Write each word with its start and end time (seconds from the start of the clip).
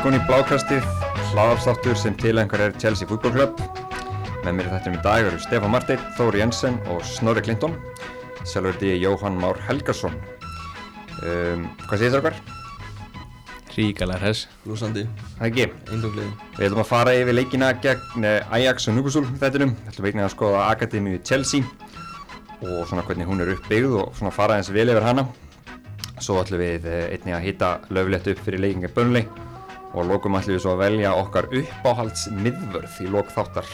Velkomin 0.00 0.16
í 0.16 0.28
Blákastið, 0.30 0.84
hlaðarstáttur 1.28 1.98
sem 2.00 2.14
tilengar 2.16 2.62
er 2.64 2.76
Chelsea 2.80 3.04
Football 3.04 3.34
Club. 3.34 3.58
Með 4.46 4.54
mér 4.56 4.68
í 4.70 4.70
þettum 4.72 4.94
í 4.96 5.00
dag 5.04 5.26
eru 5.28 5.40
Stefán 5.44 5.74
Marteinn, 5.74 6.06
Þóri 6.16 6.38
Jensen 6.40 6.78
og 6.88 7.02
Snorri 7.04 7.42
Clinton. 7.44 7.74
Sjálfur 8.48 8.78
þetta 8.78 8.86
ég 8.88 9.04
Jóhann 9.04 9.36
Már 9.42 9.60
Helgarsson. 9.66 10.16
Um, 11.20 11.66
hvað 11.82 12.00
segir 12.00 12.14
það 12.14 12.16
okkar? 12.22 12.38
Ríkalega 13.74 14.22
hress 14.22 14.46
Lúsandi, 14.70 15.02
Það 15.34 15.50
ekki. 15.50 15.66
eindókliði 15.92 16.30
Við 16.56 16.64
ætlum 16.70 16.80
að 16.80 16.88
fara 16.94 17.14
yfir 17.18 17.36
leikina 17.36 17.70
gegn 17.84 18.26
eh, 18.30 18.56
Ajax 18.56 18.88
og 18.88 18.96
Newcastle 18.96 19.36
þettinum. 19.44 19.76
Við 19.82 19.92
ætlum 19.92 20.10
einnig 20.14 20.28
að 20.30 20.34
skoða 20.38 20.64
Akademíu 20.70 21.20
Chelsea 21.20 21.68
og 22.62 22.88
svona 22.88 23.04
hvernig 23.04 23.28
hún 23.28 23.44
er 23.44 23.52
uppbyggð 23.58 24.00
og 24.00 24.16
svona 24.16 24.32
fara 24.32 24.56
eins 24.56 24.72
vel 24.72 24.88
yfir 24.96 25.10
hana. 25.10 25.28
Svo 26.24 26.40
ætlum 26.40 26.64
við 26.64 26.88
eh, 26.88 27.06
einnig 27.18 27.36
að 27.36 27.46
hýta 27.50 27.72
löflegt 27.92 28.32
upp 28.32 28.44
fyrir 28.48 28.64
leikinga 28.64 28.94
Burnley 28.96 29.28
og 29.94 30.06
lokum 30.06 30.36
ætlum 30.38 30.56
við 30.56 30.62
svo 30.64 30.74
að 30.76 30.82
velja 30.84 31.14
okkar 31.18 31.48
uppáhalds 31.60 32.28
miðvörð 32.34 33.00
í 33.04 33.08
lok 33.10 33.32
þáttar. 33.34 33.70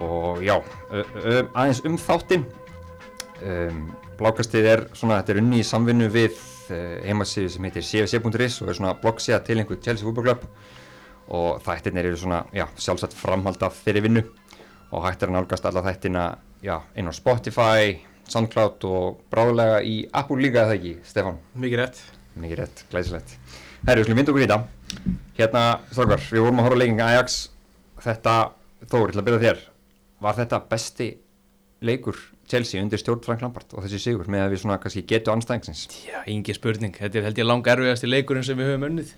Og 0.00 0.40
já, 0.44 0.56
aðeins 1.52 1.82
um 1.84 1.98
þáttinn. 2.00 2.46
Um, 3.40 3.90
Blákastið 4.20 4.66
er 4.68 4.82
svona, 4.92 5.20
þetta 5.20 5.32
er 5.32 5.38
unni 5.40 5.60
í 5.62 5.64
samvinnu 5.64 6.10
við 6.12 6.34
uh, 6.36 6.98
heimasíðu 7.06 7.54
sem 7.54 7.66
heitir 7.68 7.86
cfc.is 7.86 8.58
og 8.60 8.68
er 8.68 8.76
svona 8.76 8.92
bloggsíða 9.00 9.38
til 9.46 9.56
einhver 9.62 9.80
Chelsea 9.80 10.04
Football 10.04 10.26
Club 10.28 10.44
og 11.30 11.62
þættirnir 11.64 12.10
eru 12.10 12.18
svona, 12.20 12.42
já, 12.52 12.66
sjálfsagt 12.76 13.16
framhald 13.16 13.62
af 13.64 13.78
þeirri 13.84 14.04
vinnu 14.08 14.24
og 14.90 15.06
hægt 15.06 15.22
er 15.22 15.30
að 15.30 15.38
nálgast 15.38 15.68
alla 15.70 15.84
þættina, 15.86 16.24
já, 16.66 16.74
inn 16.98 17.08
á 17.08 17.14
Spotify, 17.14 17.94
Soundcloud 18.28 18.84
og 18.90 19.22
bráðulega 19.32 19.80
í 19.86 20.02
Apple 20.12 20.42
líka 20.42 20.66
eða 20.66 20.76
ekki, 20.76 20.96
Stefán? 21.06 21.38
Mikið 21.54 21.84
rétt. 21.84 22.02
Mikið 22.40 22.60
rétt, 22.60 22.84
glæsilegt. 22.90 23.36
Herri, 23.86 24.02
við 24.02 24.08
skulum 24.08 24.20
vinda 24.20 24.34
okkur 24.34 24.44
í 24.44 24.48
þetta. 24.48 24.79
Hérna, 25.38 25.64
strákar, 25.92 26.22
við 26.30 26.44
vorum 26.44 26.62
að 26.62 26.68
horfa 26.68 26.80
leikinga 26.82 27.08
Ajax. 27.14 27.40
Þetta, 28.00 28.36
Þóri, 28.90 29.12
til 29.12 29.20
að 29.20 29.26
byrja 29.28 29.42
þér, 29.44 29.60
var 30.24 30.38
þetta 30.38 30.62
besti 30.70 31.10
leikur 31.84 32.16
Chelsea 32.50 32.82
undir 32.82 33.00
stjórn 33.00 33.22
Frank 33.24 33.44
Lampard 33.44 33.76
og 33.76 33.84
þessi 33.84 34.00
sigur 34.02 34.30
með 34.32 34.46
að 34.46 34.54
við 34.54 34.62
svona 34.62 34.80
kannski 34.80 35.04
getu 35.08 35.32
anstæðingsins? 35.34 35.84
Já, 36.08 36.18
yngi 36.32 36.56
spurning. 36.56 36.96
Þetta 36.96 37.20
er 37.20 37.28
held 37.28 37.38
ég 37.40 37.48
lang 37.48 37.70
erfiðasti 37.74 38.10
leikurinn 38.10 38.46
sem 38.46 38.58
við 38.58 38.72
höfum 38.72 38.88
unnið 38.88 39.14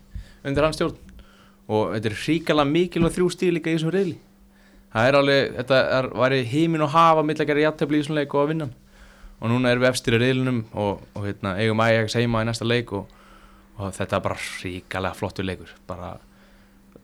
undir 0.46 0.66
hans 0.66 0.78
stjórn. 0.78 0.98
Og 1.72 1.94
þetta 1.94 2.10
er 2.10 2.20
ríkala 2.26 2.66
mikil 2.68 3.06
og 3.06 3.14
þrjú 3.14 3.30
stíl 3.32 3.54
líka 3.56 3.70
í 3.70 3.78
þessum 3.78 3.94
reyli 3.94 4.18
Það 4.92 5.08
er 5.08 5.16
alveg, 5.16 5.52
þetta 5.56 5.76
er, 5.96 6.06
væri 6.20 6.38
heimin 6.50 6.84
og 6.84 6.90
hafa 6.92 7.22
millækari 7.24 7.62
játtöfli 7.64 7.96
í 7.96 8.02
þessum 8.02 8.18
leik 8.18 8.34
og 8.36 8.42
að 8.42 8.50
vinna 8.52 8.66
og 9.42 9.50
núna 9.50 9.72
erum 9.72 9.82
við 9.82 9.88
efstir 9.88 10.16
í 10.18 10.20
reylinum 10.20 10.58
og, 10.78 11.00
og 11.16 11.24
hérna, 11.26 11.54
eigum 11.58 11.80
Ajax 11.82 12.16
heima 12.18 12.42
í 12.44 12.46
næsta 12.46 12.66
leik 12.68 12.92
og, 12.94 13.08
og 13.78 13.92
þetta 13.96 14.18
er 14.18 14.24
bara 14.24 14.38
ríkala 14.62 15.12
flottur 15.16 15.46
leikur. 15.46 15.72
Bara 15.88 16.14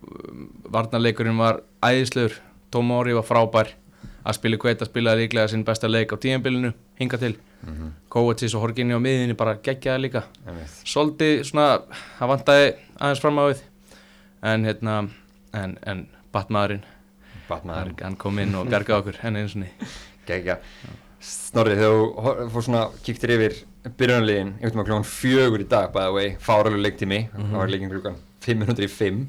um, 0.02 0.48
varnarleikurinn 0.72 1.38
var 1.38 1.62
æðislegur. 1.84 2.38
Tomori 2.70 3.16
var 3.16 3.27
frábær. 3.27 3.72
Að 4.28 4.36
spila 4.36 4.58
kveit 4.61 4.83
að 4.83 4.91
spila 4.91 5.14
líklega 5.16 5.48
sinn 5.48 5.64
besta 5.64 5.89
leik 5.89 6.12
á 6.12 6.16
tíðanbylunu 6.20 6.72
hinga 6.98 7.19
til. 7.19 7.39
Mm 7.62 7.74
-hmm. 7.74 7.91
Kovacis 8.08 8.55
og 8.55 8.61
Horginni 8.61 8.94
á 8.94 9.00
miðinni 9.00 9.34
bara 9.34 9.55
geggjaði 9.55 10.02
líka. 10.02 10.22
Soldi 10.84 11.44
svona, 11.44 11.80
það 12.19 12.28
vantaði 12.28 12.74
aðeins 13.00 13.20
fram 13.20 13.39
á 13.39 13.44
við. 13.48 13.62
En 14.42 14.64
hérna 14.64 15.08
en, 15.52 15.78
en 15.86 16.08
Batmaðurinn. 16.33 16.84
Batmaður, 17.48 17.94
hann, 18.02 18.16
kom 18.16 18.39
inn 18.39 18.55
og 18.55 18.69
bjargaði 18.69 19.00
okkur 19.00 19.19
henni 19.22 19.41
eins 19.41 19.56
og 19.56 19.62
ný 19.62 19.69
gegja. 20.28 20.58
Snorri, 21.24 21.74
þú 21.78 22.48
fór 22.52 22.64
svona, 22.66 22.84
kíktir 23.02 23.34
yfir 23.34 23.56
byrjunarliðin, 23.98 24.55
einhvern 24.58 24.81
veginn 24.81 24.89
klokkan 24.89 25.08
fjögur 25.08 25.62
í 25.64 25.69
dag, 25.69 25.92
by 25.94 26.06
the 26.08 26.14
way, 26.14 26.33
fáralega 26.42 26.85
leiktími, 26.85 27.20
það 27.35 27.58
var 27.61 27.73
leikin 27.73 27.92
klokkan 27.92 28.17
505, 28.45 29.20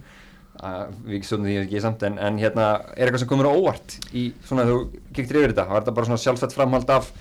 uh, 0.61 0.79
við 1.07 1.25
stjórnum 1.27 1.49
því 1.49 1.57
ekki 1.63 1.83
samt, 1.83 2.05
en, 2.07 2.17
en 2.19 2.39
hérna, 2.41 2.69
er 2.95 3.07
eitthvað 3.07 3.23
sem 3.23 3.31
komur 3.31 3.49
á 3.49 3.53
óvart 3.53 3.97
í 4.11 4.29
svona, 4.47 4.65
þegar 4.67 4.79
þú 4.81 5.03
kíktir 5.17 5.39
yfir 5.41 5.53
þetta, 5.53 5.67
var 5.71 5.83
þetta 5.83 5.95
bara 5.99 6.09
svona 6.09 6.23
sjálfsagt 6.23 6.57
framhald 6.57 6.89
af 6.95 7.11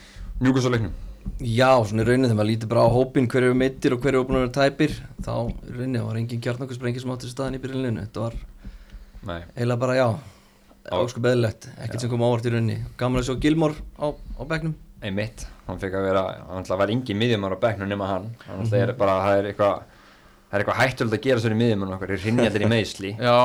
njúkvæmsleiknum? 0.43 0.97
Já, 1.45 1.71
svona 1.85 2.05
í 2.05 2.09
rauninni 2.09 2.29
þegar 2.31 2.39
maður 2.39 2.51
lítur 2.53 2.71
bara 2.71 2.87
á 2.89 2.95
hópin 2.95 3.27
hver 3.29 3.45
eru 3.49 3.57
meittir 3.59 3.93
og 3.95 4.01
hver 4.01 4.15
eru 4.15 4.25
búin 4.25 4.39
að 4.39 4.45
vera 4.47 4.55
tæpir 4.71 4.95
þá 5.27 5.33
í 5.51 5.75
rauninni 5.75 6.01
var 6.07 6.17
engin 6.23 6.41
kjarnokkursprengi 6.47 7.03
sem 7.03 7.13
átti 7.13 7.29
sér 7.29 7.35
staðan 7.35 7.59
í 7.59 7.61
byrjunlinu 7.63 8.05
þetta 8.07 8.23
var 8.25 8.37
Nei. 9.29 9.41
eiginlega 9.53 9.83
bara 9.83 9.97
já 9.99 10.07
Já. 10.89 10.95
ósku 11.03 11.21
beðilegt, 11.21 11.69
ekkert 11.85 12.01
sem 12.01 12.09
kom 12.09 12.23
ávart 12.25 12.47
í 12.49 12.53
rauninni. 12.55 12.79
Gaman 12.97 13.21
að 13.21 13.27
sjá 13.29 13.35
Gilmore 13.43 13.77
á, 14.01 14.09
á 14.09 14.43
bekknum 14.49 14.73
Einmitt, 14.99 15.45
hann 15.69 15.79
fekk 15.79 15.95
að 15.95 16.07
vera, 16.09 16.23
hann 16.49 16.65
ætla 16.65 16.75
að 16.75 16.81
vera 16.83 16.95
yngi 16.97 17.15
miðjumar 17.15 17.55
á 17.55 17.59
bekknum 17.63 17.91
nema 17.91 18.07
hann, 18.11 18.25
hann 18.49 18.65
ætla 18.65 18.81
er 18.83 18.93
bara, 18.99 19.13
það 19.23 19.43
er 19.43 19.49
eitthvað, 19.53 19.83
það 20.49 20.57
er 20.57 20.65
eitthvað 20.65 20.81
hættulegt 20.81 21.19
að 21.19 21.27
gera 21.29 21.43
svo 21.45 21.53
í 21.55 21.59
miðjumar 21.61 21.93
okkar, 21.95 22.15
er 22.17 22.25
hrinnjaldir 22.25 22.65
í 22.67 22.71
meðsli. 22.73 23.13
Já, 23.23 23.37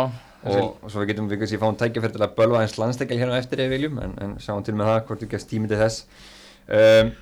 og 0.50 0.90
svo 0.90 1.04
við 1.04 1.12
getum 1.12 1.30
við 1.30 1.44
kannski 1.44 1.60
fáum 1.62 1.78
tækjafæri 1.78 2.18
til 2.18 2.26
að 2.26 2.34
bölva 2.40 2.64
eins 2.64 2.74
landstekjal 2.82 3.20
hérna 3.22 3.38
eftir 3.38 3.62
ef 3.62 3.70
við 3.70 3.78
viljum 3.78 4.02
en, 4.02 4.18
en 4.26 4.34
sjáum 4.42 4.66
til 4.66 4.76
með 4.80 4.90
það 4.90 5.00
hvort 5.12 5.24
við 5.24 5.32
gefst 5.36 5.52
tími 5.54 5.70
til 5.70 5.80
þess. 5.80 6.02
Um, 6.66 7.14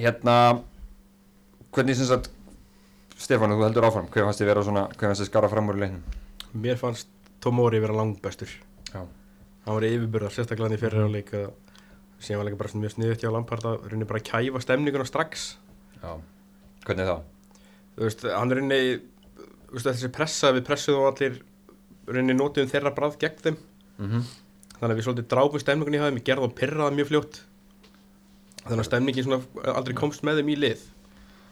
hérna 0.00 0.36
hvernig 1.70 1.96
sem 2.00 2.10
sagt 2.10 2.28
Stefán, 3.20 3.52
þú 3.52 3.64
heldur 3.68 3.86
áfram, 3.86 4.10
hver 4.10 4.26
fannst 4.26 4.40
þið 4.42 4.48
vera 4.50 4.66
svona 4.66 4.84
hver 4.96 5.10
fannst 5.10 5.22
þið 5.22 5.30
skara 5.30 5.48
fram 5.52 5.70
úr 5.70 5.78
í 5.78 5.84
leiknum? 5.84 6.20
Mér 6.56 6.78
fannst 6.80 7.10
Tomori 7.40 7.80
vera 7.80 7.96
langbestur. 7.96 8.52
Já. 8.90 9.02
Hann 9.64 9.76
var 9.76 9.84
yfirbörðar, 9.86 10.32
sérstaklega 10.34 10.68
hann 10.68 10.76
í 10.76 10.80
fyrir 10.80 11.04
áleik 11.06 11.34
að 11.36 11.50
síðan 12.20 12.42
var 12.42 12.48
líka 12.50 12.60
bara 12.60 12.80
mjög 12.82 12.94
sniðut 12.96 13.24
hjá 13.24 13.30
Lampard 13.32 13.66
að 13.68 13.86
rauninni 13.88 14.08
bara 14.10 14.24
kæfa 14.24 14.62
stemninguna 14.64 15.08
strax. 15.08 15.46
Já. 16.00 16.12
hvernig 16.86 17.08
þá? 17.08 17.16
Þú 17.96 18.06
veist, 18.06 18.26
hann 18.32 18.54
rauninni, 18.56 19.00
þú 19.40 19.74
veist, 19.76 19.88
þessi 19.88 20.12
pressa, 20.14 20.52
við 20.56 20.66
pressuðum 20.68 21.08
allir 21.10 21.40
rauninni 22.08 22.36
notuðum 22.38 22.70
þeirra 22.70 22.94
bráð 22.96 23.18
gegn 23.24 23.42
þeim. 23.44 23.60
Mm 24.00 24.30
Þannig 24.80 24.94
að 24.94 24.96
við 24.96 25.04
svolítið 25.04 25.26
drápum 25.28 25.60
stemningunni 25.60 25.98
í 25.98 26.00
það, 26.00 26.14
við 26.16 26.22
gerðum 26.24 26.46
að 26.46 26.52
pyrra 26.56 26.84
það 26.86 26.94
mjög 26.96 27.08
fljótt. 27.10 27.38
Þannig 28.62 28.80
að 28.80 28.86
stemningin 28.86 29.26
svona 29.26 29.74
aldrei 29.74 29.96
komst 29.98 30.22
með 30.24 30.40
þeim 30.40 30.48
í 30.48 30.54
lið. 30.56 30.84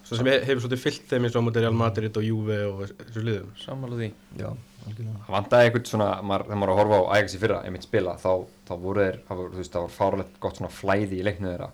Sem 0.09 0.31
hefur 0.31 0.63
svolítið 0.65 0.81
fyllt 0.81 1.11
þeim 1.11 1.27
eins 1.29 1.37
og 1.37 1.45
á 1.45 1.47
móti 1.49 1.61
Real 1.61 1.77
Madrid 1.77 2.17
og 2.17 2.25
Juve 2.25 2.57
og 2.71 2.81
þessu 2.87 3.25
liðum. 3.27 3.51
sammála 3.61 3.99
því 3.99 4.09
Já, 4.41 4.49
það 4.87 5.35
vantaði 5.35 5.69
eitthvað 5.69 5.91
svona, 5.91 6.09
maður, 6.23 6.47
þegar 6.49 6.61
maður 6.61 6.71
var 6.71 6.75
að 6.75 6.81
horfa 6.81 6.99
á 6.99 7.11
Ajax 7.17 7.35
í 7.35 7.43
fyrra, 7.43 7.59
einmitt 7.67 7.87
spila, 7.87 8.17
þá, 8.23 8.33
þá 8.69 8.75
voru 8.85 9.05
þeir 9.05 9.21
það 9.29 9.43
var, 9.43 9.53
þú 9.53 9.63
veist, 9.63 9.75
það 9.75 9.87
var 9.87 9.95
fáralegt 9.99 10.41
gott 10.41 10.61
svona 10.61 10.73
flæði 10.73 11.19
í 11.19 11.27
leiknu 11.27 11.53
þeirra. 11.53 11.69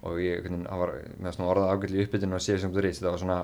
Og 0.00 0.20
ég, 0.24 0.46
það 0.48 0.82
var 0.82 0.94
með 1.20 1.34
svona 1.36 1.50
orðað 1.54 1.72
ágætli 1.74 1.98
í 1.98 2.04
uppbytun 2.06 2.36
og 2.36 2.44
séu 2.44 2.60
sem 2.60 2.72
þú 2.72 2.84
reyst, 2.86 3.04
það 3.04 3.14
var 3.14 3.22
svona 3.24 3.40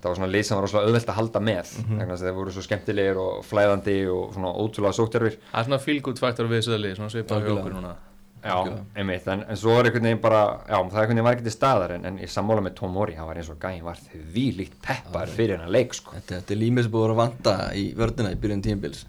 það 0.00 0.08
var 0.08 0.18
svona 0.20 0.30
lið 0.32 0.44
sem 0.48 0.56
var 0.56 0.64
rosalega 0.64 0.88
auðvelt 0.88 1.10
að 1.12 1.18
halda 1.18 1.40
með 1.44 1.72
mm 1.76 1.88
-hmm. 1.98 2.12
þeir 2.22 2.36
voru 2.36 2.52
svo 2.54 2.62
skemmtilegir 2.64 3.18
og 3.20 3.44
flæðandi 3.44 3.96
og 4.08 4.34
svona 4.34 4.52
ótrúlega 4.56 4.96
sóktjörfir 4.96 5.34
Það 5.50 5.60
er 5.60 5.64
svona 5.64 5.78
feel 5.78 6.00
good 6.00 6.18
faktor 6.18 6.48
við 6.48 6.60
þessu 6.60 6.76
öðli, 6.76 6.94
svona 6.96 7.10
svipað 7.10 7.44
hjá 7.44 7.52
okkur 7.52 7.74
núna 7.74 7.96
Já, 8.40 8.56
einmitt, 8.96 9.26
en, 9.28 9.42
en 9.52 9.58
svo 9.60 9.74
er 9.76 9.90
einhvern 9.90 10.06
veginn 10.08 10.22
bara, 10.22 10.42
já, 10.64 10.76
það 10.76 10.80
er 10.80 11.02
einhvern 11.02 11.10
veginn 11.10 11.26
var 11.26 11.36
ekki 11.36 11.46
til 11.48 11.52
staðar 11.54 11.92
en, 11.98 12.06
en 12.08 12.20
í 12.24 12.28
sammála 12.30 12.62
með 12.64 12.76
Tom 12.78 12.94
Mori, 12.96 13.16
hann 13.18 13.28
var 13.28 13.40
eins 13.40 13.50
og 13.52 13.58
gæðin 13.60 13.84
var 13.84 14.00
því 14.00 14.44
líkt 14.56 14.78
peppar 14.86 15.28
fyrir 15.34 15.58
hennar 15.58 15.74
leik, 15.74 15.92
sko. 15.98 16.14
Þetta, 16.16 16.38
þetta 16.38 16.54
er 16.56 16.60
límið 16.62 16.86
sem 16.86 16.94
búið 16.94 17.04
að 17.04 17.08
vera 17.10 17.16
að 17.16 17.20
vanta 17.20 17.56
í 17.76 17.84
vördina 17.98 18.32
í 18.32 18.38
byrjun 18.40 18.64
tímbils 18.64 19.02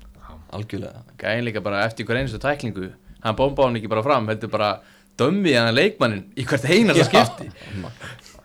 algjörlega. 0.51 1.05
Gæðin 1.21 1.47
líka 1.47 1.63
bara 1.63 1.85
eftir 1.87 2.07
hver 2.09 2.19
einustu 2.19 2.41
tæklingu 2.43 2.89
hann 3.23 3.37
bomba 3.37 3.67
hann 3.67 3.77
ekki 3.79 3.91
bara 3.91 4.03
fram, 4.05 4.27
heldur 4.31 4.51
bara 4.51 4.71
dömmi 5.19 5.53
hann 5.55 5.71
leikmannin 5.75 6.25
í 6.35 6.45
hvert 6.47 6.67
einasta 6.67 7.07
skipti. 7.07 7.49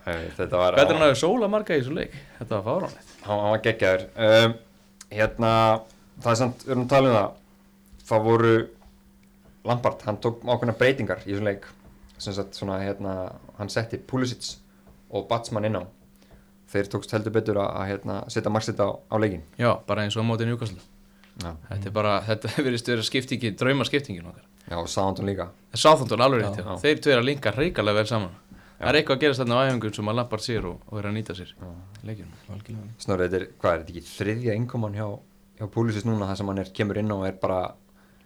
Einmitt, 0.07 0.37
þetta 0.37 0.55
var, 0.55 0.77
Hvernig 0.77 0.95
hann 0.95 1.05
hafði 1.09 1.19
sóla 1.19 1.49
marga 1.51 1.75
í 1.75 1.81
þessu 1.81 1.97
leik? 1.97 2.13
Þetta 2.37 2.59
var 2.61 2.65
fáránlegt. 2.69 3.13
Hann, 3.25 3.41
hann 3.43 3.53
var 3.55 3.63
geggjaður. 3.65 4.05
Um, 4.15 4.53
hérna, 5.11 5.51
það 6.23 6.31
er 6.31 6.39
samt, 6.41 6.63
við 6.63 6.75
erum 6.75 6.85
að 6.85 6.93
tala 6.93 7.09
um 7.09 7.17
það, 7.17 7.41
það 8.11 8.27
voru 8.29 8.53
Lampard, 9.67 10.01
hann 10.07 10.17
tók 10.23 10.41
ákveðna 10.47 10.75
breytingar 10.79 11.21
í 11.25 11.31
þessum 11.33 11.47
leik, 11.49 11.67
sem 12.17 12.33
sagt, 12.33 12.57
svona, 12.57 12.79
hérna, 12.81 13.13
hann 13.59 13.69
setti 13.73 13.99
Pulisic 13.99 14.55
og 15.13 15.27
Batsman 15.29 15.67
inn 15.69 15.77
á. 15.79 15.83
Þeir 16.67 16.89
tókst 16.91 17.13
heldur 17.15 17.31
betur 17.35 17.61
að, 17.63 17.69
að 17.79 17.89
hérna, 17.93 18.15
setja 18.33 18.51
marksitt 18.51 18.79
á, 18.83 18.87
á 18.91 19.15
leikin. 19.21 19.43
Já, 19.59 19.71
bara 19.87 20.03
eins 20.03 20.17
og 20.19 20.25
á 20.25 20.27
móti 20.27 20.47
Newcastle 20.49 20.81
Já, 21.37 21.51
Þetta 21.69 21.85
er 21.85 21.93
bara, 21.93 22.13
þetta 22.25 22.49
hefur 22.55 22.65
verið 22.73 23.03
skiptingi, 23.05 23.51
draumaskiptingin 23.59 24.25
okkar 24.31 24.43
já 24.67 24.75
og 24.81 24.87
Sándon 24.91 25.29
líka. 25.29 25.45
Sáþóndun 25.77 26.23
alveg 26.25 26.41
rétt, 26.41 26.57
Já. 26.59 26.65
já. 26.65 26.77
þeir 26.81 26.97
tveir 27.05 27.19
að 27.21 27.27
linka 27.29 27.51
reikalega 27.55 27.99
vel 28.01 28.07
saman 28.09 28.33
Það 28.77 28.89
er 28.89 28.97
eitthvað 28.99 29.15
að 29.15 29.21
gerast 29.23 29.41
þarna 29.41 29.55
á 29.57 29.61
æfingum 29.69 29.93
sem 29.95 30.09
að 30.11 30.17
Lampard 30.17 30.43
sér 30.43 30.65
og, 30.69 30.81
og 30.91 30.97
er 30.99 31.07
að 31.07 31.13
nýta 31.15 31.35
sér 31.37 31.53
Já. 31.53 31.69
leikjum 32.09 32.33
algjörlega 32.51 33.05
Snorri, 33.05 33.27
þetta 33.29 33.37
er, 33.39 33.45
hvað 33.61 33.71
er 33.77 33.83
þetta 33.85 33.93
ekki 33.93 34.11
þriðja 34.17 34.55
innkoman 34.59 34.97
hjá, 34.97 35.07
hjá 35.61 35.69
Pulisic 35.77 36.09
núna 36.09 36.27
það 36.31 36.41
sem 36.41 36.51
hann 36.51 36.61
er, 36.65 36.73
kemur 36.81 36.99
inn 37.01 37.13
á 37.13 37.15
og 37.15 37.25
er 37.29 37.37
bara, 37.45 37.61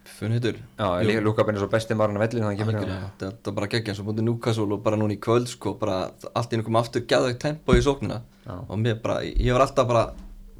Funnhittur 0.04 0.56
já, 0.78 0.86
Jú. 1.06 1.20
Lukabin 1.22 1.54
er 1.56 1.62
svo 1.62 1.68
besti 1.70 1.94
maðurinn 1.94 2.18
af 2.18 2.24
vellinu 2.26 2.46
þannig 2.46 2.58
að 2.58 2.58
hann 2.58 2.58
kemur 2.58 2.74
inn 2.74 2.82
á. 2.82 2.82
Algjörlega, 2.82 3.10
þetta 3.22 3.50
er 3.50 3.54
bara 3.58 3.68
geggja 3.72 3.94
og 3.98 4.06
búin 4.08 4.24
Newcastle 4.26 4.74
og 4.76 4.82
bara 4.82 4.96
núna 5.00 5.14
í 5.14 5.20
kvöld 5.22 5.48
sko, 5.50 5.74
bara 5.78 5.96
allt 6.34 6.52
í 6.52 6.58
einhverjum 6.58 6.78
aftur 6.82 7.04
geðveikt 7.06 7.40
tempo 7.42 7.74
í 7.78 7.82
sóknina. 7.82 8.20
Já. 8.46 8.54
og 8.68 8.78
mér 8.82 9.00
bara, 9.02 9.20
ég 9.22 9.52
var 9.54 9.62
alltaf 9.66 9.86
bara 9.86 10.04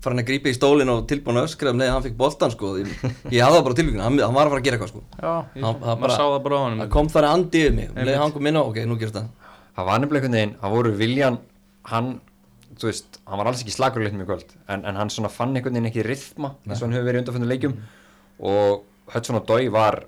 farin 0.03 0.19
að 0.23 0.27
grípa 0.31 0.51
í 0.51 0.55
stólinn 0.55 0.91
og 0.91 1.05
tilbúin 1.11 1.39
að 1.39 1.47
öskra 1.49 1.71
um 1.75 1.81
að 1.83 1.91
hann 1.93 2.03
fikk 2.03 2.17
boltan 2.19 2.51
sko, 2.55 2.73
ég, 2.79 2.87
ég 3.35 3.43
hafði 3.43 3.59
það 3.59 3.65
bara 3.67 3.79
tilvíkuna, 3.79 4.03
hann, 4.07 4.19
hann 4.23 4.35
var 4.35 4.47
að 4.47 4.55
fara 4.55 4.61
að 4.63 4.67
gera 4.67 4.79
eitthvað 4.79 4.93
sko. 4.95 5.03
Já, 5.19 5.33
ég, 5.59 5.63
Hann- 5.63 5.83
hann 5.83 5.99
maður 5.99 6.01
bara- 6.07 6.17
sá 6.19 6.25
það 6.27 6.43
bara 6.47 6.59
á 6.59 6.63
hann 6.67 6.79
það 6.83 6.91
kom 6.97 7.09
þar 7.15 7.27
að 7.29 7.35
andi 7.39 7.63
yfir 7.63 7.75
mig, 7.77 7.89
um 7.91 7.97
Einmitt. 7.99 8.15
að 8.15 8.23
hann 8.23 8.33
kom 8.35 8.47
inn 8.51 8.59
á, 8.59 8.63
ok, 8.63 8.79
nú 8.87 8.99
gerist 8.99 9.15
það. 9.19 9.29
Það 9.77 9.87
var 9.91 9.99
nefnilega 10.03 10.23
einhvern 10.27 10.39
veginn, 10.39 10.55
það 10.63 10.75
voru 10.77 10.93
Viljan, 11.03 11.39
hann 11.91 12.09
þú 12.79 12.89
veist, 12.91 13.19
hann 13.29 13.39
var 13.43 13.47
alls 13.51 13.63
ekki 13.63 13.75
slagur 13.75 14.03
leitt 14.03 14.15
mjög 14.17 14.31
kvöld 14.33 14.55
en, 14.69 14.85
en 14.91 14.97
hann 14.97 15.11
svona 15.13 15.29
fann 15.31 15.55
einhvern 15.55 15.75
veginn 15.77 15.91
ekki 15.91 16.03
rithma 16.07 16.55
eins 16.67 16.81
og 16.83 16.87
hann 16.89 16.97
hefur 16.97 17.07
verið 17.11 17.19
í 17.19 17.23
undanfjöndu 17.23 17.51
leikjum. 17.51 17.75
Og 18.43 18.83
Hudson 19.13 19.39
og 19.41 19.49
Dói 19.49 19.67
var 19.73 20.03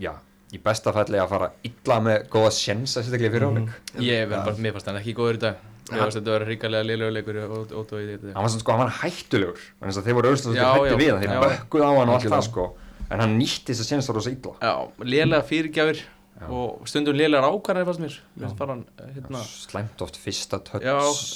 já, 0.00 0.12
í 0.52 0.60
besta 0.62 0.92
falli 0.96 1.20
að 1.20 1.32
fara 1.32 1.48
illa 1.66 1.98
með 2.04 2.28
góða 2.32 2.52
sjens 2.58 2.96
að 2.98 3.08
setja 3.08 3.18
ekki 3.20 3.32
fyrir 3.34 3.48
áleik 3.48 4.02
Ég 4.04 4.28
verð 4.28 4.50
bara, 4.50 4.62
mér 4.66 4.76
fannst 4.76 4.90
hann 4.90 5.00
ekki 5.00 5.16
góður 5.16 5.40
í 5.40 5.42
dag. 5.46 5.64
Fannst 5.88 6.18
þetta 6.18 6.28
að 6.28 6.34
vera 6.34 6.50
ríkalega 6.50 6.84
liðlega 6.84 7.14
leikur 7.16 7.40
og, 7.46 7.72
og, 7.72 7.94
hann 7.96 8.44
var 8.44 8.52
svona 8.52 8.60
sko, 8.60 8.74
hann 8.74 8.82
var 8.82 8.94
hættulegur. 9.00 9.64
Að 9.80 10.02
þeir 10.04 10.18
voru 10.18 10.32
auðvitað 10.34 10.58
já, 10.58 10.68
hrætti 10.74 11.00
við 11.00 11.10
hann. 11.14 11.24
Þeir 11.24 11.44
bökkuð 11.46 11.84
á 11.88 11.90
hann 11.96 12.12
og 12.12 12.14
allt 12.18 12.30
það 12.34 12.44
sko. 12.50 12.68
En 13.08 13.24
hann 13.24 13.36
nýtti 13.40 13.72
þess 13.72 13.84
að 13.86 13.90
sjens 13.94 14.10
það 14.10 14.18
rosa 14.18 14.32
illa. 14.34 14.54
Já, 14.60 14.74
liðlega 15.14 15.48
fyrirgjafir 15.48 16.02
og 16.46 16.88
stundum 16.88 17.16
liðlegar 17.18 17.48
eh, 17.50 19.14
hérna 19.16 19.40
slæmt 19.42 20.02
oft 20.04 20.18
fyrsta 20.20 20.60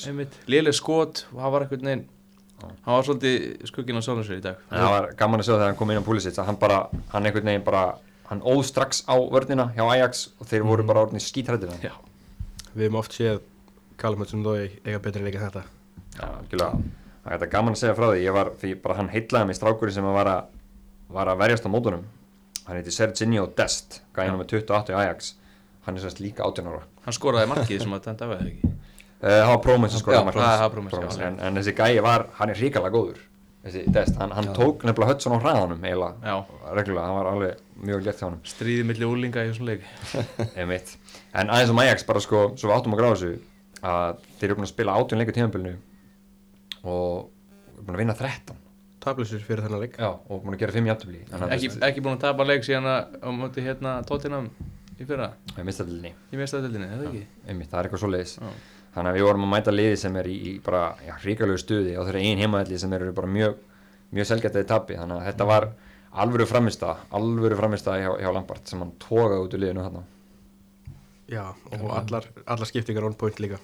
einmitt, 0.06 0.36
liðleg 0.46 0.76
skot 0.78 1.24
og 1.32 1.40
hann 1.42 1.54
var 1.54 1.64
einhvern 1.64 1.88
veginn 1.88 2.04
Hann 2.62 2.97
var 2.97 3.06
svolítið 3.06 3.67
skugginn 3.70 3.99
á 3.99 4.03
sjálfum 4.05 4.26
sér 4.26 4.41
í 4.41 4.44
dag 4.44 4.62
En 4.70 4.79
það 4.79 4.94
var 4.94 5.11
gaman 5.19 5.43
að 5.43 5.49
sjá 5.49 5.55
þegar 5.55 5.69
hann 5.70 5.79
kom 5.81 5.93
inn 5.93 6.03
á 6.03 6.09
Pulisic 6.09 6.38
að 6.38 6.49
hann 6.50 6.59
bara, 6.62 6.79
hann 7.12 7.29
einhvern 7.29 7.50
veginn 7.50 7.67
bara 7.67 7.85
hann 8.31 8.43
óð 8.43 8.62
strax 8.69 9.05
á 9.09 9.14
vörnina 9.19 9.69
hjá 9.76 9.85
Ajax 9.85 10.25
og 10.38 10.49
þeir 10.50 10.67
voru 10.69 10.87
bara 10.88 11.05
orðinni 11.06 11.23
skítrættir 11.23 11.75
Já, 11.82 11.94
Við 12.73 12.87
hefum 12.87 13.00
oft 13.03 13.17
séð 13.19 13.43
Hudson 14.03 14.43
Dói 14.43 14.70
eiga 14.82 14.99
betri 15.03 15.23
leik 15.23 15.37
en 15.38 15.47
þetta 15.47 15.62
Já, 16.17 16.26
algjörlega. 16.26 16.81
Það 17.23 17.31
er 17.31 17.37
þetta 17.38 17.50
gaman 17.53 17.76
að 17.76 17.81
segja 17.81 17.94
frá 17.97 18.06
því, 18.09 18.23
ég 18.25 18.35
var, 18.35 18.50
því 18.59 18.73
bara 18.82 18.97
hann 18.99 19.11
heitlaði 19.12 19.49
mig 19.49 19.59
strákurinn 19.59 19.94
sem 19.94 20.09
var 20.17 20.31
að, 20.32 20.50
var 21.14 21.31
að 21.31 21.38
verjast 21.44 21.69
á 21.69 21.70
mótunum. 21.73 22.03
Hann 22.67 22.79
heiti 22.79 22.94
Serginho 22.94 23.47
Dest, 23.59 24.00
gæði 24.17 24.35
með 24.37 24.56
28 24.59 24.93
í 24.93 24.99
Ajax. 24.99 25.31
Hann 25.87 25.99
er 25.99 26.05
sérst 26.05 26.23
líka 26.23 26.44
18 26.47 26.69
ára. 26.70 26.82
hann 27.06 27.17
skoraði 27.17 27.50
markið 27.50 27.82
sem 27.82 27.94
að 27.97 28.09
af 28.12 28.20
eða 28.23 28.44
ekki 28.47 28.73
Promes, 30.72 30.94
Promes, 30.94 31.19
já. 31.20 31.26
en, 31.28 31.36
en 31.46 31.60
þessi 31.60 31.74
gæi 31.78 32.00
var, 32.02 32.26
hann 32.40 32.50
er 32.50 32.58
hrikalega 32.58 32.94
góður. 32.96 33.20
Þessi 33.62 33.84
Dest, 33.94 34.16
hann, 34.19 34.32
hann 34.34 34.48
tók 34.56 34.82
nefnilega 34.82 35.12
Hudson 35.12 35.36
á 35.36 35.38
hraðanum 35.38 35.84
eiginlega, 35.86 36.32
reglulega, 36.74 37.04
hann 37.06 37.19
var 37.20 37.28
alveg 37.30 37.60
mjög 37.86 38.02
létt 38.08 38.19
hjá 38.19 38.26
honum. 38.26 38.40
stríði 38.50 38.86
milli 38.88 39.06
úlinga 39.06 39.44
í 39.46 39.52
þessum 39.52 39.69
leik. 39.69 39.84
En 41.38 41.52
aðeins 41.54 41.70
um 41.70 41.78
Ajax 41.84 42.02
bara 42.08 42.22
sko, 42.24 42.40
svo 42.58 42.72
við 42.72 42.74
áttum 42.80 42.96
að 42.96 43.02
gráða 43.04 43.20
þessu 43.20 43.30
að 43.92 44.26
þeir 44.40 44.48
eru 44.48 44.58
búin 44.58 44.66
að 44.66 44.72
spila 44.72 44.96
18 44.98 45.22
leikur 45.22 45.36
tímabilinu 45.38 45.76
og 46.82 47.30
búin 47.78 47.94
að 47.96 48.02
vinna 48.02 48.18
13 48.18 48.58
Tablusir 49.02 49.40
fyrir 49.42 49.64
þennan 49.64 49.80
leik. 49.82 49.96
Já, 49.98 50.10
og 50.10 50.42
búin 50.44 50.54
að 50.54 50.60
gera 50.62 50.75
5 50.76 50.90
jafntöfli 50.92 51.22
ekki, 51.56 51.70
ekki 51.88 52.02
búin 52.04 52.14
að 52.18 52.20
tapa 52.26 52.46
leik 52.46 52.66
síðan 52.66 52.86
að 52.86 53.16
á 53.18 53.28
móti 53.34 53.64
hérna 53.64 53.94
tóttinam 54.06 54.50
í 54.98 55.06
fyrra? 55.06 55.32
Í 55.54 56.38
einmitt, 57.50 57.70
það 57.72 57.80
er 57.80 57.88
eitthvað 57.88 58.02
svo 58.04 58.10
leiðis. 58.12 58.36
Þannig 58.92 59.08
að 59.08 59.16
við 59.16 59.26
vorum 59.26 59.44
að 59.46 59.52
mæta 59.54 59.72
liði 59.72 59.98
sem 60.02 60.16
er 60.20 60.26
í, 60.28 60.34
í 60.36 60.50
bara 60.64 60.82
já, 61.00 61.14
hrikalegu 61.22 61.60
stuði 61.60 61.94
á 61.96 62.04
þeirra 62.04 62.24
einn 62.26 62.42
heimaðalli 62.42 62.80
sem 62.82 62.92
eru 62.92 63.12
bara 63.16 63.30
mjög 63.32 63.54
mjög 64.12 64.28
selgættið 64.28 64.66
tapi, 64.68 64.96
þannig 65.00 65.20
að 65.20 65.28
þetta 65.30 65.46
var 65.48 65.68
alvöru 66.22 66.46
framista, 66.48 66.96
alvöru 67.16 67.56
framista 67.56 67.96
hjá, 67.96 68.10
hjá 68.20 68.28
Lampard 68.36 68.68
sem 68.68 68.82
hann 68.84 68.92
tókaði 69.00 69.38
út 69.46 69.56
úr 69.56 69.62
liðinu 69.62 69.86
þarna. 69.86 70.02
Já, 71.32 71.44
og 71.78 71.86
allar, 71.96 72.26
allar 72.44 72.68
skiptingar 72.68 73.06
on 73.08 73.16
point 73.16 73.40
líka. 73.40 73.60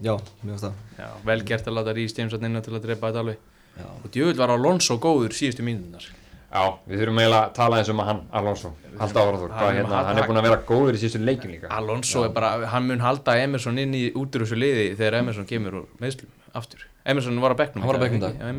Já, 0.00 0.14
það. 0.48 0.72
Já, 0.96 1.08
vel 1.28 1.42
gert 1.44 1.68
að 1.68 1.76
láta 1.76 1.92
Rís 1.96 2.16
James 2.16 2.32
inn 2.32 2.62
til 2.64 2.72
að 2.72 2.86
drepa 2.86 3.10
þetta 3.10 3.24
alveg. 3.26 3.44
Já, 3.76 3.86
og 3.90 4.08
djöfull 4.14 4.40
var 4.40 4.54
Alonso 4.54 4.96
góður 5.00 5.36
síðustu 5.36 5.66
mínunar 5.66 6.08
Já, 6.50 6.62
við 6.90 6.98
þurfum 7.04 7.18
eiginlega 7.22 7.40
að 7.46 7.52
tala 7.54 7.76
eins 7.78 7.88
um 7.92 8.00
að 8.02 8.08
hann, 8.10 8.20
Alonso, 8.40 8.70
halda 8.98 9.22
ára 9.22 9.38
þór, 9.38 9.50
Hann 9.54 9.68
er 9.70 9.76
hérna, 9.78 9.98
að 10.00 10.06
hann 10.08 10.18
er 10.18 10.24
búin 10.26 10.40
að 10.40 10.46
vera 10.48 10.56
góður 10.66 10.96
í 10.96 11.00
síðustu 11.02 11.20
leikin 11.22 11.52
líka. 11.54 11.68
Alonso 11.76 12.24
er 12.26 12.32
bara, 12.34 12.48
hann 12.72 12.88
mun 12.88 13.04
halda 13.04 13.36
Emerson 13.38 13.78
inn 13.78 13.94
í 13.94 14.00
út 14.18 14.34
úr 14.34 14.42
þessu 14.44 14.58
liði 14.58 14.88
þegar 14.98 15.18
Emerson 15.20 15.46
kemur 15.46 15.76
úr 15.80 15.86
meðslum 16.02 16.32
aftur. 16.58 16.82
Emerson 17.06 17.38
var 17.40 17.54
á 17.54 17.56
bekknum 17.62 17.84
Hann 17.84 17.92
var 17.92 18.00
já. 18.02 18.10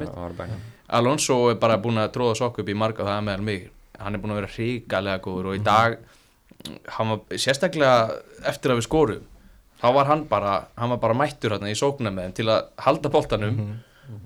Já, 0.07 0.15
hann 0.15 0.23
var 0.29 0.37
bara- 0.39 0.61
Alonso 1.01 1.37
er 1.51 1.59
bara 1.59 1.77
búin 1.83 1.99
að 1.99 2.13
tróða 2.15 2.37
sokk 2.39 2.59
upp 2.63 2.71
í 2.71 2.77
marga 2.79 3.03
og 3.03 3.09
það 3.11 3.17
er 3.17 3.27
meðal 3.27 3.43
mig. 3.49 3.67
Hann 3.99 4.15
er 4.15 4.23
búin 4.23 4.31
að 4.31 4.39
vera 4.41 4.53
hrikalega 4.55 5.19
góður 5.27 5.51
og 5.51 5.59
í 5.59 5.63
dag 5.63 5.97
hann 6.95 7.09
var 7.09 7.19
sérstaklega 7.41 8.15
eftir 8.45 8.71
að 8.71 8.79
við 8.79 8.87
skorum 8.87 9.23
þá 9.81 9.87
var 9.95 10.05
hann 10.05 10.23
bara, 10.29 10.55
hann 10.77 10.89
var 10.93 10.97
bara 11.01 11.13
mættur 11.17 11.55
hérna 11.55 11.71
í 11.71 11.77
sókna 11.77 12.11
með 12.13 12.27
þeim 12.29 12.33
til 12.39 12.45
að 12.53 12.67
halda 12.85 13.09
boltanum. 13.09 13.61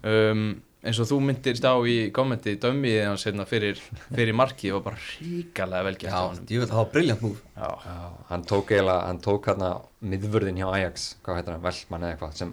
Um, 0.03 0.61
eins 0.85 0.99
og 1.01 1.07
þú 1.09 1.17
myndir 1.25 1.57
stá 1.57 1.71
í 1.89 1.95
kommenti 2.13 2.53
dömmið 2.61 2.97
hans 3.07 3.23
hérna 3.25 3.45
fyrir, 3.49 3.79
fyrir 4.13 4.35
marki 4.37 4.69
og 4.75 4.83
bara 4.85 4.99
hrikalega 5.01 5.85
vel 5.87 5.95
gert 5.97 6.11
já 6.11 6.17
á 6.21 6.25
honum 6.29 6.45
ég 6.53 6.61
veit 6.61 6.69
það 6.71 6.79
var 6.81 6.91
briljant 6.93 7.23
múf 7.25 7.39
Já, 7.55 7.69
Já, 7.85 7.95
hann 8.29 8.43
tók 8.45 8.71
eiginlega, 8.75 8.97
hann 9.07 9.21
tók 9.23 9.47
hérna 9.49 9.69
miðvörðin 10.05 10.59
hjá 10.61 10.67
Ajax, 10.75 11.05
hvað 11.25 11.39
heitir 11.39 11.55
hann, 11.55 11.63
Veltmann 11.65 12.03
eða 12.05 12.15
eitthvað, 12.15 12.35
sem 12.41 12.51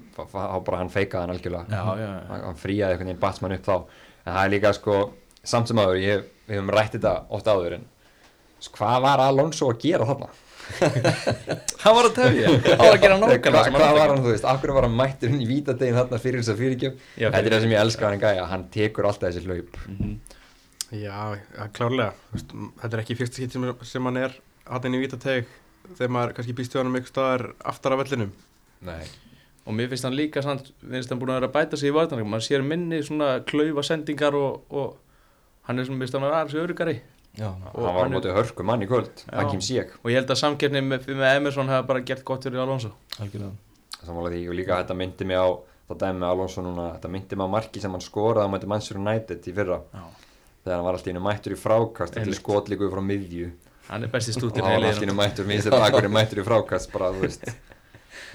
bara 0.65 0.79
hann 0.81 0.93
feikaði 0.95 1.21
hann 1.27 1.35
algjörlega. 1.35 1.67
já, 1.69 1.83
já, 2.01 2.07
já. 2.07 2.23
Hann, 2.31 2.45
hann 2.47 2.61
fríaði 2.63 2.95
einhvern 2.95 3.11
veginn 3.13 3.23
batsmann 3.25 3.57
upp 3.59 3.67
þá. 3.67 3.75
En 4.23 4.37
það 4.37 4.45
er 4.47 4.53
líka 4.55 4.73
sko, 4.79 4.97
samt 5.53 5.69
sem 5.73 5.83
áður, 5.83 5.99
ég, 6.01 6.23
við 6.47 6.61
höfum 6.61 6.73
rætt 6.77 6.97
þetta 6.97 7.15
oft 7.35 7.51
áður, 7.51 7.77
en 7.81 7.89
sko, 8.63 8.77
hvað 8.79 9.03
var 9.09 9.25
Alonso 9.27 9.69
að 9.73 9.83
gera 9.85 10.07
þarna? 10.13 10.31
hann 11.83 11.97
var 11.97 12.09
að 12.09 12.15
tefja. 12.19 12.53
Hann 12.53 12.83
var 12.83 12.97
að 12.97 13.01
gera 13.03 13.17
nákvæmlega 13.23 13.65
sem 13.67 13.75
hvað 13.77 13.87
hann 13.89 13.99
var 13.99 14.13
hann, 14.13 14.23
þú 14.25 14.31
veist, 14.33 14.47
akkur 14.53 14.73
var 14.77 14.87
hann 14.89 14.97
mættur 14.99 15.33
inn 15.33 15.43
í 15.45 15.49
vítategin 15.51 15.97
þarna 15.99 16.21
fyrir 16.23 16.43
þess 16.43 16.53
að 16.55 16.61
fyrirgjöf? 16.63 17.01
Já, 17.19 17.27
Þetta 17.29 17.43
er 17.51 17.57
það 17.57 17.65
sem 17.67 17.75
ég 17.75 17.83
elska 17.87 18.09
hann 18.09 18.23
gæja, 18.23 18.47
hann 18.53 18.65
tekur 18.77 19.09
alltaf 19.11 19.33
þessi 19.33 19.45
hlaup. 19.49 19.81
Já, 20.93 21.19
ja, 21.57 21.67
klárlega. 21.73 22.13
Þú 22.31 22.37
veist, 22.39 22.55
m- 22.57 22.73
Þetta 22.83 22.97
er 22.99 23.03
ekki 23.05 23.19
fyrsta 23.23 23.39
skitt 23.41 23.57
sem, 23.57 23.69
sem 23.95 24.09
hann 24.11 24.21
er 24.23 24.39
hann 24.69 24.95
í 24.99 25.03
vítateg 25.03 25.51
þegar 25.97 26.13
maður 26.15 26.35
kannski 26.39 26.57
býst 26.59 26.75
við 26.77 26.83
hann 26.83 26.91
um 26.93 26.99
einhver 26.99 27.11
staðar 27.13 27.47
aftar 27.73 27.97
af 27.97 28.03
vellinum. 28.05 28.33
Nei. 28.87 29.03
og 29.63 29.77
mér 29.79 29.87
finnst 29.93 30.03
hann 30.09 30.17
líka 30.19 30.43
samt, 30.43 30.73
finnst 30.83 31.11
hann 31.13 31.21
búin 31.21 31.31
að 31.31 31.37
vera 31.39 31.49
að 31.49 31.55
bæta 31.55 31.79
sig 31.79 31.93
í 31.93 31.95
vartanleikum, 31.95 32.33
maður 32.35 32.47
sér 32.49 32.65
minni 32.67 32.99
svona 33.07 33.29
klaufa 33.47 33.85
sendingar 33.87 34.35
og, 34.35 34.65
og 34.75 34.97
hann 35.69 35.79
er 35.79 35.87
svona, 35.87 36.01
finnst 36.03 36.17
hann 36.19 36.25
að 36.27 36.33
vera 36.33 36.97
Já, 37.39 37.49
Og 37.49 37.81
hann 37.81 37.83
var 37.83 37.93
á 37.97 38.03
hann 38.03 38.13
er- 38.13 38.19
móti 38.19 38.33
hörku 38.37 38.63
mann 38.65 38.83
í 38.85 38.87
kvöld, 38.91 39.23
og 39.33 40.11
ég 40.11 40.19
held 40.19 40.29
að 40.31 40.37
samkeppni 40.37 40.83
með, 40.85 41.07
með 41.17 41.37
Emerson 41.39 41.69
hefði 41.69 41.87
bara 41.89 42.01
gert 42.01 42.25
gott 42.29 42.45
fyrir 42.45 42.61
Alonso. 42.61 42.91
Algjörlega. 43.19 43.53
Samanlega 44.05 44.37
því 44.37 44.49
og 44.51 44.55
líka 44.59 44.77
þetta 44.83 44.97
myndi 44.99 45.25
mig 45.25 45.37
á 45.41 45.49
það 45.89 45.99
dæmi 46.03 46.19
með 46.21 46.29
Alonso 46.29 46.63
núna, 46.63 46.85
þetta 46.99 47.09
myndi 47.15 47.37
mig 47.41 47.47
á 47.49 47.55
marki 47.55 47.81
sem 47.81 47.91
hann 47.91 48.05
skoraði 48.05 48.45
á 48.45 48.53
mæti 48.53 48.69
Manchester 48.69 48.99
United 49.01 49.49
í 49.49 49.55
fyrra. 49.57 49.81
Já. 49.95 50.05
þegar 50.63 50.77
hann 50.77 50.85
var 50.85 50.95
alltaf 50.95 51.11
innu 51.11 51.23
mættur 51.25 51.53
í 51.57 51.59
frákast 51.59 52.13
eftir 52.17 52.23
Einmitt. 52.23 52.39
skotlíku 52.43 52.91
frá 52.93 53.01
miðju. 53.03 53.49
Hann 53.89 54.05
er 54.05 54.09
besti 54.13 54.31
og 54.31 54.37
stútir 54.39 54.63
hann 54.63 54.77
var 54.79 54.91
alltaf 54.93 55.03
innu 55.03 55.17
mættur 55.19 55.47
minnst 55.49 55.67
þetta 55.67 55.89
akkur 55.89 56.09
mættur 56.13 56.39
í 56.39 56.45
frákast 56.47 56.93
bara, 56.93 57.09
þú 57.17 57.25
veist, 57.25 57.49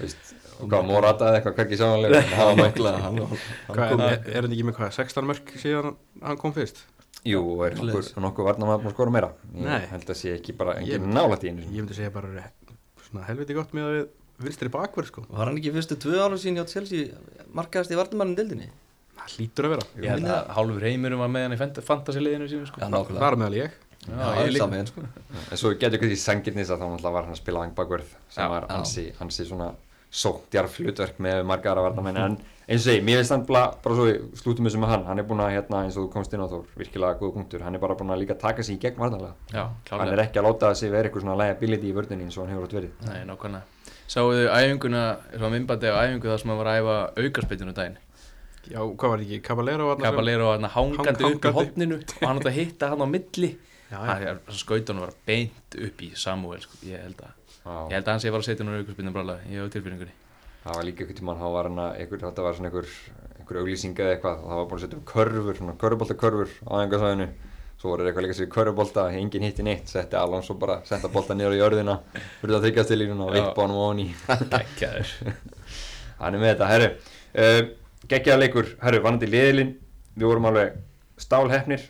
veist 0.00 0.34
og 0.60 0.68
hvað, 0.68 0.84
Morata 0.90 1.24
eða 1.30 1.38
eitthvað, 1.40 1.54
hverki 1.56 1.78
sjáanlega 1.78 2.20
en 2.24 2.36
hann 2.36 2.50
var 2.50 2.60
mættur 2.66 2.88
er, 2.88 4.10
er, 4.10 4.28
er 4.34 4.42
hann 4.42 4.52
ekki 4.52 4.66
með 4.68 4.76
hvað, 4.76 4.92
16 4.98 5.28
mörg 5.30 5.52
síðan 5.62 5.96
hann 6.22 6.36
kom 6.36 6.52
fyrst? 6.52 6.82
Jú, 7.26 7.40
og 7.56 7.64
er 7.66 7.74
nokkur, 7.78 8.06
nokkur 8.22 8.46
varna 8.46 8.66
maður 8.68 8.82
búin 8.84 8.90
að 8.92 8.94
skora 8.96 9.12
meira. 9.14 9.28
Ég 9.54 9.64
Nei. 9.66 9.80
held 9.90 10.06
að 10.12 10.18
sé 10.20 10.34
ekki 10.36 10.54
bara 10.56 10.76
engin 10.78 11.08
nálætt 11.12 11.42
í 11.44 11.50
einu 11.50 11.64
Ég 11.66 11.80
myndi 11.82 11.96
segja 11.98 12.12
bara 12.14 12.44
svona 13.08 13.24
helviti 13.26 13.56
gott 13.56 13.72
með 13.74 13.88
að 13.88 13.96
við 13.96 14.46
vinstri 14.46 14.70
bakverð 14.70 15.10
sko. 15.10 15.24
Var 15.28 15.50
hann 15.50 15.58
ekki 15.58 15.72
fyrstu 15.74 15.96
tvö 15.98 16.20
ára 16.22 16.38
sín 16.38 16.54
hjá 16.60 16.64
Chelsea 16.70 17.08
markaðast 17.58 17.90
í 17.92 17.98
vartumannin 17.98 18.38
dildinni? 18.38 18.68
Það 19.18 19.34
hlýtur 19.34 19.66
að 19.66 19.74
vera. 19.74 19.86
Ég 19.98 20.12
held 20.14 20.30
að 20.30 20.52
hálfur 20.56 20.86
heimurum 20.86 21.18
var 21.24 21.32
með 21.34 21.46
hann 21.48 21.56
í 21.56 21.60
fant- 21.60 21.82
fantasy 21.82 22.22
liðinu 22.22 22.46
sínu 22.52 22.68
sko. 22.70 22.80
Já, 22.80 22.88
Það 22.88 23.26
er 23.32 23.36
meðal 23.42 23.58
ég. 23.58 23.76
Já, 24.06 24.14
Já, 24.14 24.28
ég 24.46 24.52
líka. 24.54 24.62
sami 24.62 24.78
einn 24.78 24.86
sko. 24.86 25.02
En 25.50 25.58
svo 25.58 25.72
getur 25.74 25.98
ekki 25.98 26.12
því 26.14 26.18
sangirnis 26.22 26.70
að 26.70 26.84
þá 27.02 27.08
var 27.10 27.24
hann 27.26 27.34
að 27.34 27.40
spila 27.42 27.64
vangbakverð 27.64 28.12
sem 28.30 28.44
Já, 28.44 28.48
var 28.54 28.62
já. 28.68 28.70
hansi, 28.76 29.04
hansi 29.18 29.44
svona 29.50 29.72
sóttjarf 30.10 30.78
hlutverk 30.80 31.18
með 31.20 31.42
marga 31.48 31.72
aðra 31.72 31.88
varnamenn 31.88 32.22
en 32.22 32.38
eins 32.68 32.82
og 32.82 32.84
segi, 32.84 33.02
mér 33.04 33.22
finnst 33.22 33.32
hann 33.32 33.44
bara, 33.48 33.68
bara 33.84 33.96
svo 33.96 34.52
þessu 34.54 34.80
með 34.80 34.90
hann, 34.92 35.04
hann 35.08 35.20
er 35.20 35.26
búin 35.28 35.40
að 35.40 35.54
hérna 35.54 35.84
eins 35.86 35.96
og 35.96 36.06
þú 36.06 36.10
komst 36.12 36.34
inn 36.36 36.42
á 36.44 36.48
þór, 36.50 36.66
virkilega 36.76 37.16
góð 37.20 37.32
punktur. 37.38 37.62
Hann 37.64 37.78
er 37.78 37.80
bara 37.80 37.96
búin 37.96 38.12
að 38.12 38.20
líka 38.24 38.36
taka 38.40 38.64
sig 38.64 38.76
í 38.76 38.82
gegn 38.82 39.00
varnarlega. 39.00 39.32
Já, 39.54 39.62
hann 39.94 40.12
er 40.12 40.22
ekki 40.26 40.42
að 40.42 40.48
láta 40.50 40.74
sig 40.76 40.92
vera 40.92 41.08
eitthvað 41.08 41.24
svona 41.24 41.38
liability 41.40 41.88
í 41.88 41.94
vörðinni 41.96 42.28
eins 42.28 42.36
og 42.36 42.44
hann 42.44 42.52
hefur 42.52 42.68
átt 42.68 42.76
verið. 42.76 42.92
Nei, 43.08 43.22
nákvæmlega. 43.30 43.94
Sáuðu 44.08 44.44
æfinguna, 44.52 45.06
svona 45.32 45.50
minnbandi 45.54 45.92
á 45.92 45.96
æfingu 46.04 46.28
þar 46.28 46.42
sem 46.42 46.52
hann 46.52 46.60
var 46.60 46.70
að 46.74 46.82
æfa 46.82 46.98
aukarspytinu 47.24 47.74
daginn? 47.76 47.98
Já, 48.68 48.82
hvað 48.84 49.14
var 49.14 49.24
ekki, 49.24 49.40
Caballero 49.48 49.88
var 49.88 50.00
Caballero 50.02 50.52
hann 50.52 50.68
hangandi 50.74 51.28
upp 51.28 51.48
í 51.48 51.52
hotninu 51.56 52.00
og 52.02 52.24
hann 52.26 52.40
átti 52.40 52.50
að 52.50 52.58
hitta 52.58 52.92
hann 52.92 53.04
á 53.04 53.08
milli 53.08 53.54
Í 57.64 57.76
ég 57.92 57.98
held 57.98 58.06
að 58.06 58.08
ég 58.08 58.14
hann 58.14 58.24
sé 58.24 58.32
var 58.32 58.42
að 58.44 58.48
setja 58.50 58.64
á 58.64 58.72
aukarspytinu 58.78 59.14
brálega 59.14 59.52
ég 59.52 59.62
hef 59.62 59.74
tilbyrningunni 59.74 60.16
það 60.68 60.76
var 60.76 60.86
líka 60.86 61.04
eitthvað 61.04 61.18
tímann, 61.18 61.38
hann 61.40 61.54
var 61.54 61.68
svona 62.56 62.68
einhver, 62.68 62.88
einhver 63.38 63.60
auglýsing 63.62 63.98
eða 63.98 64.14
eitthvað. 64.16 64.40
Og 64.42 64.50
það 64.50 64.58
var 64.58 64.66
búin 64.68 64.78
að 64.78 64.84
setja 64.84 64.98
upp 64.98 65.06
körfur, 65.12 65.58
svona 65.58 65.76
körfuboltakörfur 65.82 66.52
á 66.68 66.72
einhversvæðinu 66.82 67.28
svo 67.78 67.92
voru 67.92 68.08
eitthvað 68.08 68.26
líka 68.26 68.36
sér 68.36 68.50
körfubolta, 68.52 69.04
enginn 69.14 69.46
hitti 69.46 69.64
neitt. 69.64 69.88
Setti 69.88 70.18
Alonso 70.18 70.56
bara, 70.58 70.80
senda 70.88 71.10
bolta 71.12 71.36
niður 71.38 71.56
í 71.56 71.60
jörðina 71.60 72.00
fyrir 72.40 72.58
að 72.58 72.66
þykja 72.68 72.86
til 72.88 72.98
línuna 73.00 73.28
og 73.28 73.60
honum 73.62 73.82
ofan 73.84 74.02
í. 74.02 74.08
Gekkjaður 74.54 75.14
hann 76.20 76.34
er 76.34 76.42
með 76.42 76.52
þetta, 76.52 76.70
herru. 76.72 76.90
Uh, 77.38 77.62
geggjaða 78.10 78.42
leikur, 78.42 78.72
herru, 78.82 79.02
vannandi 79.04 79.30
liðilinn 79.30 79.72
við 80.18 80.26
vorum 80.26 80.50
alveg 80.50 80.76
stálhefnir 81.22 81.86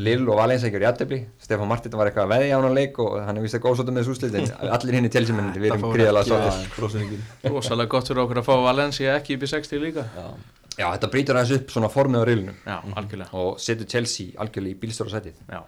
Lill 0.00 0.24
og 0.32 0.38
Valens 0.38 0.64
ekki 0.64 0.78
verið 0.78 0.88
jættefli 0.88 1.18
Stefán 1.44 1.68
Martin 1.68 1.92
var 1.98 2.08
eitthvað 2.08 2.24
að 2.24 2.32
veðja 2.32 2.56
á 2.56 2.60
hann 2.64 2.76
leik 2.76 2.98
og 3.04 3.18
hann 3.20 3.36
er 3.36 3.44
vist 3.44 3.58
ekki 3.58 3.68
ósóttum 3.68 3.94
með 3.94 4.06
þessu 4.06 4.14
úslit 4.16 4.38
en 4.40 4.46
allir 4.78 4.96
hinn 4.96 5.08
í 5.08 5.12
telsumennir 5.12 5.60
við 5.60 5.74
erum 5.74 5.92
gríðalega 5.92 6.40
Prósenningin 6.74 7.22
rosalega 7.52 7.92
gott 7.92 8.08
fyrir 8.08 8.24
okkur 8.24 8.40
að 8.40 8.48
fá 8.48 8.54
Valencia 8.64 9.18
ekki 9.18 9.36
upp 9.36 9.44
í 9.44 9.50
60 9.52 9.84
líka. 9.84 10.06
Já, 10.16 10.26
Já, 10.74 10.88
þetta 10.96 11.10
brýtur 11.12 11.38
aðeins 11.38 11.60
upp 11.60 11.70
svona 11.70 11.90
formið 11.92 12.24
á 12.24 12.26
reilunum 12.26 12.56
já, 12.66 12.76
algjörlega. 12.98 13.30
Og 13.38 13.60
setur 13.62 13.86
Chelsea 13.86 14.32
algjörlega 14.42 14.74
í 14.74 14.80
bílstóra 14.80 15.12
sætið. 15.12 15.36
Já, 15.46 15.60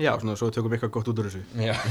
Já, 0.00 0.14
svona 0.20 0.36
svo 0.36 0.48
tökum 0.52 0.72
við 0.72 0.78
eitthvað 0.78 0.92
gott 0.96 1.08
út 1.12 1.18
úr 1.20 1.28
þessu. 1.28 1.42
Já. 1.60 1.74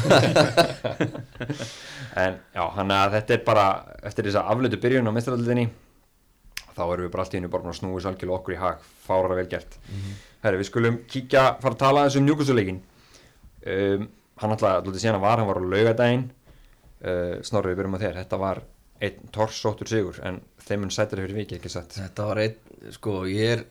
En 2.19 2.39
já, 2.55 2.63
hann 2.73 2.91
að 2.93 3.13
þetta 3.19 3.35
er 3.35 3.41
bara 3.45 3.65
eftir 4.09 4.25
þess 4.25 4.39
að 4.41 4.47
aflötu 4.53 4.79
byrjun 4.81 5.09
á 5.09 5.13
mestaraldinni 5.13 5.65
þá 6.79 6.85
erum 6.85 7.05
við 7.05 7.11
bara 7.13 7.25
allt 7.25 7.35
í 7.35 7.39
hennu 7.39 7.51
bara 7.51 7.69
að 7.73 7.79
snúið 7.81 8.03
svo 8.05 8.13
algjörlega 8.13 8.39
okkur 8.39 8.55
í 8.55 8.59
hag. 8.63 8.87
Fárara 9.05 9.37
vel 9.37 9.47
gert. 9.51 9.77
Herri, 10.43 10.61
við 10.61 10.69
skulum 10.71 10.99
kíkja, 11.11 11.45
fara 11.59 11.75
að 11.75 11.81
tala 11.83 12.03
aðeins 12.05 12.19
um 12.19 12.27
njúkusuleikin 12.27 12.81
um, 13.67 14.05
Hann 14.39 14.53
alltaf, 14.55 14.85
lútið 14.85 15.01
síðan 15.03 15.17
að 15.17 15.23
var, 15.25 15.41
hann 15.41 15.49
var 15.49 15.57
á 15.59 15.63
laugadaginn 15.73 16.21
uh, 17.03 17.41
Snorri, 17.43 17.73
við 17.73 17.81
byrjum 17.81 17.97
á 17.99 18.03
þér. 18.05 18.19
Þetta 18.21 18.39
var 18.39 18.61
einn 19.03 19.33
torsóttur 19.35 19.89
sigur 19.91 20.21
en 20.27 20.39
þeim 20.63 20.85
mun 20.85 20.93
sættir 20.95 21.19
fyrir 21.23 21.41
viki, 21.41 21.59
ekki 21.59 21.71
satt? 21.71 21.97
Þetta 21.99 22.27
var 22.29 22.41
einn, 22.45 22.55
sko, 22.95 23.19
ég 23.27 23.57
er 23.57 23.65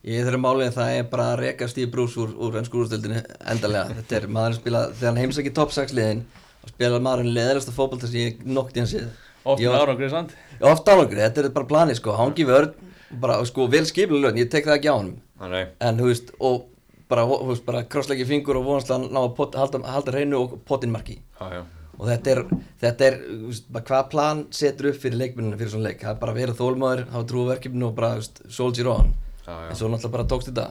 Ég 0.00 0.24
þeirra 0.24 0.38
málið 0.40 0.70
það 0.78 0.90
er 0.96 1.08
bara 1.12 1.24
að 1.34 1.40
reka 1.42 1.66
Steve 1.68 1.90
Bruce 1.92 2.16
úr, 2.22 2.30
úr 2.40 2.54
ennsku 2.56 2.78
úrstildinu 2.80 3.18
endalega. 3.52 3.92
Þetta 3.98 4.16
er 4.16 4.26
maðurinn 4.32 4.56
spila, 4.62 4.84
þegar 4.94 5.10
hann 5.10 5.20
heimsækir 5.20 5.52
top 5.58 5.74
6 5.76 5.92
liðin 5.98 6.22
og 6.64 6.72
spila 6.72 7.00
maðurinn 7.04 7.34
leðilegsta 7.36 7.74
fótbolta 7.76 8.08
sem 8.08 8.22
ég 8.30 8.40
nokkt 8.48 8.78
í 8.78 8.80
hans 8.80 8.94
séð. 9.40 9.46
oft 9.46 9.60
Ég 9.62 9.68
með 9.68 9.78
var- 9.78 9.88
árangri 9.88 10.10
sant? 10.10 10.34
Oft 10.60 10.84
álangri, 10.88 11.16
þetta 11.16 11.44
er 11.44 11.48
bara 11.50 11.66
planið 11.66 11.96
sko, 11.96 12.12
hangi 12.16 12.44
vörð, 12.46 12.74
bara 13.20 13.44
sko 13.44 13.66
vel 13.68 13.84
skipilega 13.84 14.28
lögn, 14.30 14.38
ég 14.38 14.50
tek 14.50 14.64
það 14.66 14.78
ekki 14.78 14.90
á 14.92 14.96
honum. 14.98 15.16
Þannig, 15.40 15.68
En 15.80 15.96
þú 15.98 16.04
veist, 16.10 16.30
og 16.40 16.64
bara, 17.08 17.22
þú 17.26 17.46
veist, 17.48 17.64
bara 17.66 17.82
krossleiki 17.84 18.26
fingur 18.26 18.56
og 18.56 18.64
vonast 18.64 18.88
að 18.90 19.10
ná 19.10 19.18
að 19.24 19.34
pot, 19.36 19.54
halda, 19.54 19.80
halda 19.86 20.12
hreinu 20.12 20.36
og 20.42 20.58
potinn 20.64 20.92
marki. 20.92 21.18
já, 21.40 21.50
já 21.52 21.62
Og 22.00 22.06
þetta 22.08 22.26
er, 22.32 22.44
þetta 22.80 23.00
er, 23.04 23.14
þú 23.28 23.46
veist, 23.50 23.64
bara 23.72 23.84
hvað 23.84 24.10
plan 24.10 24.46
setur 24.50 24.86
upp 24.88 24.96
fyrir 24.96 25.18
leikmennina 25.20 25.56
fyrir 25.58 25.68
svona 25.70 25.84
leik. 25.90 26.00
Það 26.00 26.10
er 26.14 26.20
bara 26.20 26.32
að 26.32 26.38
vera 26.40 26.52
þólmaður, 26.52 27.02
hafa 27.12 27.24
trú 27.28 27.42
á 27.44 27.50
verkefninu 27.52 27.86
og 27.88 27.94
bara, 27.94 28.08
þú 28.14 28.16
veist, 28.16 28.40
soldier 28.48 28.88
on. 28.88 29.14
Já, 29.46 29.52
já. 29.52 29.68
En 29.68 29.76
svo 29.76 29.88
náttúrulega 29.88 30.12
bara 30.12 30.24
tókst 30.24 30.48
þetta. 30.48 30.70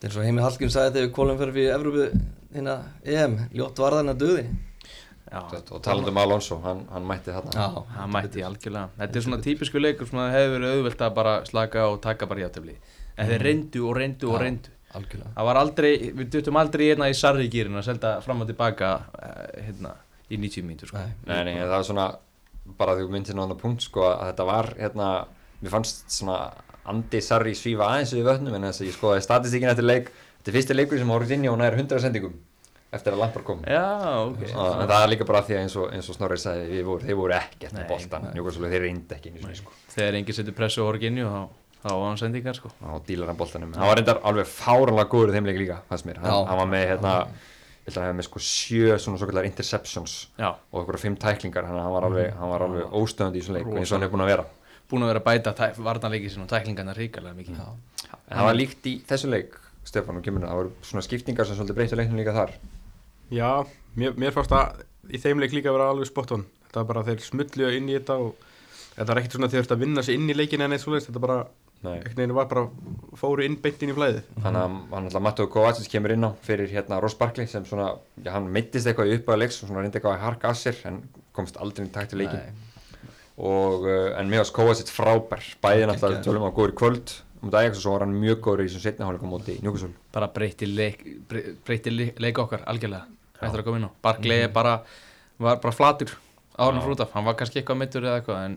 Þetta 0.00 0.02
er 0.02 0.08
eins 0.08 0.16
og 0.16 0.24
Heimi 0.24 0.42
Hallgrim 0.42 0.70
sagði 0.70 0.92
þegar 0.96 1.06
við 1.06 1.12
kólum 1.14 1.38
fyrir 1.38 1.52
fyrir 1.52 1.74
Evrópu, 1.76 2.20
hérna, 2.56 2.74
EM, 3.04 3.36
ljótt 3.54 3.76
varðan 3.78 4.10
að 4.10 4.18
döði. 4.18 4.44
Og 5.32 5.80
talandi 5.84 6.12
um 6.12 6.18
Alonso, 6.20 6.58
hann, 6.64 6.82
hann 6.92 7.06
mætti 7.08 7.32
þarna. 7.32 7.52
Já, 7.56 7.84
það 7.96 8.10
mætti 8.16 8.44
algjörlega. 8.44 8.88
Þetta 8.98 9.18
er 9.18 9.24
svona 9.26 9.38
típisku 9.44 9.80
leikur 9.80 10.08
sem 10.10 10.18
það 10.20 10.34
hefur 10.36 10.54
verið 10.58 10.74
auðvelt 10.76 11.04
að 11.06 11.14
bara 11.16 11.34
slaka 11.48 11.86
og 11.88 12.00
taka 12.04 12.28
bara 12.28 12.44
játtöfli 12.44 12.76
en 13.16 13.28
þeir 13.28 13.44
reyndu 13.46 13.84
og 13.88 13.96
reyndu 13.98 14.30
og 14.32 14.40
reyndu. 14.42 14.72
algjörlega. 14.92 15.32
það 15.36 15.48
var 15.48 15.60
aldrei, 15.60 15.92
við 16.18 16.32
duttum 16.34 16.58
aldrei 16.60 16.84
hérna 16.90 17.08
í 17.08 17.16
sarrigýrin 17.16 17.78
að 17.80 17.86
selda 17.86 18.10
fram 18.24 18.44
og 18.44 18.50
tilbaka 18.50 18.90
eh, 19.22 19.62
hérna, 19.68 19.94
í 20.28 20.36
90 20.40 20.66
mínútur 20.68 20.92
sko. 20.92 21.00
Nei. 21.00 21.14
Nei, 21.28 21.40
nei, 21.48 21.54
það 21.62 21.76
var 21.76 21.86
svona 21.88 22.08
bara 22.78 22.96
því 22.96 23.06
þú 23.06 23.14
myndir 23.14 23.38
náttúrulega 23.38 23.62
punkt 23.62 23.86
sko 23.86 24.04
að 24.10 24.26
þetta 24.30 24.48
var 24.48 24.70
hérna, 24.76 25.08
mér 25.62 25.74
fannst 25.76 26.04
svona 26.12 26.38
Andi 26.92 27.20
Sarri 27.22 27.54
svífa 27.56 27.88
aðeins 27.88 28.12
við 28.16 28.26
vötnum 28.26 28.56
en 28.58 28.68
þess 28.68 28.82
að 28.82 28.88
ég 28.88 28.96
skoðaði 28.96 29.24
statistíkin 29.24 29.70
eftir 29.70 29.86
leik. 29.86 30.08
Þetta 30.38 30.50
er 30.50 30.56
fyrsti 30.56 30.76
leikur 30.76 30.98
sem 30.98 31.12
horfði 31.14 31.36
inn 31.38 31.44
í 31.46 31.50
og 31.52 31.60
nær 31.60 31.76
100 31.78 32.02
sendingum 32.02 32.40
eftir 32.92 33.14
að 33.14 33.22
Lampard 33.22 33.46
kom. 33.46 33.62
Já, 33.68 33.84
ok. 34.26 34.42
Og, 34.52 34.68
en 34.82 34.90
það 34.90 34.98
er 34.98 35.10
líka 35.14 35.26
bara 35.28 35.42
því 35.46 35.56
að 35.56 35.62
eins 35.64 35.76
og, 35.80 35.88
eins 35.96 36.10
og 36.12 36.18
Snorri 36.18 36.38
sagði 36.40 36.82
voru, 36.86 37.06
þeir 37.06 37.18
voru 37.18 37.36
ekkert 37.38 37.76
með. 37.78 37.94
Njókvæmslega 38.36 38.72
þeir 38.74 38.84
reyndi 38.86 39.16
ekki 39.16 39.32
einu 39.32 39.42
sinni, 39.42 39.60
sko. 39.62 39.74
þegar 39.94 40.18
enginn 40.20 40.38
setur 40.38 40.56
pressu 40.58 40.84
á 40.84 40.86
Horginju 40.88 41.30
þá, 41.32 41.40
þá 41.82 41.88
var 41.92 42.04
hann 42.10 42.20
sendingar 42.20 42.58
sko. 42.58 42.72
á 42.84 42.92
dílar 43.06 43.32
hann 43.32 43.40
boltanum. 43.40 43.72
Hann 43.78 43.90
var 43.92 43.98
reyndar 44.00 44.20
alveg 44.28 44.50
fáranlega 44.50 45.08
góður 45.12 45.32
í 45.32 45.38
þeim 45.38 45.48
leik 45.48 45.62
líka 45.64 45.80
fannst 45.88 46.08
mér, 46.08 46.20
hann, 46.24 46.46
hann 46.50 46.60
var 46.60 46.70
með 46.72 46.86
hérna 46.92 47.14
ég 47.82 47.88
held 47.90 47.96
að 47.96 48.02
hann 48.04 48.10
hefði 48.12 48.18
með 48.20 48.26
sko 48.28 48.42
sjö 48.46 48.98
svona 49.02 49.18
svo 49.18 49.26
kallar 49.26 49.46
interceptions 49.48 50.12
já, 50.38 50.50
og 50.52 50.76
okkur 50.84 51.00
fimm 51.02 51.16
tæklingar. 51.18 51.66
Hann 51.66 51.94
var 51.96 52.06
alveg, 52.06 52.28
hann 52.38 52.52
var 52.52 52.62
alveg 52.68 52.92
óstöðandi 52.94 53.40
í 53.40 53.46
svona 53.46 53.58
leik 53.58 53.72
eins 53.80 53.90
og 53.90 53.98
hann 53.98 54.06
er 54.06 54.12
búin 54.12 54.22
að 54.22 54.30
vera. 54.30 54.44
Búin 54.92 55.06
að 55.06 55.10
vera 55.14 55.24
bæta 55.26 55.72
varnanleiki 55.82 56.30
sinum 56.30 56.46
og 56.46 56.52
tæklingarna 56.52 56.94
ríkalega 56.94 57.34
mikið. 57.34 57.58
Já. 57.58 58.12
En 58.28 58.38
það 58.38 58.46
var 58.46 58.58
líkt 58.60 58.86
í 58.86 58.94
þessu 59.08 59.32
leik, 59.32 59.58
Stefán 59.88 60.20
og 60.20 60.22
Kemurinn, 60.22 60.46
það 60.46 60.60
voru 60.60 60.72
svona 60.86 61.02
skiptingar 61.08 61.48
sem 61.48 61.58
svolítið 61.58 61.80
breyttu 61.80 61.98
leiknum 61.98 62.22
líka 62.22 62.36
þar. 62.36 62.54
Já, 63.32 63.50
mér, 63.96 64.14
mér 64.20 64.34
fannst 64.34 64.52
að 64.52 64.82
í 65.12 65.18
þeim 65.22 65.40
leik 65.42 65.54
líka 65.56 65.70
að 65.72 65.78
vera 65.78 65.90
alveg 65.92 66.08
spot 66.10 66.34
on 66.36 66.46
Þetta 66.68 66.80
var 66.82 66.88
bara 66.94 67.02
þeir 67.08 67.20
smullu 67.24 67.70
inn 67.76 67.88
í 67.90 67.96
þetta 67.98 68.14
og 68.22 68.46
þetta 68.94 69.08
var 69.12 69.18
ekkert 69.20 69.34
svona 69.36 69.48
þeir 69.52 69.60
þurftu 69.62 69.74
að 69.76 69.82
vinna 69.86 70.02
sig 70.06 70.16
inn 70.18 70.30
í 70.32 70.36
leikin 70.36 70.62
en 70.64 70.72
eitt 70.72 70.80
svoleiðis, 70.84 71.08
þetta 71.10 71.20
bara, 71.24 71.36
Nei. 71.84 71.94
ekkert 71.98 72.16
neginn 72.20 72.34
var 72.36 72.46
bara 72.48 72.62
fóru 73.20 73.44
inn 73.44 73.56
beint 73.60 73.82
inn 73.84 73.92
í 73.92 73.96
flæðið 73.96 74.22
Þannig 74.44 74.62
að 74.62 74.76
hann 74.94 75.08
alltaf 75.10 75.24
Mattu 75.26 75.46
Kovacic 75.52 75.88
kemur 75.92 76.14
inn 76.14 76.24
á 76.24 76.30
fyrir 76.46 76.70
hérna 76.72 77.00
Ross 77.04 77.16
Barkley 77.20 77.48
sem 77.50 77.64
svona, 77.68 77.90
já 78.24 78.30
hann 78.36 78.48
meittist 78.54 78.88
eitthvað 78.88 79.12
í 79.12 79.18
uppæða 79.18 79.40
leiks 79.42 79.60
og 79.64 79.68
svona 79.72 79.84
reyndi 79.84 80.00
eitthvað 80.00 80.16
að 80.16 80.24
harka 80.26 80.52
að 80.52 80.60
sér 80.62 80.80
en 80.92 81.00
komst 81.36 81.56
aldrei 81.60 81.86
í 81.88 81.92
takt 81.92 82.12
í 82.16 82.20
leikin. 82.22 82.40
Nei. 82.40 83.06
Og, 83.42 83.84
uh, 83.88 84.12
en 84.20 84.28
mér 84.32 84.42
varst 84.44 84.54
Kovacic 84.56 84.90
frábær, 84.92 85.44
bæði 85.64 85.86
náttúrulega 85.88 86.24
tölum 86.24 86.44
á 86.48 86.52
góður 86.52 86.72
í 86.74 86.78
kvöld 86.78 87.14
um 87.42 87.50
daginn 87.52 87.72
og 87.74 87.80
svo 87.82 87.94
var 87.96 88.04
hann 88.06 88.12
mjög 88.16 88.40
góður 88.44 88.60
í 88.64 88.68
þessum 88.68 88.84
setna 88.84 89.08
hálfleikum 89.08 89.28
á 89.28 89.34
móti 89.34 89.56
í 89.56 89.62
Njókusöl. 89.64 89.88
bara 90.14 90.28
breytti 90.30 90.68
leik, 90.68 91.00
brey- 91.28 91.56
breytti 91.66 91.90
le- 91.90 92.12
leik 92.22 92.38
okkar 92.38 92.62
algjörlega 92.70 93.08
eftir 93.48 93.62
að 93.62 93.66
koma 93.68 93.80
inn 93.80 93.88
á. 93.88 93.90
Barkley 94.04 94.44
er 94.46 94.52
bara, 94.54 94.76
var 95.42 95.58
bara 95.64 95.76
flatur 95.76 96.14
áður 96.58 96.78
en 96.78 96.84
frútaf, 96.86 97.12
hann 97.16 97.26
var 97.26 97.36
kannski 97.40 97.60
eitthvað 97.62 97.80
mittur 97.82 98.06
eða 98.06 98.20
eitthvað 98.20 98.46
en 98.46 98.56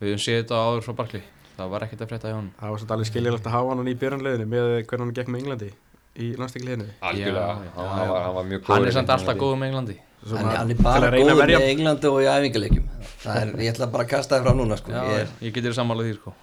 við 0.00 0.12
höfum 0.12 0.22
séð 0.26 0.40
þetta 0.42 0.62
áður 0.66 0.86
frá 0.86 0.96
Barkley. 1.00 1.24
Það 1.56 1.70
var 1.72 1.84
ekkert 1.86 2.02
að 2.04 2.10
frétta 2.10 2.28
hjá 2.30 2.36
hann 2.36 2.48
Það 2.58 2.68
var 2.72 2.80
svolítið 2.80 2.94
alveg 2.96 3.08
skiljilegt 3.08 3.46
að 3.48 3.54
hafa 3.56 3.76
hann 3.76 3.88
í 3.88 3.94
byrjanleginu 4.00 4.46
með 4.52 4.66
hvernig 4.90 5.04
hann 5.06 5.14
gekk 5.16 5.30
með 5.32 5.40
Englandi 5.40 5.68
í 6.16 6.26
landstíkliðinu 6.40 6.88
Algjörlega, 7.04 7.54
hann, 7.76 8.10
var, 8.10 8.20
hann 8.26 8.34
var 8.36 8.48
mjög 8.50 8.60
góður. 8.64 8.74
hann 8.74 8.88
er 8.90 8.96
samt 8.96 9.12
alltaf 9.14 9.38
góð 9.40 9.54
með 9.60 9.70
Englandi. 9.70 9.96
Hann, 10.26 10.50
hann 10.52 10.72
er 10.72 10.82
bara 10.84 11.10
verja 11.12 11.60
með 11.60 11.70
Englandi 11.70 12.10
og 12.10 12.18
í 12.24 12.28
er, 12.30 13.52
ég 13.60 13.72
ætla 13.72 13.88
bara 13.92 14.06
að 14.06 14.12
kasta 14.14 14.36
það 14.38 14.46
fram 14.46 14.60
núna, 14.60 14.78
sko. 14.80 14.92
já, 14.92 15.00
Ég 15.02 15.12
ég, 15.12 15.22
er, 15.24 15.32
ég 15.46 15.56
getur 15.56 15.76
sammálað 15.76 16.08
því 16.08 16.16
sko. 16.18 16.34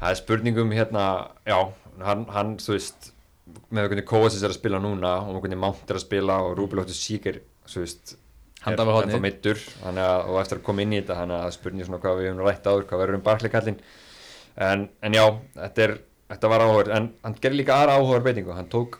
Það 0.00 0.10
er 0.10 0.20
spurningum 0.20 0.74
hérna, 0.74 1.04
já, 1.46 1.58
hann, 2.04 2.24
hann 2.34 2.54
þú 2.62 2.74
veist, 2.74 3.10
með 3.44 3.90
hvernig 3.90 4.06
Kovacic 4.08 4.44
er 4.44 4.52
að 4.52 4.58
spila 4.58 4.80
núna 4.80 5.16
og 5.28 5.40
hvernig 5.42 5.60
Mount 5.60 5.90
er 5.90 5.98
að 5.98 6.04
spila 6.06 6.38
og 6.46 6.54
Rúbi 6.58 6.78
Lóttur 6.78 6.96
Síker, 6.96 7.40
þú 7.68 7.82
veist, 7.82 8.14
Handa 8.64 8.86
er 8.86 9.02
ennþá 9.04 9.20
að, 10.00 10.30
og 10.30 10.38
eftir 10.40 10.60
að 10.60 10.64
koma 10.64 10.84
inn 10.84 10.94
í 10.94 11.00
þetta, 11.02 11.18
þannig 11.20 11.42
að 11.42 11.54
spurning 11.58 11.88
svona 11.88 12.00
hvað 12.00 12.20
við 12.20 12.30
höfum 12.30 12.44
rætt 12.46 12.68
áður, 12.70 12.86
hvað 12.88 13.02
verður 13.02 13.18
um 13.18 13.24
Barkley-kallinn, 13.26 13.80
en, 14.68 14.86
en 15.04 15.16
já, 15.18 15.24
þetta, 15.58 15.84
er, 15.84 15.94
þetta 16.32 16.52
var 16.54 16.64
áhugur, 16.64 16.92
en 16.96 17.10
hann 17.26 17.36
gerir 17.44 17.58
líka 17.60 17.76
aðra 17.76 17.98
áhugur 17.98 18.24
beitingu, 18.24 18.54
hann 18.56 18.70
tók, 18.72 18.96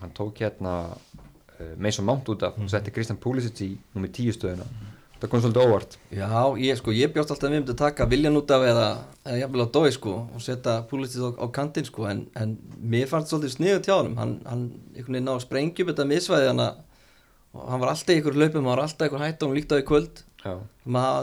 hann 0.00 0.14
tók 0.16 0.40
hérna 0.40 0.76
uh, 0.94 1.74
Mason 1.76 2.08
Mount 2.08 2.32
út 2.32 2.46
af 2.48 2.56
og 2.56 2.72
setti 2.72 2.94
Kristjan 2.94 3.20
Pulisic 3.20 3.60
í 3.66 3.70
nummer 3.92 4.08
10 4.08 4.38
stöðuna, 4.38 4.70
það 5.22 5.30
kom 5.32 5.42
svolítið 5.44 5.64
óvart. 5.68 5.96
já, 6.10 6.30
ég, 6.58 6.78
sko, 6.80 6.94
ég 6.98 7.12
bjóst 7.14 7.30
alltaf 7.30 7.46
að 7.46 7.52
við 7.52 7.60
myndum 7.60 7.76
að 7.76 7.82
taka 7.84 8.06
viljan 8.10 8.38
út 8.40 8.54
af 8.56 8.64
eða, 8.66 8.86
eða 9.22 9.40
jafnvel 9.42 9.66
á 9.66 9.68
dói, 9.76 9.90
sko, 9.94 10.14
og 10.34 10.42
setja 10.42 10.74
púlistið 10.90 11.26
á, 11.26 11.30
á 11.38 11.46
kantinn, 11.54 11.86
sko, 11.86 12.08
en, 12.10 12.24
en 12.38 12.56
mér 12.82 13.06
fannst 13.10 13.30
svolítið 13.30 13.54
sniðu 13.54 13.84
tjá 13.86 13.94
honum. 13.94 14.18
Hann, 14.18 14.34
hann 14.48 14.64
einhvern 14.96 15.14
veginn 15.14 15.30
ná 15.30 15.36
að 15.36 15.44
sprengja 15.46 15.86
upp 15.86 15.92
þetta 15.92 16.08
misvæði 16.10 16.50
hann 16.50 16.64
og 17.52 17.64
hann 17.68 17.82
var 17.82 17.92
alltaf 17.92 18.14
í 18.14 18.20
ykkur 18.20 18.36
hlaupum, 18.38 18.62
hann 18.62 18.70
var 18.72 18.82
alltaf 18.86 19.08
ykkur 19.10 19.22
hætt 19.22 19.42
og 19.42 19.50
hann 19.50 19.58
líkt 19.58 19.72
á 19.72 19.76
í 19.76 19.86
kvöld. 19.86 20.22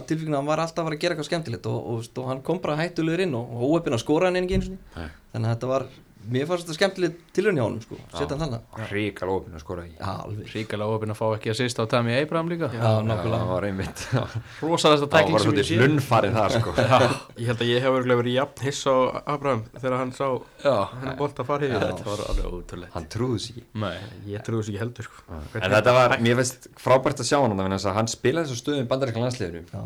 Tilfengið 0.08 0.32
að 0.32 0.38
hann 0.40 0.48
var 0.48 0.62
alltaf 0.64 0.84
að 0.84 0.88
fara 0.88 0.96
að 0.96 1.02
gera 1.02 1.16
eitthvað 1.16 1.28
skemmtilegt 1.28 1.66
og, 1.68 1.80
og, 1.92 2.06
og 2.22 2.28
hann 2.30 2.44
kom 2.46 2.62
bara 2.64 2.78
hættulegur 2.80 3.26
inn 3.26 3.34
og, 3.36 3.50
og 3.52 3.74
óöppin 3.74 3.98
að 3.98 4.04
skora 4.06 4.30
hann 4.30 4.40
einu 4.40 4.62
sinni 4.62 4.78
Nei. 4.96 5.10
þannig 5.34 5.50
að 5.50 5.56
þetta 5.56 5.72
var, 5.74 5.88
mér 6.30 6.46
fannst 6.50 6.66
þetta 6.68 6.76
skemmtilegt 6.76 7.20
tilhörn 7.36 7.58
hjá 7.60 7.64
honum 7.64 7.82
sko, 7.84 7.96
setja 8.12 8.36
hann 8.36 8.42
þannig 8.44 8.90
ríkal 8.92 9.30
ópinn 9.34 9.56
að 9.56 9.62
skora 9.64 9.84
í. 9.88 9.92
Já, 9.96 10.10
alveg. 10.26 10.50
Ríkalega 10.54 10.96
ofinn 10.98 11.14
að 11.14 11.18
fá 11.20 11.26
ekki 11.38 11.50
að 11.54 11.58
sýsta 11.60 11.86
á 11.86 11.92
Tammy 11.94 12.12
Abraham 12.18 12.48
líka. 12.52 12.68
Já, 12.74 12.82
Já, 12.84 12.92
nákvæmlega. 13.08 13.40
það 13.40 13.52
var 13.54 13.64
einmitt. 13.70 14.00
rosalasta 14.66 15.08
Það 15.08 15.14
tækling 15.16 15.36
var 15.38 15.44
sem 15.46 15.54
ég 15.60 15.68
sé 15.70 15.78
hlunnfarið 15.80 16.34
þar, 16.40 16.52
sko. 16.58 16.70
Ég 17.40 17.46
held 17.50 17.64
að 17.64 17.72
ég 17.72 17.80
hef 17.86 17.98
örgulega 18.00 18.20
verið 18.20 18.36
jafn 18.36 18.60
hiss 18.68 18.82
á 18.90 18.96
Abraham 19.24 19.62
þegar 19.78 19.98
hann 20.02 20.14
sá 20.18 20.28
já, 20.66 20.76
hennar 21.00 21.16
bolt 21.22 21.40
að 21.40 21.50
fara 21.50 21.70
yfir 21.70 21.86
þetta 21.86 22.06
var 22.10 22.20
alveg 22.34 22.46
ótrúlegt. 22.60 22.94
Hann 22.98 23.08
trúði 23.16 23.40
sér 23.46 23.54
ekki. 23.56 23.66
Nei, 23.86 23.98
Ég 24.34 24.46
trúi 24.46 24.60
þess 24.60 24.72
ekki 24.74 24.84
heldur 24.84 25.08
sko. 25.08 25.18
En 25.64 25.72
þetta 25.78 25.92
var, 25.96 26.18
mér 26.26 26.36
finnst 26.42 26.70
frábært 26.84 27.24
að 27.24 27.30
sjá 27.32 27.40
hann 27.40 27.56
að 27.80 27.90
hann 27.96 28.12
spilaði 28.12 28.52
þessu 28.52 28.64
stöðum 28.66 28.92
bandaríska 28.92 29.24
landsliðinu. 29.24 29.64
Já. 29.72 29.82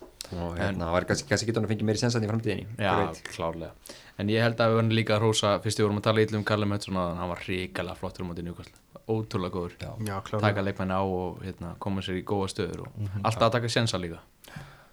og 0.32 0.38
Já, 0.38 0.40
já, 0.40 0.44
já 0.44 0.50
og 0.50 0.58
hérna, 0.58 0.84
það 0.84 0.94
var 0.94 1.06
kannski, 1.08 1.28
kannski 1.28 1.48
getur 1.48 1.60
hann 1.60 1.68
að 1.68 1.72
fengið 1.74 1.88
meiri 1.88 2.00
sensan 2.00 2.24
í 2.24 2.30
framtíðinni. 2.30 2.66
Já, 2.78 2.94
klárlega. 3.30 3.72
En 4.20 4.28
ég 4.28 4.44
held 4.44 4.60
að 4.60 4.70
við 4.70 4.78
verðum 4.78 4.94
líka 4.98 5.16
að 5.16 5.22
rósa 5.24 5.50
Fyrst 5.64 5.80
við 5.80 5.86
vorum 5.86 6.00
að 6.00 6.06
tala 6.06 6.24
illa 6.24 6.38
um 6.38 6.44
Karli 6.44 6.66
Mötsson 6.68 6.98
að 7.00 7.12
hann 7.20 7.30
var 7.30 7.44
ríkala 7.46 7.94
flottur 7.96 8.24
um 8.24 8.32
átti 8.34 8.44
njúkvæslu 8.44 9.04
Ótrúlega 9.10 9.54
góður. 9.54 9.76
Já. 9.80 9.92
Já, 10.06 10.16
klálega 10.26 10.42
Taka 10.44 10.64
leikmenni 10.66 10.98
á 11.00 11.02
og 11.02 11.40
hérna, 11.42 11.72
koma 11.82 12.04
sér 12.04 12.20
í 12.20 12.24
góða 12.26 12.50
stöður 12.52 12.84
og 12.84 12.98
alltaf 13.24 13.46
að 13.48 13.54
taka 13.56 13.70
sjensa 13.72 13.98
líka. 13.98 14.20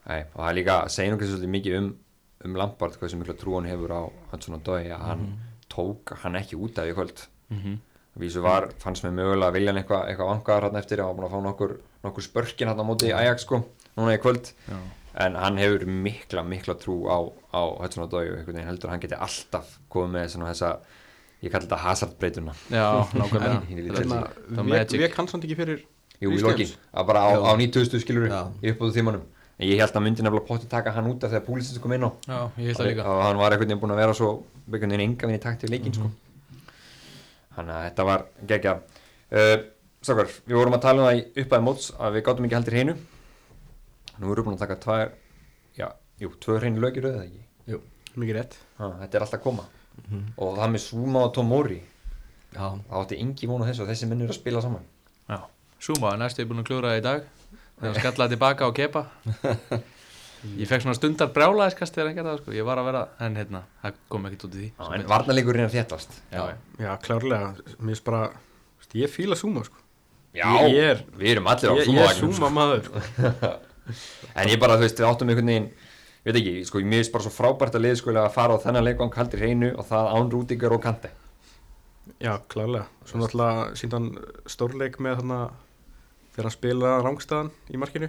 Nei, 0.08 0.22
og 0.24 0.40
það 0.40 0.50
er 0.50 0.58
líka 0.58 0.78
að 0.86 0.94
segja 0.96 1.14
nokkuð 1.14 1.34
svolítið 1.34 1.54
mikið 1.58 1.78
um, 1.82 1.92
um 2.48 2.58
Lampard 2.62 2.98
hversu 3.02 3.20
mikla 3.20 3.36
trú 3.38 3.58
hann 3.58 3.70
hefur 3.70 3.94
á 3.94 4.02
hans 4.32 4.48
svona 4.48 4.64
dói 4.64 4.88
að 4.88 5.04
hann 5.04 5.28
tók 5.70 6.16
hann 6.24 6.40
ekki 6.40 6.58
út 6.58 6.80
af 6.80 6.90
í 6.90 6.96
kvöld. 6.98 7.28
Mm 7.52 7.60
-hmm. 7.60 7.78
Vísu 8.18 8.42
var, 8.42 8.72
fannst 8.82 9.04
mér 9.06 9.14
mögulega 9.14 9.52
að 9.52 9.54
vilja 9.54 9.72
hann 9.72 9.82
eitthvað 9.84 10.08
eitthva 10.10 10.30
vangaðar 10.32 10.64
hann 10.64 10.80
eftir 10.80 11.02
hann 11.04 11.10
var 11.12 11.18
búin 11.18 11.28
að 11.28 11.36
fá 11.36 11.44
nokkur, 11.44 11.74
nokkur 12.04 12.24
spörkin 12.24 12.68
hann 12.68 12.82
á 12.82 12.86
móti 12.88 13.14
Ajax 13.14 13.42
sko, 13.46 13.62
núna 13.98 14.16
í 14.16 14.22
kvöld 14.24 14.54
en 15.18 15.36
hann 15.40 15.58
hefur 15.58 15.86
mikla, 15.90 16.44
mikla 16.46 16.76
trú 16.78 16.96
á, 17.10 17.18
á 17.54 17.62
Hudson 17.82 18.04
og 18.06 18.12
Dói 18.12 18.28
og 18.30 18.38
einhvern 18.38 18.54
veginn 18.60 18.68
heldur 18.70 18.90
að 18.90 18.96
hann 18.96 19.04
geti 19.06 19.18
alltaf 19.28 19.72
komið 19.94 20.12
með 20.18 20.28
svona 20.34 20.52
þessa 20.52 20.72
ég 21.42 21.54
kalli 21.54 21.66
þetta 21.68 21.80
hazardbreytuna. 21.86 22.54
Já, 22.74 22.86
nákvæmlega. 23.18 23.58
Í 23.70 23.88
vek- 24.70 25.00
vek 25.02 25.18
hann 25.18 25.28
ekki 25.42 25.58
fyrir 25.58 25.82
Jú, 26.22 26.32
í 26.34 26.40
lokin, 26.42 26.70
að 26.98 27.06
bara 27.12 27.26
á, 27.30 27.30
á 27.46 27.52
9000 27.58 28.02
skilur 28.02 28.30
í 28.30 28.72
uppbúðu 28.74 28.94
tímanum. 28.96 29.26
En 29.58 29.68
ég 29.70 29.78
held 29.82 29.94
að 29.98 30.04
myndi 30.06 30.22
nefnilega 30.26 30.46
potti 30.48 30.70
taka 30.70 30.92
hann 30.94 31.10
út 31.10 31.24
af 31.26 31.32
þegar 31.34 31.46
Púlisins 31.46 31.82
kom 31.82 31.94
inn 31.94 32.06
á. 32.06 32.10
Já, 32.26 32.40
ég 32.58 32.66
held 32.72 32.78
það 32.78 32.88
líka. 32.92 33.06
og 33.10 33.22
hann 33.26 33.38
var 33.42 33.52
einhvern 33.54 33.70
veginn 33.70 33.82
búinn 33.82 33.94
að 33.94 34.02
vera 34.02 34.14
svo 34.18 34.30
einhvern 34.70 34.90
veginn 34.94 35.06
enga 35.06 35.28
veginn 35.28 35.40
í 35.40 35.44
takt 35.44 35.66
við 35.66 35.74
leikin 35.74 35.94
sko. 35.98 36.10
þannig 37.58 37.74
að 37.74 37.86
þetta 37.88 38.06
var 38.06 38.26
geggja 38.48 38.74
uh, 38.78 39.58
Sákar, 40.08 40.30
við 40.46 40.56
vorum 40.60 40.76
að 40.78 40.84
tala 40.86 41.02
um 41.02 41.08
það 41.10 41.18
í 41.18 41.44
uppæði 41.44 41.66
móts 41.66 41.88
að 41.98 42.14
við 42.18 42.26
gátum 42.28 42.46
ekki 42.46 42.56
heldur 42.58 42.76
hreinu 42.78 42.94
nú 44.20 44.32
erum 44.32 44.44
við 44.44 44.48
búin 44.50 44.58
að 44.58 44.64
taka 44.66 44.78
tvær 44.86 45.12
já, 45.78 45.88
jú, 46.22 46.32
tvö 46.44 46.58
hreinu 46.60 46.82
lögir 46.84 47.10
eða 47.12 47.26
ekki? 47.28 47.44
Mikið 48.18 48.34
rétt. 48.40 48.56
Ha, 48.80 48.88
þetta 49.04 49.18
er 49.20 49.24
alltaf 49.28 49.38
að 49.40 49.44
koma. 49.44 49.66
Og 50.42 50.56
það 50.58 50.72
með 50.74 50.82
Zuma 50.88 51.22
og 51.28 51.34
Tomori 51.36 51.82
Já, 52.56 52.64
það 52.88 53.02
átti 53.02 53.18
engi 53.22 53.50
vonu 53.50 53.68
þessu 53.68 53.84
og 53.84 53.90
þessi 53.92 54.08
menn 54.10 54.24
eru 54.26 54.34
að 54.34 54.40
spila 54.40 54.62
saman. 54.64 54.86
Já, 55.30 55.38
næstu 56.18 56.42
er 56.42 56.48
búin 56.50 56.64
að 56.64 56.70
klúra 56.72 56.94
það 56.96 56.98
í 56.98 57.04
dag. 57.06 57.28
Þegar 57.78 57.92
hann 57.92 58.00
skallaði 58.02 58.34
tilbaka 58.34 58.66
á 58.66 58.72
kepa. 58.74 59.04
Ég 60.58 60.70
fekk 60.70 60.84
svona 60.86 60.96
stundar 60.98 61.32
brjálæðiskast 61.34 61.96
þegar 61.98 62.10
hann 62.10 62.18
gerði 62.20 62.30
það 62.32 62.42
sko, 62.44 62.54
ég 62.56 62.66
var 62.68 62.80
að 62.80 62.86
vera 62.92 63.00
en 63.26 63.38
hérna, 63.40 63.62
það 63.82 63.96
kom 64.14 64.28
ekkert 64.30 64.44
út 64.48 64.54
í 64.54 64.60
því. 64.60 64.68
Já, 64.70 64.84
en 64.86 64.92
betur. 64.94 65.08
varnarleikurinn 65.12 65.66
er 65.66 65.74
þéttast. 65.74 66.18
Já, 66.32 66.44
já. 66.78 66.92
Klárlega, 67.04 67.48
mér 67.78 67.90
finnst 67.94 68.06
bara 68.06 68.22
ég 69.02 69.12
fíla 69.12 69.38
Zuma 69.38 69.64
sko. 69.66 69.82
Já, 70.38 70.46
Ég- 70.46 70.70
ég 70.78 70.92
er- 70.94 71.04
við 71.18 71.32
erum 71.34 71.50
allir 71.50 71.74
á 71.74 71.76
Ég, 71.82 71.90
ég 71.90 72.06
er 72.06 72.20
Zuma 72.22 72.50
maður 72.54 72.86
sko. 72.86 73.02
En 74.36 74.50
ég 74.52 74.60
bara, 74.62 74.80
þú 74.80 74.88
veist, 74.88 75.00
við 75.00 75.10
áttum 75.12 75.32
einhvern 75.32 75.54
veginn 75.54 75.70
Ég 76.28 76.34
veit 76.34 76.42
ekki, 76.42 76.66
sko, 76.68 76.82
mér 76.84 77.04
finnst 77.04 77.14
bara 77.14 77.24
svo 77.24 77.32
frábært 77.32 77.78
að 77.78 77.88
sko 77.96 78.12
að 78.12 78.34
fara 78.36 78.58
á 78.58 78.64
þennan 78.66 78.84
leikvang 78.84 79.14
haldir 79.16 79.44
hreinu 79.44 79.70
og 79.78 79.88
það 79.88 80.10
án 80.12 80.32
rútingar 80.34 80.76
og 80.76 80.84
kanti 80.84 81.14
Já, 82.20 82.34
klárlega 82.52 82.88
Svo 83.08 83.22
náttúrulega 83.22 83.70
sínd 83.80 83.96
hann 83.96 84.10
stórleik 84.50 85.00
með 85.00 85.22
þarna 85.22 85.40
þegar 86.38 86.52
hann 86.52 86.54
spilaði 86.54 86.98
rángstæðan 87.02 87.48
í 87.74 87.80
markinu. 87.82 88.08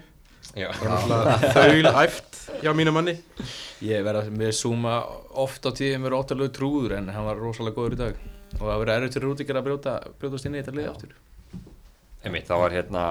Já, 0.53 0.67
og 0.69 0.83
náttúrulega 0.85 1.53
þaul 1.55 1.93
æft 2.03 2.35
hjá 2.61 2.75
mínu 2.77 2.93
manni. 2.93 3.15
Ég 3.89 4.03
verða 4.05 4.29
með 4.35 4.51
Zuma 4.59 4.99
oft 5.41 5.65
á 5.65 5.73
tíðum 5.73 6.05
verið 6.05 6.19
óttalegu 6.19 6.53
trúður 6.59 6.99
en 6.99 7.09
hann 7.15 7.25
var 7.25 7.41
rosalega 7.41 7.79
góður 7.79 7.97
í 7.97 8.01
dag. 8.03 8.21
Og 8.59 8.67
það 8.67 8.83
verið 8.83 8.93
erfitt 8.99 9.17
fyrir 9.17 9.27
Rúdíkar 9.31 9.61
að 9.61 9.67
brjóta, 9.71 9.95
brjótast 10.21 10.49
inn 10.49 10.59
í 10.59 10.61
þetta 10.61 10.77
lið 10.77 10.91
aftur. 10.91 11.17
Einmitt, 12.21 12.49
það 12.51 12.63
var 12.65 12.77
hérna 12.77 13.07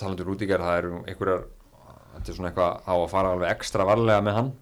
talandur 0.00 0.30
rútingar, 0.30 0.64
það 0.64 0.78
eru 0.82 0.98
einhverjar 1.04 1.46
þetta 2.16 2.32
er 2.32 2.38
svona 2.38 2.50
eitthvað 2.50 2.88
á 2.88 2.94
að 2.94 3.10
fara 3.12 3.32
alveg 3.34 3.52
ekstra 3.52 3.86
varlega 3.88 4.24
með 4.24 4.38
hann. 4.38 4.52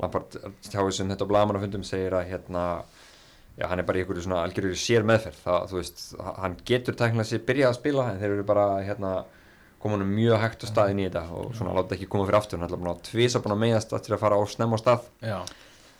Lampard 0.00 0.36
tjáði 0.64 0.94
sem 0.96 1.10
þetta 1.12 1.28
blagamannafundum 1.28 1.84
segir 1.84 2.16
að 2.16 2.30
hérna 2.30 2.62
já, 3.58 3.66
hann 3.68 3.82
er 3.82 3.88
bara 3.88 4.00
í 4.00 4.04
einhverju 4.04 4.24
svona 4.24 4.44
algjörður 4.46 4.78
sér 4.80 5.04
meðferð 5.08 5.42
það, 5.44 5.66
þú 5.70 5.78
veist, 5.80 6.04
hann 6.40 6.56
getur 6.70 6.96
tæknilega 6.96 7.28
sér 7.28 7.42
byrjað 7.50 7.72
að 7.72 7.78
spila 7.80 8.06
en 8.08 8.22
þeir 8.22 8.36
eru 8.36 8.46
bara 8.48 8.66
hérna 8.86 9.10
komunum 9.80 10.12
mjög 10.12 10.40
hægt 10.40 10.64
á 10.64 10.66
staðin 10.70 11.02
í 11.02 11.08
þetta 11.08 11.24
og 11.36 11.52
svona 11.56 11.76
láta 11.76 11.96
ekki 11.96 12.08
koma 12.12 12.26
fyrir 12.28 12.40
aftur. 12.40 12.60
Hann 12.60 12.68
er 12.68 12.90
að 12.94 13.04
tvisa 13.10 13.40
búin 13.44 13.56
að 13.56 13.62
meðast 13.66 13.92
til 13.96 14.16
að 14.16 14.22
fara 14.24 14.40
á 14.40 14.44
snemma 14.48 14.76
á 14.76 14.82
stað. 14.82 15.06
Já, 15.24 15.38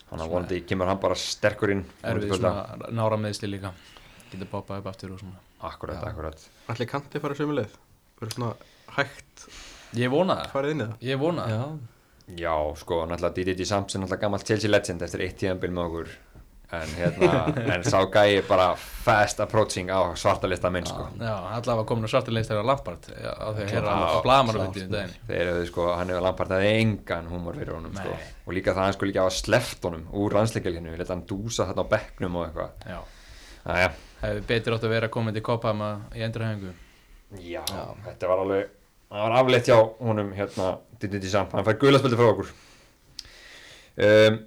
þannig 0.08 0.24
að 0.24 0.34
vonandi 0.34 0.62
kemur 0.68 0.90
hann 0.92 1.00
bara 1.00 1.16
sterkur 1.20 1.76
inn 1.76 1.84
erfið 2.04 2.34
svona 2.36 2.90
nára 2.92 3.20
meðsli 3.20 3.52
líka. 3.52 3.72
Getur 4.32 4.52
poppað 4.52 4.82
upp 4.82 4.90
aftur 4.92 5.16
og 5.16 5.22
svona. 5.24 5.40
Akkurat, 5.64 6.04
akkurat. 6.08 6.44
Allir 6.72 6.88
kanti 6.88 7.20
fara 7.24 7.36
sömu 7.36 7.56
leið 7.56 7.78
verður 8.20 8.36
svona 8.36 8.52
hægt 8.96 9.46
Ég 9.98 10.10
vona 10.12 10.36
það, 10.38 10.50
farið 10.54 10.72
inn 10.74 10.80
í 10.80 10.86
það. 10.86 11.06
Ég 11.08 11.18
vona 11.18 11.44
það. 11.48 11.54
Já, 11.56 11.96
Já, 12.38 12.52
sko, 12.78 13.04
náttúrulega 13.10 13.34
D.D.G. 13.40 13.64
Sampson 13.66 14.04
náttúrulega 14.04 14.22
gammalt 14.22 14.46
Chelsea 14.46 14.70
legend 14.70 15.02
eftir 15.02 15.24
eitt 15.24 15.38
tíðanbíl 15.40 15.72
með 15.74 15.86
okkur. 15.88 16.10
En 16.78 16.92
hérna, 16.94 17.30
en 17.74 17.82
sá 17.82 17.96
gæi 18.06 18.44
bara 18.46 18.68
fast 18.78 19.40
approaching 19.42 19.88
á 19.90 20.14
svarta 20.14 20.46
lista 20.46 20.70
minn, 20.70 20.86
sko. 20.86 21.08
Já, 21.18 21.32
allavega 21.56 21.88
komin 21.88 22.06
að 22.06 22.12
svarta 22.12 22.34
leist 22.34 22.52
þegar 22.52 22.68
Lampard 22.68 23.08
á 23.10 23.48
því 23.50 23.64
að 23.64 23.72
hérna 23.72 23.94
á 23.98 24.22
blagamannafundinu 24.22 24.92
daginn. 24.92 25.16
Þeir 25.26 25.50
eru 25.56 25.64
sko, 25.66 25.88
hann 25.98 26.12
hefur 26.14 26.22
lampart 26.28 26.54
að 26.54 26.66
engan 26.68 27.32
húmor 27.32 27.58
fyrir 27.58 27.74
honum, 27.74 27.96
sko. 27.98 28.12
Nei. 28.14 28.28
og 28.46 28.54
líka 28.54 28.76
það 28.76 28.86
hann 28.86 28.94
sko 28.94 29.08
líka 29.10 29.24
hafa 29.24 29.34
sleppt 29.40 29.88
honum 29.88 30.04
úr 30.22 30.36
landsleikalinu, 30.38 30.92
við 30.94 31.02
leta 31.02 31.16
hann 31.16 31.24
dúsa 31.26 31.66
þarna 31.66 31.82
á 31.82 31.92
bekknum 31.96 32.38
og 32.38 32.46
eitthvað, 32.46 32.86
Já, 32.86 33.00
aðja 33.74 33.90
hefði 34.20 34.46
betur 34.52 34.76
átt 34.76 34.86
að 34.86 34.94
vera 34.94 35.10
komið 35.10 35.40
til 35.40 35.44
Kopama 35.50 35.90
í 36.14 36.22
endurhæfingu 36.22 36.76
Já, 37.38 37.62
þetta 38.06 38.30
var 38.30 38.44
alveg 38.44 38.70
það 39.10 39.24
var 39.26 39.36
afleitt 39.40 39.68
hjá 39.70 39.76
honum 40.00 40.32
hérna 40.34 40.70
D.D.G. 41.00 41.30
Samp, 41.30 41.52
hann 41.54 41.66
fær 41.66 41.78
guðlaspöldi 41.80 42.18
frá 42.18 42.30
okkur. 42.30 42.50
Um, 44.00 44.40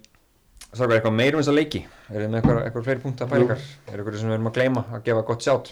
Svo 0.74 0.88
eitthvað 0.90 1.14
meira 1.14 1.38
um 1.38 1.44
þessa 1.44 1.54
leiki? 1.54 1.84
Er 2.10 2.24
þið 2.24 2.32
með 2.32 2.40
eitthvað, 2.40 2.60
eitthvað 2.66 2.86
fleiri 2.88 3.02
punktar 3.04 3.30
pælingar 3.30 3.60
er 3.62 4.00
eitthvað 4.00 4.16
sem 4.18 4.32
við 4.32 4.36
erum 4.40 4.50
að 4.50 4.56
gleyma 4.56 4.82
að 4.90 5.04
gefa 5.06 5.26
gott 5.28 5.46
sjátt? 5.46 5.70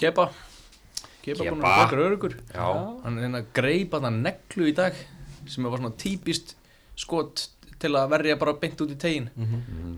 Kepa. 0.00 0.24
Kepa 1.20 1.44
búin 1.44 1.58
að 1.58 1.64
baka 1.66 1.98
örugur 2.00 2.36
Já. 2.38 2.68
Hann 3.04 3.18
er 3.18 3.26
hérna 3.26 3.42
að 3.42 3.50
greipa 3.58 4.00
það 4.00 4.16
neglu 4.24 4.70
í 4.70 4.72
dag 4.78 4.96
sem 5.44 5.68
var 5.68 5.82
svona 5.82 5.92
típist 6.00 6.54
skot 6.96 7.44
til 7.80 7.92
að 8.00 8.14
verja 8.14 8.38
bara 8.40 8.56
beint 8.62 8.80
út 8.80 8.94
í 8.94 8.96
tegin 9.00 9.28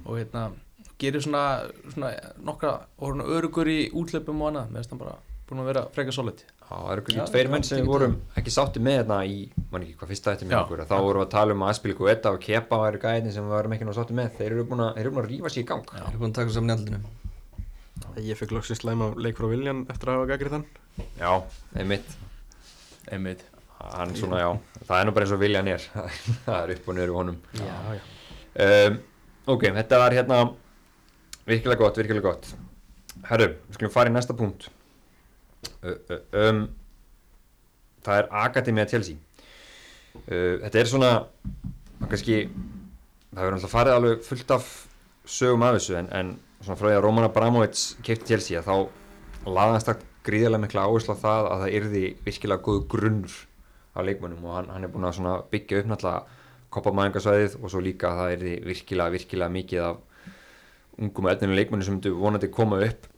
og 0.03 0.19
hérna 0.19 0.49
gerir 0.99 1.23
svona, 1.23 1.45
svona 1.95 2.11
nokkra 2.43 2.75
örugur 2.99 3.71
í 3.71 3.93
útlöpum 3.95 4.43
og 4.43 4.51
annað. 4.51 4.75
Meðan 4.75 4.91
hann 4.91 5.03
bara 5.05 5.17
búin 5.53 5.63
að 5.63 5.69
vera 5.71 5.83
freka 5.95 6.15
solid. 6.17 6.43
Já, 6.43 6.69
það 6.73 6.93
eru 6.95 7.05
ekki 7.05 7.27
tveir 7.31 7.51
menn 7.53 7.67
sem 7.69 7.89
vorum 7.89 8.19
ekki 8.41 8.55
sátti 8.55 8.83
með 8.83 8.99
þetta 9.03 9.19
í, 9.29 9.39
mann 9.73 9.87
ekki 9.87 9.97
hvað 10.01 10.13
fyrsta 10.13 10.35
þetta 10.35 10.49
með 10.49 10.59
okkur. 10.63 10.85
Þá 10.89 10.95
vorum 10.97 11.23
við 11.23 11.27
að 11.27 11.33
tala 11.37 11.57
um 11.57 11.65
að 11.67 11.73
Aspil 11.75 11.97
Guetta 11.99 12.33
og 12.33 12.43
Kepa 12.43 12.81
væri 12.83 13.03
gæðin 13.03 13.35
sem 13.37 13.47
við 13.47 13.57
varum 13.57 13.77
ekki 13.77 13.89
náttúrulega 13.89 14.07
sátti 14.07 14.19
með. 14.19 14.31
Þeir 14.39 14.49
eru 14.51 14.67
búin 14.73 14.85
að, 14.87 14.93
þeir 14.97 15.05
eru 15.05 15.15
búin 15.17 15.25
að 15.25 15.31
rífa 15.33 15.53
sér 15.53 15.63
í 15.63 15.69
gang. 15.69 15.95
Ég 15.99 16.09
er 16.11 16.21
búin 16.23 16.33
að 16.33 16.39
taka 16.41 16.57
saman 16.57 16.73
í 16.73 16.77
andlinu 16.79 17.03
Ég 18.23 18.37
fekk 18.37 18.53
loksins 18.57 18.83
slæma 18.83 19.13
leik 19.21 19.39
frá 19.39 19.47
Viljan 19.49 19.87
eftir 19.93 20.11
að 20.11 20.19
hafa 20.19 20.31
gaggrið 20.33 20.57
þann 20.57 20.67
Já, 21.21 21.31
einmitt. 21.79 22.17
Einmitt. 23.09 23.45
Hann 23.83 24.13
svona, 24.15 24.39
já, 24.43 24.51
það 24.87 24.99
er 24.99 25.09
nú 25.09 25.15
bara 25.17 25.27
eins 25.27 25.33
og 25.35 25.41
viljan 25.43 25.71
er. 25.73 25.87
Það 26.47 26.59
er 26.59 26.73
upp 26.77 26.91
og 26.93 27.01
í 27.03 27.07
honum. 27.17 27.39
Já, 27.59 27.73
já. 27.97 28.03
Um, 28.63 28.99
ok, 29.57 29.65
þetta 29.79 29.99
var 29.99 30.15
hérna 30.15 30.39
virkilega 31.49 31.81
gott, 31.81 31.99
virkilega 31.99 32.29
gott. 32.29 32.53
Herru, 33.27 33.49
við 33.67 33.79
skulum 33.79 33.95
fara 33.95 34.13
í 34.13 34.15
næsta 34.15 34.37
punkt 34.39 34.69
um, 35.83 36.63
það 38.03 38.21
er 38.21 38.31
Akademia 38.45 38.87
Chelsea. 38.91 39.19
Uh, 40.27 40.61
þetta 40.63 40.81
er 40.81 40.91
svona 40.91 41.13
kannski 42.09 42.39
það 43.33 43.43
hefur 43.43 43.57
alltaf 43.57 43.73
farið 43.73 43.99
alveg 43.99 44.25
fullt 44.27 44.57
af 44.57 44.73
sögum 45.25 45.65
af 45.65 45.77
þessu 45.79 45.97
en, 46.01 46.11
en 46.13 46.33
svona 46.63 46.79
frá 46.79 46.89
því 46.91 46.97
að 46.99 47.05
Roman 47.07 47.29
Abramovits 47.29 47.85
keipti 48.05 48.33
Chelsea 48.33 48.63
þá 48.65 48.75
laðast 49.49 49.89
það 49.89 50.05
gríðarlega 50.27 50.65
mikla 50.67 50.85
áherslu 50.87 51.17
á 51.19 51.23
það 51.23 51.49
að 51.51 51.65
það 51.65 51.77
yrði 51.79 52.05
virkilega 52.27 52.67
góð 52.67 52.83
grunnur 52.93 53.39
af 53.93 54.07
leikmönnum 54.07 54.47
og 54.47 54.57
hann, 54.57 54.71
hann 54.73 54.87
er 54.87 54.93
búin 54.93 55.09
að 55.09 55.47
byggja 55.53 55.83
upp 55.83 55.91
náttúrulega 55.91 56.41
koppamæðingarsvæðið 56.73 57.57
og 57.61 57.73
svo 57.73 57.83
líka 57.85 58.11
að 58.11 58.21
það 58.21 58.35
yrði 58.37 58.53
virkilega, 58.69 59.15
virkilega 59.17 59.57
mikið 59.57 59.87
af 59.89 59.97
ungum 61.03 61.27
og 61.27 61.33
etninu 61.33 61.57
leikmönnum 61.59 61.87
sem 61.87 61.97
myndu 61.97 62.15
vonandi 62.17 62.53
koma 62.53 62.79
upp 62.87 63.09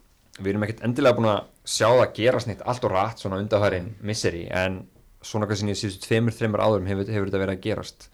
við 0.40 0.50
erum 0.52 0.66
ekkert 0.66 0.84
endilega 0.86 1.18
búin 1.18 1.30
að 1.30 1.40
sjá 1.64 1.88
það 1.88 2.12
gerast 2.18 2.50
neitt 2.50 2.62
allt 2.66 2.84
og 2.86 2.92
rætt 2.94 3.22
svona 3.22 3.40
undarfærin 3.42 3.92
misseri 4.02 4.44
en 4.50 4.82
svona 5.24 5.48
sem 5.56 5.70
ég 5.70 5.78
síðustu 5.78 6.08
tveimur, 6.08 6.34
þreimur 6.36 6.62
áðurum 6.64 6.88
hefur, 6.90 7.08
hefur 7.08 7.30
þetta 7.30 7.42
verið 7.44 7.56
að 7.56 7.64
gerast 7.64 8.08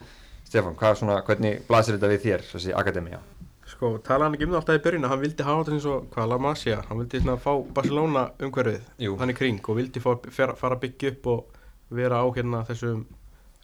er 0.51 0.97
svona, 0.99 1.21
hvernig 1.27 1.63
blasir 1.69 1.97
þetta 1.97 2.11
við 2.11 2.25
þér, 2.25 2.45
þessi 2.53 2.75
akademía? 2.75 3.21
Sko, 3.71 3.93
talaði 4.03 4.27
hann 4.27 4.35
ekki 4.37 4.47
um 4.49 4.55
það 4.55 4.61
alltaf 4.61 4.79
í 4.79 4.83
byrjun 4.85 5.05
að 5.07 5.13
hann 5.13 5.21
vildi 5.23 5.47
hafa 5.47 5.63
þetta 5.63 5.75
eins 5.77 5.89
og, 5.91 6.07
hvað, 6.15 6.29
La 6.33 6.39
Masia 6.43 6.79
hann 6.89 6.99
vildi 6.99 7.21
svona 7.23 7.37
fá 7.39 7.53
Barcelona 7.77 8.25
umhverfið 8.43 8.89
Jú. 9.05 9.15
þannig 9.21 9.39
kring 9.39 9.61
og 9.71 9.79
vildi 9.79 10.03
fá, 10.03 10.11
fer, 10.35 10.55
fara 10.59 10.79
að 10.79 10.83
byggja 10.87 11.13
upp 11.15 11.29
og 11.31 11.61
vera 12.01 12.19
á 12.19 12.27
hérna 12.35 12.65
þessum, 12.67 13.05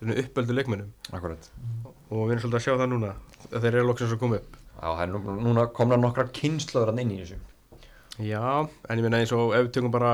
uppöldu 0.07 0.55
leikmennum 0.55 0.93
Akkurat. 1.11 1.51
og 2.11 2.23
við 2.23 2.37
erum 2.37 2.45
svolítið 2.45 2.61
að 2.61 2.65
sjá 2.69 2.77
það 2.77 2.93
núna 2.95 3.13
að 3.51 3.59
þeir 3.67 3.73
eru 3.73 3.89
loksins 3.91 4.15
að 4.15 4.23
koma 4.23 4.39
upp 4.39 4.57
Já, 4.77 5.07
núna 5.09 5.67
komna 5.73 5.97
nokkra 5.99 6.29
kynnslöður 6.37 6.93
að 6.93 6.99
inn 7.03 7.13
í 7.15 7.21
þessu. 7.23 7.39
Já, 8.23 8.65
en 8.65 8.99
ég 8.99 9.05
meina 9.05 9.21
eins 9.21 9.33
og 9.37 9.55
ef 9.57 9.67
við 9.67 9.73
tökum 9.77 9.95
bara 9.95 10.13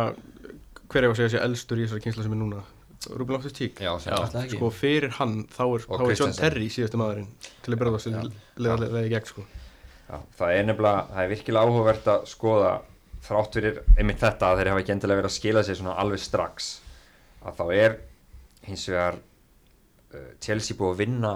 hver 0.93 1.05
er 1.05 1.11
að 1.11 1.19
segja 1.21 1.35
sér 1.37 1.45
elstur 1.47 1.81
í 1.81 1.87
þessari 1.87 2.05
kynsla 2.07 2.27
sem 2.27 2.35
er 2.35 2.41
núna. 2.41 2.63
Rúben 3.11 3.35
Loftus 3.35 3.55
Tík 3.57 3.81
Já. 3.83 3.91
Það 3.99 4.53
sko 4.53 4.71
fyrir 4.75 5.15
hann 5.19 5.43
þá 5.51 5.63
er, 5.65 5.85
þá 5.89 6.05
er 6.07 6.17
John. 6.21 6.37
Terry 6.39 6.69
síðasti 6.71 7.01
maðurinn 7.01 7.29
til 7.65 7.75
að 7.75 7.81
byrja 7.81 8.01
það 8.05 8.29
leðarlega 8.63 9.09
í 9.09 9.13
gegn 9.13 9.29
sko. 9.33 9.45
Já, 10.07 10.17
það 10.39 10.55
er 10.55 10.67
nefnilega, 10.69 11.05
það 11.11 11.25
er 11.25 11.33
virkilega 11.33 11.67
áhugavert 11.67 12.11
að 12.13 12.25
skoða 12.31 12.73
þrátt 13.23 13.59
fyrir 13.59 13.83
einmitt 13.97 14.23
þetta 14.23 14.51
að 14.51 14.61
þeir 14.61 14.71
hafa 14.73 14.83
ekki 14.83 14.95
endilega 14.97 15.23
verið 15.23 15.31
að 15.31 15.37
skila 15.37 15.63
sér 15.67 15.79
svona 15.79 15.99
alveg 16.03 16.23
strax 16.23 16.71
að 17.43 17.61
þá 17.61 17.65
er 17.79 17.97
hins 18.67 18.87
vegar 18.91 19.19
uh, 19.19 20.31
Chelsea 20.43 20.79
búið 20.79 20.93
að 20.93 21.03
vinna 21.05 21.33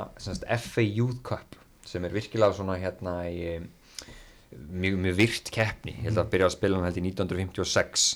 FA 0.66 0.84
Youth 0.84 1.22
Cup 1.26 1.58
sem 1.86 2.06
er 2.06 2.14
virkilega 2.14 2.58
svona 2.58 2.78
hérna 2.82 3.16
í 3.30 3.38
um, 3.54 3.68
mjög, 4.70 4.96
mjög 5.06 5.16
virt 5.20 5.50
keppni, 5.54 5.94
ég 5.98 6.08
held 6.10 6.20
að 6.22 6.30
byrja 6.34 6.48
að 6.50 6.54
spila 6.56 6.78
hann 6.80 6.88
held 6.88 7.00
í 7.00 7.04
1956 7.10 8.06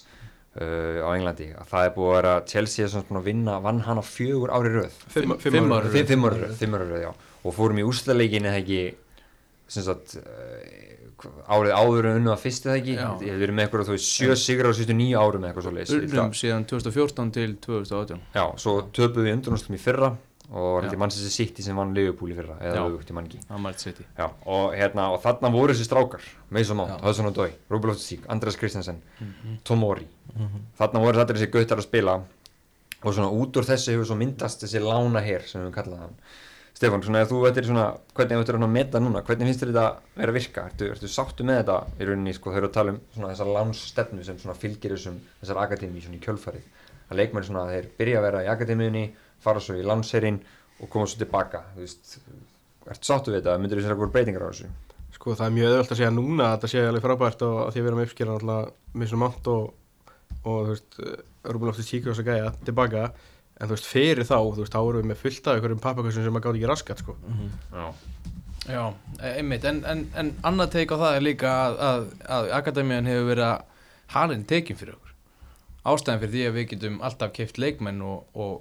uh, 0.60 1.00
á 1.04 1.08
Englandi. 1.14 1.48
Að 1.60 1.70
það 1.72 1.86
er 1.88 1.94
búið 1.96 2.10
að 2.10 2.16
vera 2.20 2.34
Chelsea 2.52 2.86
er 2.86 2.92
svona 2.94 3.22
að 3.22 3.28
vinna, 3.30 3.58
vann 3.64 3.82
hann 3.86 4.00
á 4.02 4.04
fjögur 4.06 4.52
ári 4.56 4.74
röð. 4.76 4.98
Fimm, 5.08 5.36
Fimm- 5.36 5.54
fimm 5.58 5.72
ár. 5.76 5.90
Fimm, 5.94 6.10
fimm 6.12 6.28
ári 6.30 6.42
röð, 6.44 6.56
fimm 6.62 6.78
ári 6.78 6.88
röð, 6.90 7.04
já. 7.08 7.12
Og 7.40 7.56
fórum 7.56 7.80
í 7.80 7.86
úrslaleikin 7.88 8.48
eða 8.50 8.60
ekki 8.62 8.80
sem 9.70 9.84
sagt 9.86 10.16
uh, 10.18 10.80
árið 11.52 11.74
áður 11.76 12.06
en 12.10 12.16
unnu 12.22 12.32
að 12.32 12.40
fyrst 12.46 12.66
eða 12.66 12.78
ekki. 12.80 12.96
Við 13.20 13.44
erum 13.46 13.58
með 13.60 13.66
eitthvað, 13.68 13.86
þú 13.90 13.94
veist, 13.96 14.08
sjö 14.16 14.36
sigur 14.40 14.68
á 14.68 14.72
sístu 14.76 14.96
nýju 14.96 15.20
árum 15.20 15.44
eða 15.44 15.50
eitthvað 15.52 15.66
svo 15.68 15.72
leys 15.76 15.92
Unnum 15.94 16.32
síðan 16.36 16.64
2014 16.70 17.30
til 17.36 17.50
2018 17.66 18.22
Já, 18.34 18.44
svo 18.62 18.74
töpuðum 18.96 19.28
við 19.28 19.34
undurnústum 19.36 19.76
í 19.76 19.80
fyrra 19.82 20.10
og 20.50 20.64
var 20.74 20.82
þetta 20.88 20.98
Manchester 20.98 21.30
City 21.30 21.62
sem 21.62 21.76
vann 21.78 21.94
Liverpool 21.94 22.32
í 22.32 22.34
fyrra 22.34 22.56
eða 22.58 22.80
auðvögt 22.84 23.10
í 23.12 23.14
ekki 23.20 23.38
Já, 24.18 24.26
og, 24.46 24.74
hérna, 24.74 25.04
og 25.14 25.22
þarna 25.22 25.52
voru 25.54 25.72
þessi 25.72 25.86
strákar 25.86 26.20
Mason 26.50 26.76
Mount. 26.76 27.00
Hudson 27.04 27.26
Odoi, 27.30 27.50
Ruben 27.70 27.90
Loftus-Cheek, 27.92 28.26
Andreas 28.28 28.56
Christensen 28.58 29.00
Mhm. 29.20 29.58
Tomori. 29.64 30.06
Þarna 30.78 31.00
voru 31.04 31.20
allir 31.20 31.36
þessi 31.38 31.50
gautar 31.50 31.78
að 31.78 31.86
spila 31.86 32.16
og 33.02 33.14
svona 33.14 33.30
út 33.32 33.52
úr 33.56 33.64
þessu 33.64 33.92
hefur 33.94 34.06
svo 34.10 34.16
myndast 34.18 34.60
þessi 34.64 34.80
lána 34.82 35.22
hér 35.24 35.46
sem 35.46 35.62
við 35.64 35.72
kallaðum 35.74 36.00
hann. 36.00 36.16
Stefán, 36.74 37.02
svona 37.04 37.24
þú 37.28 37.40
veitir 37.44 37.64
svona 37.68 37.86
hvernig 38.16 38.36
þú 38.36 38.42
veitir 38.42 38.56
að 38.58 38.70
meta 38.72 38.98
núna, 39.00 39.22
hvernig 39.22 39.46
finnst 39.50 39.60
þér 39.60 39.70
þetta 39.72 39.96
vera 40.16 40.32
að 40.32 40.36
virka? 40.38 40.62
Ertu, 40.70 40.90
ertu 40.94 41.08
sáttu 41.12 41.44
með 41.44 41.58
þetta 41.62 41.78
í 42.00 42.06
rauninni, 42.08 42.34
sko, 42.34 42.50
þau 42.50 42.56
eru 42.56 42.68
að 42.68 42.72
tala 42.72 42.90
um 42.94 43.00
svona 43.14 43.32
þessar 43.34 43.50
lánsstefnu 43.56 44.24
sem 44.24 44.36
fylgir 44.54 44.94
þessum 44.96 45.18
þessar 45.42 45.60
akademi 45.64 46.00
í 46.16 46.20
kjölfarið? 46.24 46.62
Að 47.10 47.16
leikmenn 47.20 47.44
svona 47.44 47.66
þeir 47.68 47.88
byrja 47.98 48.18
að 48.20 48.22
vera 48.22 48.44
í 48.44 48.48
akademiðinni 48.54 49.04
fara 49.44 49.62
svo 49.64 49.76
í 49.78 49.86
lánsherinn 49.86 50.40
og 50.80 50.88
koma 50.92 51.08
svo 51.08 51.20
tilbaka, 51.20 51.64
þú 51.74 51.84
veist 51.84 52.14
Ertu 52.90 53.06
sáttu 53.06 53.30
við 53.30 53.42
þetta? 53.42 53.58
Myndir 53.60 53.78
þú 53.78 53.82
sér 53.84 53.92
eitthvað 53.94 54.12
breytingar 54.14 54.44
á 54.46 54.50
þessu? 54.50 54.68
Sko 55.14 55.34
það 55.36 55.46
er 55.46 55.52
mjög 55.56 55.72
öðvöld 55.74 55.92
að 55.92 55.98
segja 55.98 56.12
núna 56.14 56.46
að 56.46 56.54
þetta 56.54 56.70
sé 56.72 56.84
alveg 56.86 57.04
frábært 57.04 57.42
og 57.44 57.56
að 57.60 57.68
því 57.74 57.80
að 57.80 57.84
við 57.84 57.90
erum 57.90 58.00
að 58.00 58.06
uppskera 58.06 58.36
alltaf 58.36 58.70
með 58.94 59.10
svona 59.10 59.26
mátt 59.26 59.50
og, 59.52 59.66
og 60.40 60.56
þú 60.64 60.70
veist, 60.70 60.96
Rúbin 61.50 61.70
Loftus 61.70 61.90
Cheek 61.90 62.06
og 62.06 62.14
þess 62.14 62.22
að 62.24 62.30
gæja 62.30 62.52
tilbaka 62.70 63.02
en 63.60 63.68
þú 63.68 63.76
veist, 63.76 63.90
fyrir 63.90 64.26
þá, 64.26 64.38
þú 64.38 64.62
veist, 64.62 64.72
þá 64.72 64.80
erum 64.80 65.02
við 65.02 65.10
með 65.10 65.20
fullt 65.20 65.50
af 65.50 65.58
einhverjum 65.58 65.82
pappakassum 65.84 66.24
sem 66.24 66.34
maður 66.36 66.46
gáði 66.48 66.62
ekki 66.62 66.70
raskat, 66.70 67.04
sko. 67.04 67.16
Já. 67.74 67.86
Já, 68.70 68.82
e- 69.20 69.34
einmitt, 69.34 69.68
en, 69.68 69.82
en, 69.88 70.02
en 70.20 70.32
annað 70.46 70.74
teik 70.78 70.94
á 70.94 70.96
það 71.00 71.18
er 71.18 71.26
líka 71.26 71.52
að, 71.52 71.78
að, 71.90 72.08
að 72.38 72.50
Akademiðan 72.60 73.12
hefur 73.12 73.30
verið 73.34 73.46
að 73.50 73.86
halin 74.14 74.48
tekin 74.48 74.80
fyrir 74.80 74.96
okkur 74.96 75.10
ástæðan 75.90 76.20
fyrir 76.20 76.34
því 76.34 76.42
að 76.46 76.56
við 76.56 76.66
getum 76.74 76.98
alltaf 77.06 77.32
keift 77.36 77.60
leikmenn 77.60 78.02
og, 78.04 78.26
og, 78.36 78.58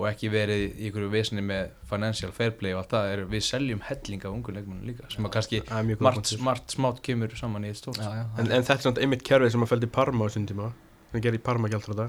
og 0.00 0.06
ekki 0.08 0.30
verið 0.32 0.62
í 0.80 0.88
ykkur 0.88 1.04
vesni 1.12 1.42
með 1.44 1.74
financial 1.90 2.32
fair 2.34 2.54
play 2.58 2.72
og 2.74 2.80
allt 2.82 2.94
það 2.94 3.10
er 3.12 3.20
við 3.30 3.44
seljum 3.46 3.82
helling 3.86 4.24
af 4.24 4.32
ungu 4.32 4.54
leikmennu 4.56 4.88
líka 4.88 5.10
sem 5.12 5.28
að 5.28 5.34
kannski 5.36 5.60
margt, 6.00 6.32
margt 6.40 6.74
smátt 6.74 7.02
kemur 7.04 7.34
saman 7.38 7.66
í 7.68 7.70
eitt 7.72 7.82
stórt 7.82 8.00
En, 8.00 8.48
en 8.48 8.64
þetta 8.64 8.78
er 8.78 8.82
svona 8.86 9.04
einmitt 9.04 9.22
kerfið 9.26 9.52
sem 9.54 9.66
að 9.66 9.72
feldi 9.74 9.90
Parma 9.92 10.24
á 10.24 10.26
þessum 10.30 10.48
tíma, 10.48 10.70
sem 11.12 11.24
gerir 11.24 11.44
Parma 11.44 11.68
gæltur 11.72 11.92
þetta. 11.94 12.08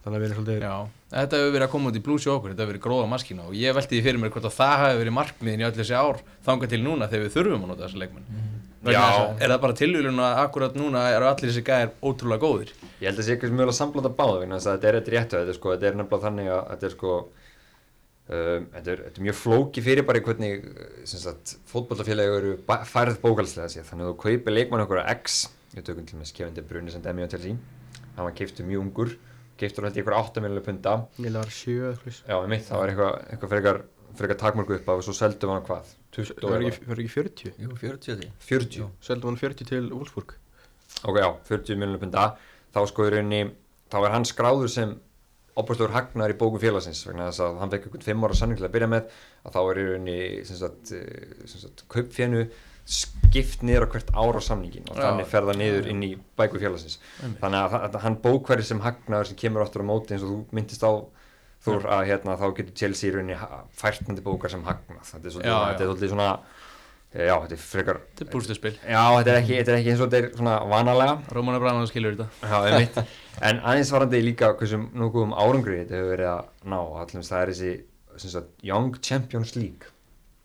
Þannig 0.00 0.16
að 0.16 0.22
við 0.22 0.30
erum 0.30 0.38
svolítið, 0.38 0.62
Já, 0.64 0.76
þetta 1.12 1.38
hefur 1.42 1.50
verið 1.52 1.66
að 1.66 1.72
koma 1.74 1.90
út 1.90 1.96
í 1.98 2.02
blúsi 2.06 2.30
okkur, 2.32 2.54
þetta 2.54 2.62
hefur 2.64 2.72
verið 2.72 2.84
gróða 2.86 3.08
maskína 3.12 3.42
og 3.50 3.56
ég 3.60 3.74
velti 3.76 3.98
því 3.98 4.04
fyrir 4.06 4.20
mér 4.22 4.32
hvort 4.32 4.46
að 4.48 4.54
það 4.56 4.76
hefur 4.80 5.00
verið 5.02 5.14
markmiðin 5.18 5.60
í 5.60 5.66
öll 5.68 5.76
þessi 5.76 5.98
ár 6.00 6.22
þangað 6.46 6.72
til 6.72 6.80
núna 6.86 7.08
þegar 7.10 7.26
við 7.26 7.34
þurfum 7.36 7.66
að 7.66 7.72
nota 7.74 7.84
þessa 7.84 8.00
leikmenn. 8.00 8.30
Vegna 8.32 8.59
Já. 8.80 9.36
Er 9.36 9.50
það 9.52 9.60
bara 9.60 9.76
tilvílun 9.76 10.22
að 10.24 10.38
akkurat 10.40 10.76
núna 10.78 11.02
eru 11.12 11.26
allir 11.28 11.50
þessi 11.50 11.64
gæðir 11.66 11.90
ótrúlega 12.00 12.40
góðir? 12.40 12.70
Ég 13.02 13.10
held 13.10 13.20
að 13.20 13.26
sé 13.26 13.34
eitthvað 13.34 13.52
mjög 13.58 13.72
að 13.72 13.76
samblanda 13.76 14.12
báða 14.16 14.38
vegna 14.40 14.56
þess 14.56 14.70
að 14.70 14.78
þetta 14.78 14.88
er 14.88 14.96
eitthvað 14.98 15.16
réttu 15.16 15.36
þetta 15.36 15.52
er, 15.52 15.58
sko, 15.58 15.74
þetta 15.74 15.88
er 15.90 15.98
nefnilega 16.00 16.24
þannig 16.24 16.48
að 16.54 16.62
þetta 16.70 16.88
er 16.88 16.94
sko 16.94 17.12
um, 18.30 18.66
þetta, 18.72 18.94
er, 18.94 19.02
þetta 19.04 19.20
er 19.20 19.26
mjög 19.26 19.38
flóki 19.42 19.84
fyrir 19.84 20.06
bara 20.08 20.22
í 20.22 20.24
hvernig 20.24 20.64
sem 21.12 21.20
sagt, 21.26 21.54
fótballafélagi 21.68 22.40
eru 22.40 22.56
færð 22.88 23.20
bókalslega 23.20 23.68
sér 23.68 23.84
þannig 23.90 24.08
að 24.08 24.12
þú 24.14 24.18
kaupir 24.24 24.56
leikmann 24.56 24.84
okkur 24.86 25.02
að 25.04 25.12
X 25.18 25.42
við 25.74 25.86
tökum 25.90 26.08
til 26.08 26.18
með 26.22 26.34
Kevin 26.40 26.56
De 26.56 26.62
Bruyne 26.66 26.90
sem 26.96 27.04
demi 27.04 27.26
á 27.26 27.30
Chelsea 27.30 27.56
hann 28.16 28.24
var 28.26 28.32
keiftur 28.40 28.64
mjög 28.64 28.80
ungur 28.86 29.12
keiftur 29.60 29.84
ég 29.92 30.00
ykkur 30.00 30.16
8 30.16 30.40
miljonar 30.40 30.64
punta 30.64 30.96
eitthvað. 31.92 32.22
já, 32.24 32.36
mitt, 32.48 32.64
það 32.64 32.80
var 32.80 32.94
eitthvað, 32.94 33.16
eitthvað 33.28 33.50
frekar, 33.56 33.82
frekar 34.16 35.99
takmörku 36.14 36.36
upp 36.36 36.50
af 36.50 36.50
og 36.50 36.50
svo 36.50 36.50
seldum 36.50 36.50
hann 36.50 36.50
hvað 36.50 36.50
20 36.50 36.50
Það 36.50 36.50
var 36.50 36.64
ekki, 36.66 36.86
var 36.90 37.02
ekki 37.02 37.12
40. 37.14 37.52
Jú, 37.60 37.74
40 37.80 38.16
því 38.20 38.30
40 38.46 38.88
Seldum 39.06 39.30
hann 39.30 39.40
40 39.40 39.68
til 39.70 39.90
Wolfsburg. 39.92 40.34
ok, 41.04 41.16
já, 41.16 41.28
40 41.48 41.78
miljonar 41.78 42.00
punta 42.02 42.24
þá 42.74 42.80
sko 42.90 43.06
í 43.06 43.12
rauninni, 43.14 43.52
þá 43.90 43.98
er 44.04 44.14
hann 44.14 44.26
skráður 44.28 44.70
sem 44.70 44.96
opastur 45.60 45.92
hagnar 45.94 46.32
í 46.32 46.38
bókum 46.38 46.60
félagsins 46.62 47.02
vegna 47.06 47.28
þess 47.30 47.44
að 47.44 47.60
hann 47.60 47.70
fekk 47.70 47.86
einhvern 47.86 48.06
fimm 48.06 48.24
ára 48.26 48.34
sanning 48.38 48.58
til 48.58 48.66
að 48.66 48.74
byrja 48.74 48.90
með 48.90 49.14
að 49.44 49.54
þá 49.54 49.60
er 49.62 49.80
í 49.80 49.86
rauninni 49.88 50.18
sem 50.46 50.60
sagt, 50.60 50.92
eh, 50.94 51.46
sem 51.50 51.64
sagt 51.64 51.84
kaupfénu 51.90 52.44
skipt 52.90 53.62
niður 53.62 53.86
á 53.86 53.92
hvert 53.92 54.10
ára 54.18 54.40
samningin 54.42 54.88
og 54.90 54.98
þannig 54.98 55.28
fer 55.30 55.46
það 55.46 55.58
niður 55.60 55.88
inn 55.92 56.02
í 56.02 56.10
bækur 56.38 56.62
félagsins. 56.62 56.98
Þannig 57.20 57.60
að, 57.60 57.76
að 57.86 57.98
hann 58.02 58.16
bókverði 58.24 58.66
sem 58.66 58.80
hagnaður 58.82 59.30
sem 59.30 59.38
kemur 59.38 59.62
áttur 59.62 59.84
á 59.86 59.90
móti 59.90 60.16
eins 60.16 60.24
og 60.26 60.32
þú 60.32 60.38
myndist 60.56 60.82
á 60.82 60.90
Þór 61.60 61.84
að 61.92 62.06
hérna 62.08 62.38
þá 62.40 62.46
getur 62.56 62.74
Chelsea 62.80 63.10
í 63.10 63.14
rauninni 63.14 63.34
ha- 63.36 63.64
fært 63.76 64.06
hann 64.06 64.16
til 64.16 64.24
bókar 64.24 64.50
sem 64.50 64.62
hagnað 64.64 65.02
þetta 65.10 65.26
er 65.26 65.34
svolítið, 65.34 65.50
Já, 65.50 65.58
þetta 65.68 65.82
er 65.84 65.90
svolítið 65.90 66.12
svona 66.14 66.28
eh, 67.12 67.26
já, 67.26 67.34
þetta 67.42 67.52
er 67.56 67.62
frekar 67.64 67.98
Þetta 68.00 68.24
er 68.24 68.30
búrstuspil. 68.32 68.72
já, 68.88 69.02
þetta 69.18 69.30
er 69.34 69.40
ekki, 69.42 69.54
þetta 69.58 69.72
er 69.74 69.80
ekki 69.82 69.90
eins 69.92 70.00
og 70.00 70.08
þetta 70.10 70.20
er 70.30 70.38
svona 70.38 70.54
vanalega 70.70 71.18
Róman 71.36 71.58
Abraman 71.58 71.86
skilur 71.90 72.16
þetta. 72.16 72.28
Já, 72.48 72.56
einmitt. 72.70 72.96
En 73.50 73.60
aðeins 73.60 73.92
varandi 73.92 74.22
líka 74.24 74.52
hversu 74.56 74.78
nú 74.94 75.10
góðum 75.12 75.36
árangri 75.36 75.82
þetta 75.82 75.98
hefur 76.00 76.10
verið 76.14 76.30
að 76.32 76.48
ná 76.72 76.78
allum 76.80 77.22
það 77.28 77.42
er 77.44 77.52
þessi 77.52 77.72
sem 78.20 78.30
sagt, 78.38 78.50
Young 78.62 78.96
Champions 79.04 79.54
League 79.56 79.92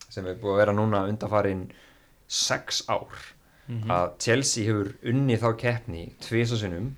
sem 0.10 0.28
er 0.28 0.36
búið 0.40 0.54
að 0.54 0.60
vera 0.66 0.74
núna 0.78 1.06
undanfarin 1.10 1.66
sex 2.28 2.84
ár 2.90 3.08
Mhm. 3.68 3.90
að 3.90 4.12
Chelsea 4.22 4.64
hefur 4.68 4.92
unnið 5.10 5.40
þá 5.42 5.50
keppni 5.58 6.04
tvisasunum 6.22 6.92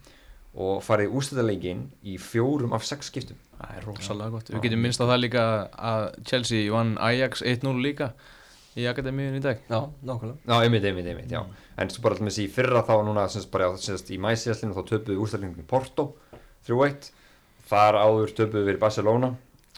og 0.58 0.82
farið 0.84 1.14
úrstæðarleikin 1.16 1.86
í 2.04 2.18
fjórum 2.20 2.74
af 2.76 2.84
sex 2.84 3.08
skiptum 3.08 3.38
Það 3.58 3.78
er 3.78 3.86
rosalega 3.88 4.34
gott. 4.36 4.50
Við 4.54 4.66
getum 4.68 4.84
minnst 4.86 5.02
á 5.02 5.06
það 5.10 5.22
líka 5.24 5.44
að 5.92 6.04
Chelsea 6.30 6.74
vann 6.74 6.98
Ajax 7.02 7.42
1-0 7.42 7.74
líka 7.82 8.12
í 8.78 8.86
Akademíun 8.86 9.40
í 9.40 9.42
dag. 9.42 9.64
Já, 9.66 9.80
nákvæmlega 10.06 10.38
Já, 10.46 10.58
einmitt, 10.62 10.86
einmitt, 10.86 11.08
einmitt, 11.10 11.32
já 11.34 11.42
En 11.78 11.90
svo 11.90 12.04
bara 12.04 12.14
alltaf 12.14 12.28
með 12.28 12.36
þessi 12.36 12.46
í 12.46 12.52
fyrra 12.54 12.84
þá 12.86 12.94
núna 13.08 13.26
sem 13.30 13.42
sagt 13.42 13.54
bara 13.54 13.72
sem 13.78 13.98
sagt, 13.98 14.12
í 14.14 14.20
mæsíðaslinu 14.22 14.78
þá 14.78 14.84
töpuðu 14.92 15.24
úrstæðarleikin 15.24 15.70
Porto 15.70 16.06
3-1 16.70 17.10
Þar 17.68 17.98
áður 18.04 18.36
töpuðu 18.38 18.68
við 18.70 18.78
í 18.78 18.82
Barcelona 18.86 19.32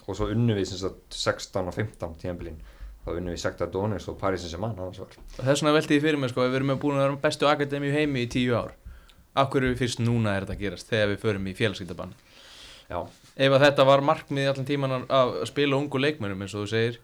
og 0.10 0.18
svo 0.18 0.28
unnu 0.34 0.58
við 0.58 0.68
sem 0.72 0.82
sagt 0.82 1.16
16 1.16 1.72
og 1.72 1.76
15 1.78 2.20
tíðanbilin 2.22 2.60
þá 3.06 3.12
unnu 3.16 3.34
við 3.34 3.42
Sekta 3.44 3.68
Donis 3.72 4.08
og 4.12 4.18
Paris 4.20 4.44
Saint-Germain 4.44 4.76
annars 4.78 5.00
var 5.02 5.16
Og 5.16 5.44
þess 5.46 5.64
vegna 5.64 5.76
velti 5.76 5.98
ég 5.98 6.04
fyrir 6.04 6.20
mig 6.22 6.34
sko, 6.34 6.46
við 6.46 6.60
erum 6.60 6.76
búin 6.82 7.00
að 7.00 7.06
vera 7.08 7.22
bestu 7.24 7.50
Akademíu 7.50 7.94
heimi 7.96 8.26
í 8.26 8.30
tíu 8.32 8.58
ár. 8.58 8.76
Akkur 9.40 9.66
er 9.66 9.78
fyrst 9.80 10.02
núna 10.04 10.36
er 10.36 10.46
þetta 10.46 10.58
að 10.58 10.64
gerast 10.66 10.90
þegar 10.92 11.14
við 11.14 11.24
förum 11.24 11.48
í 11.48 11.56
félagskiptabann. 11.58 12.14
Já, 12.90 13.00
Ef 13.38 13.52
að 13.56 13.62
þetta 13.68 13.86
var 13.86 14.02
markmið 14.02 14.50
allan 14.52 14.66
tíman 14.66 14.98
að- 15.08 15.46
spila 15.48 15.78
ungu 15.78 16.00
leikmennum 16.00 16.42
eins 16.42 16.56
og 16.56 16.66
þú 16.66 16.70
segir, 16.74 16.98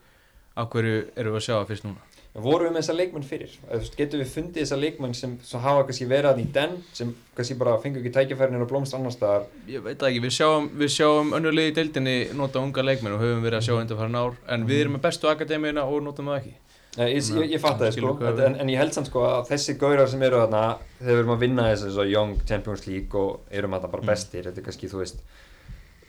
akkur 0.58 0.84
erum 1.16 1.34
við 1.34 1.40
að 1.40 1.46
sjá 1.48 1.56
það 1.60 1.68
fyrst 1.72 1.84
núna? 1.86 2.02
vorum 2.36 2.68
við 2.68 2.74
með 2.76 2.82
þessa 2.84 2.96
leikmenn 2.98 3.24
fyrir? 3.24 3.52
Getum 3.96 4.20
við 4.20 4.28
fundið 4.28 4.60
þessa 4.66 4.78
leikmenn 4.82 5.14
sem, 5.16 5.38
hafa 5.64 5.86
kannski 5.88 6.06
verið 6.10 6.34
að 6.34 6.40
í 6.42 6.52
den 6.52 6.84
sem 6.92 7.16
kannski 7.38 7.56
bara 7.58 7.78
fengur 7.80 8.02
ekki 8.04 8.12
tækifærin 8.12 8.60
og 8.60 8.68
blómst 8.68 8.94
annars 8.94 9.16
staðar? 9.16 9.46
Ég 9.72 9.82
veit 9.86 10.04
ekki, 10.04 10.20
við 10.20 10.34
sjáum, 10.36 10.68
sjáum 10.92 11.32
önnulegi 11.38 11.72
í 11.72 11.76
deildinni 11.78 12.34
nota 12.36 12.60
unga 12.60 12.84
leikmenn 12.84 13.16
og 13.16 13.22
höfum 13.24 13.40
verið 13.46 13.62
að 13.62 13.68
sjá 13.70 13.78
undanfæran 13.80 14.20
ár 14.20 14.36
en 14.52 14.68
við 14.68 14.82
erum 14.82 14.98
með 14.98 15.02
bestu 15.08 15.32
akademíuna 15.32 15.88
og 15.88 16.04
notum 16.04 16.26
það 16.28 16.42
ekki. 16.42 16.54
Nei, 16.98 17.08
ég, 17.14 17.24
ég, 17.40 17.50
ég 17.56 17.60
fatt 17.64 17.80
það 17.80 17.96
sko, 17.96 18.12
en, 18.28 18.56
en 18.60 18.68
ég 18.72 18.78
held 18.84 18.92
samt 18.96 19.08
sko 19.08 19.24
að 19.28 19.48
þessi 19.54 19.78
gaurar 19.80 20.08
sem 20.12 20.22
eru 20.28 20.44
þarna 20.44 20.78
þegar 21.00 21.08
við 21.16 21.20
erum 21.24 21.34
að 21.38 21.40
vinna 21.48 21.64
þessu 21.72 22.06
Young 22.12 22.36
Champions 22.48 22.86
League 22.88 23.16
og 23.20 23.40
erum 23.52 23.72
þarna 23.80 23.92
bara 23.92 24.02
Mm. 24.04 24.12
bestir 24.12 24.44
þetta 24.44 24.60
er 24.60 24.64
kannski, 24.68 24.88
þú 24.92 25.00
veist 25.04 25.24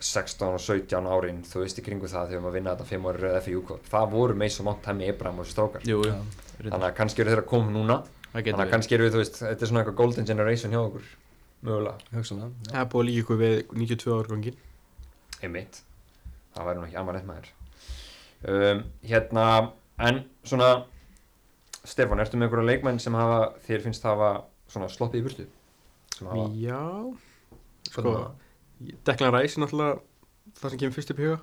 16 0.00 0.48
og 0.48 0.61
17 0.61 1.06
árin, 1.09 1.38
þú 1.46 1.62
veist 1.62 1.78
í 1.80 1.85
kringu 1.87 2.09
það 2.11 2.26
þegar 2.26 2.32
við 2.32 2.37
erum 2.37 2.48
að 2.50 2.56
vinna 2.59 2.74
þetta 2.76 2.88
5 2.90 3.06
ári 3.11 3.22
röð 3.22 3.37
FIU 3.46 3.62
kvot 3.68 3.87
það 3.92 4.11
voru 4.12 4.35
meins 4.42 4.59
og 4.61 4.66
mátt 4.68 4.88
hemmi 4.90 5.09
Ibrahim 5.09 5.40
og 5.40 5.46
þessu 5.46 5.56
strákar. 5.56 5.87
Jú, 5.88 6.02
jú, 6.04 6.16
þannig 6.61 6.88
að 6.90 6.96
kannski 6.98 7.24
eru 7.24 7.32
þeir 7.32 7.42
að 7.42 7.48
koma 7.52 7.72
núna. 7.72 7.96
Það 8.32 8.50
þannig 8.50 8.66
að 8.66 8.74
kannski 8.74 8.96
eru 8.96 9.06
við, 9.06 9.14
þú 9.14 9.22
veist, 9.22 9.38
þetta 9.40 9.64
er 9.64 9.70
svona 9.70 9.82
eitthvað 9.82 9.98
golden 10.02 10.28
generation 10.28 10.74
hjá 10.74 10.80
okkur 10.82 11.06
mögulega, 11.66 11.96
Það 12.12 12.80
er 12.82 12.90
búið 12.92 13.02
að 13.02 13.09
líka 13.09 13.22
ykkur 13.22 13.40
við 13.40 13.54
92 13.72 14.16
árgangin. 14.20 14.59
einmitt. 15.42 15.80
Það 16.56 16.68
væri 16.68 16.80
nú 16.80 16.87
ekki 16.87 16.98
amma 17.00 17.14
rétt 17.16 17.26
maður. 17.28 17.48
Um, 18.46 18.85
hérna, 19.04 19.46
en 19.98 20.22
svona 20.44 20.70
Stefán, 21.87 22.20
ertu 22.20 22.37
með 22.37 22.48
einhverja 22.48 22.66
leikmenn 22.66 22.98
sem 23.00 23.14
hafa, 23.14 23.54
þér 23.66 23.85
finnst 23.85 24.06
hafa 24.06 24.30
svona 24.72 24.88
sloppið 24.90 25.20
í 25.20 25.26
burtu? 25.26 25.46
Já, 26.59 26.80
sko, 27.92 28.14
Declan 29.06 29.32
Rice 29.34 29.56
er 29.56 29.64
náttúrulega 29.64 30.00
það 30.60 30.70
sem 30.72 30.78
kemur 30.82 30.94
fyrst 30.96 31.10
upp 31.14 31.20
í 31.22 31.26
huga. 31.30 31.40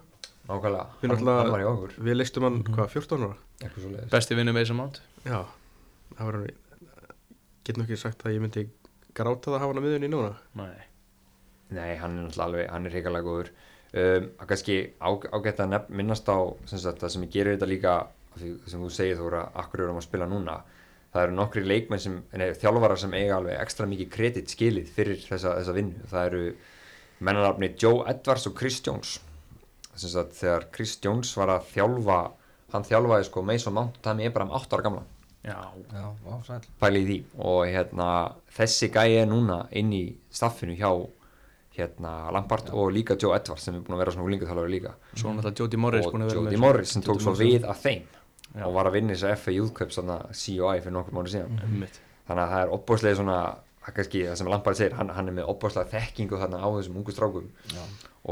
nákvæmlega, 0.48 0.86
Við 1.02 1.10
hann, 1.14 1.28
hann 1.28 1.52
var 1.54 1.62
í 1.64 1.68
okkur. 1.70 1.92
Við 2.04 2.16
leistum 2.20 2.44
hann, 2.44 2.58
Mhm. 2.64 2.74
hvað, 2.76 2.90
14 2.90 3.24
ára? 3.24 3.38
Besti 4.12 4.36
vinnu 4.36 4.52
með 4.52 4.66
þessum 4.66 4.82
ánt 4.84 5.00
Já, 5.26 5.46
það 6.18 6.26
var 6.26 6.34
hann, 6.34 6.48
get 7.64 7.78
nú 7.78 7.84
ekki 7.86 7.98
sagt 7.98 8.24
að 8.24 8.34
ég 8.36 8.42
myndi 8.42 8.70
gráta 9.16 9.48
það 9.50 9.56
að 9.56 9.60
hafa 9.60 9.74
hann 9.74 9.78
að 9.84 9.86
miðunni 9.88 10.10
núna. 10.10 10.36
Nei. 10.56 10.76
Nei, 11.72 11.96
hann 11.98 12.18
er 12.18 12.28
náttúrulega 12.28 12.44
alveg, 12.46 12.70
hann 12.70 12.86
er 12.86 12.92
hrigalega 12.92 13.24
góður. 13.24 13.50
Um, 13.94 14.30
að 14.42 14.48
kannski 14.48 14.76
á, 15.00 15.10
ágætt 15.32 15.60
að 15.64 15.70
nefn, 15.70 15.96
minnast 15.96 16.26
á 16.28 16.38
sem 16.66 16.80
sagt, 16.80 17.00
það 17.00 17.10
sem 17.12 17.24
ég 17.24 17.32
gerir 17.32 17.58
þetta 17.58 17.70
líka 17.70 17.94
af 18.02 18.40
því 18.42 18.60
sem 18.68 18.82
þú 18.82 18.90
segir 18.92 19.18
þú 19.18 19.32
að 19.32 19.52
akkur 19.56 19.80
erum 19.86 19.98
að 19.98 20.04
spila 20.08 20.26
núna. 20.28 20.62
Það 21.14 21.24
eru 21.24 21.32
nokkri 21.38 21.64
leikmenn 21.64 22.00
sem, 22.02 22.24
nei, 22.34 22.52
þjálfarar 22.58 22.98
sem 22.98 23.12
eiga 23.14 23.36
alveg 23.38 23.60
ekstra 23.62 23.86
mikið 23.88 24.10
kredit 24.10 24.48
skilið 24.50 24.88
fyrir 24.90 25.16
þessa, 25.22 25.56
þessa 25.62 25.74
vinnu. 25.78 26.02
Það 26.10 26.26
eru 26.26 26.56
mennarafni 27.24 27.72
Joe 27.80 28.04
Edwards 28.12 28.48
og 28.50 28.56
Chris 28.60 28.80
Jones. 28.86 29.18
Þess 29.94 30.16
að 30.20 30.38
þegar 30.40 30.70
Chris 30.74 30.96
Jones 31.04 31.34
var 31.38 31.54
að 31.54 31.68
þjálfa 31.74 32.20
hann 32.74 32.86
þjálfaði 32.88 33.28
sko 33.28 33.44
Mason 33.46 33.76
Mount 33.76 34.00
og 34.00 34.06
Tammy 34.06 34.26
Abraham 34.26 34.54
8 34.58 34.78
ára 34.78 34.86
gamla 34.88 35.04
Já, 35.44 35.58
Já, 35.92 36.06
pæli 36.80 37.02
í 37.02 37.08
því. 37.08 37.18
Og 37.44 37.66
hérna 37.68 38.08
þessi 38.56 38.88
gæi 38.94 39.18
er 39.20 39.28
núna 39.28 39.66
inn 39.76 39.92
í 39.92 40.06
staffinu 40.32 40.78
hjá 40.80 40.90
hérna 41.76 42.14
Lampard 42.32 42.70
og 42.72 42.94
líka 42.96 43.18
Joe 43.20 43.36
Edwards 43.36 43.68
sem 43.68 43.76
er 43.76 43.84
búin 43.84 43.98
að 43.98 44.04
vera 44.06 44.14
svona 44.16 44.30
úlingaþjálfari 44.30 44.72
líka. 44.72 44.94
Svo 45.18 45.34
náttúrulega 45.34 45.60
Jody 45.60 45.82
Morris 45.84 46.08
og 46.08 46.16
að 46.16 46.48
með 46.48 46.60
Morris 46.64 46.94
sem 46.96 47.04
tók 47.04 47.20
svo 47.24 47.34
við 47.36 47.68
af 47.68 47.84
þeim. 47.84 48.06
Já. 48.54 48.68
og 48.68 48.76
var 48.76 48.88
að 48.88 49.00
vinna 49.00 49.16
þess 49.16 49.26
að 49.26 49.38
FA 49.42 49.54
Youth 49.56 49.74
Cup 49.74 49.94
svona 49.94 50.18
COI 50.30 50.82
fyrir 50.84 50.94
nokkur 50.94 51.16
mánu 51.18 51.32
síðan. 51.34 51.56
Einmitt. 51.66 51.96
þannig 52.28 52.44
að 52.44 52.52
það 52.54 52.64
er 52.64 52.74
opbóðslega 52.78 53.20
svona 53.20 53.38
það 53.84 53.96
kannski 54.00 54.24
það 54.28 54.38
sem 54.42 54.52
Lampard 54.54 54.80
segir, 54.80 54.98
hann, 55.00 55.14
hann 55.18 55.32
er 55.32 55.38
með 55.40 55.50
opbóðslega 55.54 55.92
þekkingu 55.94 56.42
þarna 56.42 56.62
á 56.64 56.68
þessum 56.78 57.00
ungu 57.02 57.16
strákum. 57.16 57.50
Já. 57.74 57.84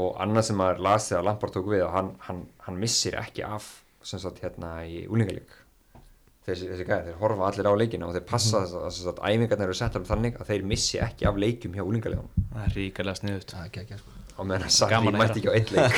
og 0.02 0.14
annað 0.24 0.46
sem 0.48 0.60
maður 0.60 0.84
lasið 0.88 1.18
að 1.18 1.26
Lampard 1.28 1.56
tók 1.56 1.72
við 1.72 1.86
og 1.86 1.96
hann, 1.96 2.14
hann, 2.28 2.46
hann 2.66 2.78
missir 2.80 3.18
ekki 3.20 3.44
af 3.46 3.68
sem 4.02 4.22
sagt 4.22 4.40
hérna 4.42 4.80
í 4.88 5.04
úlingalík 5.06 5.52
þessi, 6.46 6.68
þessi 6.72 6.86
gæði, 6.88 7.10
þeir 7.10 7.20
horfa 7.20 7.48
allir 7.48 7.68
á 7.70 7.74
leikina 7.78 8.08
og 8.08 8.16
þeir 8.16 8.24
passa 8.32 8.62
að, 8.64 8.72
þess 8.88 9.10
að 9.12 9.20
æfingarnir 9.28 9.68
eru 9.68 9.78
settar 9.78 10.02
um 10.02 10.08
þannig 10.08 10.40
að 10.40 10.50
þeir 10.50 10.64
missi 10.72 10.98
ekki 11.02 11.28
af 11.30 11.38
leikjum 11.38 11.76
hjá 11.76 11.84
úlingalíðum 11.84 12.32
Það 12.52 12.64
er 12.64 12.76
ríkalega 12.78 13.20
sniðut 13.20 13.54
er 13.56 13.68
ekki 13.68 13.98
sko. 14.00 14.16
Og 14.32 14.48
meðan 14.48 14.66
að 14.66 14.74
Sarri 14.74 15.12
mætti 15.14 15.42
ekki 15.42 15.52
á 15.52 15.56
eitt 15.58 15.70
leik. 15.76 15.94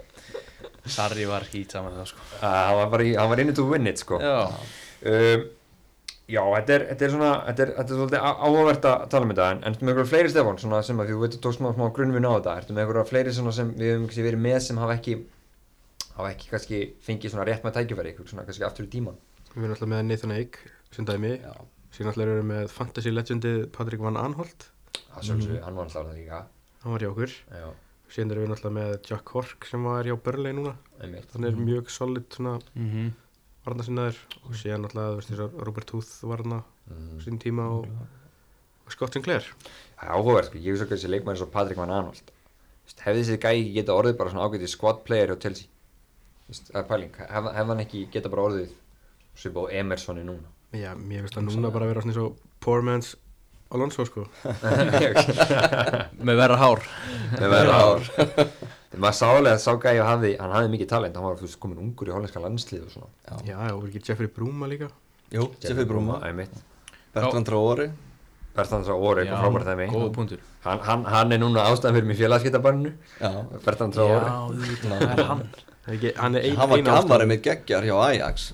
Sarri 0.96 1.26
var 1.28 1.46
hít 1.52 1.74
saman 1.74 1.96
það 1.98 2.08
sko. 2.12 2.26
Uh, 2.38 2.46
hann 2.48 2.76
var 2.80 2.92
bara 2.94 3.06
í, 3.06 3.12
hann 3.18 3.30
var 3.30 3.42
inni 3.42 3.54
to 3.56 3.66
win 3.68 3.90
it 3.90 4.00
sko. 4.00 4.18
Um, 4.20 5.44
já, 6.30 6.40
þetta 6.56 6.74
er, 6.76 6.84
þetta 6.90 7.04
er 7.06 7.12
svona 7.14 7.30
þetta 7.48 7.64
er, 7.64 7.72
þetta 7.78 7.92
er 7.94 7.98
svolítið 8.00 8.24
á- 8.24 8.38
áhugavert 8.46 8.86
að 8.90 9.04
tala 9.14 9.26
um 9.28 9.32
þetta 9.34 9.48
en, 9.54 9.62
ertu 9.70 9.84
með 9.86 9.92
einhverja 9.92 10.10
fleiri 10.12 10.32
Stefán 10.34 10.60
svona 10.62 10.80
sem 10.86 11.02
að 11.02 11.10
því 11.10 11.16
þú 11.16 11.22
veit, 11.24 11.34
þú 11.36 11.40
tókst 11.46 11.60
smá, 11.62 11.68
smá 11.76 11.86
grunnvinn 11.96 12.28
á 12.28 12.32
þetta? 12.36 12.54
Ertu 12.62 12.76
með 12.76 12.82
einhverja 12.84 13.08
fleiri 13.10 13.34
svona 13.36 13.54
sem 13.56 13.72
við 13.80 13.90
hefum 13.94 14.06
kannski 14.08 14.26
verið 14.28 14.42
með 14.46 14.58
sem 14.68 14.80
hafa 14.84 14.96
ekki 15.00 15.16
hafa 16.16 16.30
ekki 16.34 16.50
kannski 16.54 16.80
fengið 17.06 17.34
svona 17.34 17.46
rétt 17.48 17.64
með 17.66 17.76
tækifæri 17.78 18.12
ykkur 18.14 18.30
svona 18.30 18.44
kannski 18.48 18.66
aftur 18.68 18.86
í 18.88 18.92
tíman 18.94 19.18
Við 19.50 19.64
erum 19.66 19.74
alltaf 19.74 19.88
með 19.90 20.02
Nathan 20.06 20.32
Ake 20.36 20.58
sem 20.94 21.06
dæmi. 21.08 21.30
Já, 21.42 21.54
síðan 21.96 22.10
alltaf 22.12 22.22
erum 22.24 22.36
við 22.40 22.48
með 22.52 22.68
fantasy 22.74 23.10
legendið 23.14 23.56
Patrick 23.74 24.02
Van 24.04 24.18
Anholt 24.20 24.66
það 25.10 25.24
sjálfsög, 25.26 25.56
hann 25.64 25.74
var 25.78 25.88
alltaf 25.88 26.04
það 26.06 26.18
líka. 26.20 26.38
Hann 26.84 26.92
var 26.94 27.02
hjá 27.02 27.08
okkur. 27.10 27.32
Já, 27.58 27.66
síðan 28.14 28.30
erum 28.36 28.44
við 28.46 28.54
alltaf 28.54 28.74
með 28.76 28.92
Jack 29.10 29.32
Hork 29.34 29.66
sem 29.70 29.88
var 29.90 30.06
hjá 30.06 30.14
Burnley 30.22 30.54
núna. 30.54 30.76
Hann 31.34 31.48
er 31.50 31.58
mjög 31.58 31.90
solid 31.90 32.28
svona 32.36 32.54
mhm 33.60 33.70
varnasinnaður 33.70 34.18
og 34.46 34.56
síðan 34.56 34.86
alltaf 34.88 35.16
veist 35.18 35.32
að 35.36 35.56
Robert 35.66 35.92
Huth 35.94 36.12
var 36.28 36.42
hann 36.44 36.56
á 36.56 36.60
mm. 36.60 37.16
sín 37.24 37.40
tíma 37.42 37.66
og, 37.76 37.88
og 38.86 38.94
Scott 38.94 39.16
Sinclair. 39.16 39.46
Það 39.98 40.06
er 40.06 40.12
áhugavert, 40.16 40.50
sko, 40.50 40.60
ég 40.60 40.74
veist 40.76 40.86
ekki 40.86 40.96
þessi 40.96 41.10
leikmæri 41.12 41.40
svo 41.40 41.48
Patrik 41.52 41.80
Van 41.80 41.92
Arnold. 41.92 42.32
Vist, 42.86 43.02
hefði 43.04 43.24
þessi 43.26 43.40
gæi 43.42 43.52
ekki 43.52 43.74
geta 43.76 43.96
orðið 43.96 44.16
bara 44.20 44.32
svona 44.32 44.46
ágætið 44.48 44.72
squad 44.72 45.02
player 45.06 45.32
hjá 45.32 45.42
Chelsea? 45.44 45.68
Vist, 46.48 46.70
það 46.70 46.80
er 46.82 46.86
pæling, 46.88 47.18
hef, 47.20 47.50
hef 47.58 47.72
hann 47.72 47.84
ekki 47.84 48.04
geta 48.14 48.32
bara 48.32 48.46
orðið 48.48 48.72
svipað 49.38 49.68
á 49.68 49.72
Emersoni 49.82 50.24
núna? 50.26 50.54
Já, 50.70 50.94
mér 50.96 51.26
finnst 51.26 51.36
það 51.36 51.50
núna 51.50 51.74
bara 51.74 51.86
að 51.86 51.92
vera 51.92 52.06
svona 52.06 52.14
eins 52.14 52.24
og 52.24 52.40
poor 52.64 52.86
man's 52.86 53.14
Alonso 53.70 54.02
sko. 54.08 54.24
Með 56.26 56.40
verra 56.40 56.56
hár. 56.58 56.86
Með 57.36 57.52
verða 57.58 57.80
ár 57.84 58.08
þegar 58.16 58.69
maður 59.00 59.16
sálega 59.20 59.54
að 59.56 59.62
sá 59.64 59.72
gæi 59.82 59.96
og 60.02 60.06
hafði, 60.08 60.30
hann 60.40 60.52
hafði 60.56 60.70
mikið 60.74 60.88
talent 60.92 61.16
hann 61.18 61.24
var 61.26 61.38
þú 61.40 61.46
veist, 61.48 61.58
komin 61.62 61.78
ungur 61.84 62.10
í 62.10 62.14
hollenska 62.14 62.42
landslið 62.44 62.84
og 62.86 62.92
svona. 62.94 63.10
Já. 63.28 63.34
Já, 63.50 63.58
og 63.74 63.86
ekki 63.88 64.02
Jeffrey 64.08 64.28
Bruma 64.36 64.68
líka? 64.70 64.88
Jú, 65.34 65.48
Jeffrey 65.62 65.84
Bruma 65.88 66.20
einmitt. 66.26 66.54
Bertrand 67.14 67.46
Traore. 67.48 67.88
Bertrand 68.54 68.84
Traore, 68.84 69.22
eitthvað 69.24 69.42
frábært 69.44 69.68
þeim 69.70 69.92
góða 69.94 70.12
punktur. 70.14 70.40
Hann, 70.64 70.80
hann, 70.84 71.04
hann 71.08 71.32
er 71.32 71.38
núna 71.40 71.64
ástæðan 71.70 71.96
fyrir 71.96 72.08
mig 72.10 72.18
félagskiptabanninu 72.18 72.92
Já. 73.20 73.30
Bertrand 73.64 73.94
Traore. 73.96 74.30
Auðvitað, 74.36 74.94
það 75.00 75.12
er 75.18 75.28
hann. 75.30 75.44
Það 75.80 75.92
er 75.92 75.96
ekki, 75.98 76.10
hann 76.20 76.34
er 76.36 76.44
ein, 76.48 76.56
Hann 76.60 76.68
var 76.70 76.78
eina 76.78 76.90
ástæðan. 76.90 77.08
gammari 77.08 77.28
með 77.30 77.42
geggjar 77.46 77.86
hjá 77.88 77.94
Ajax. 78.10 78.48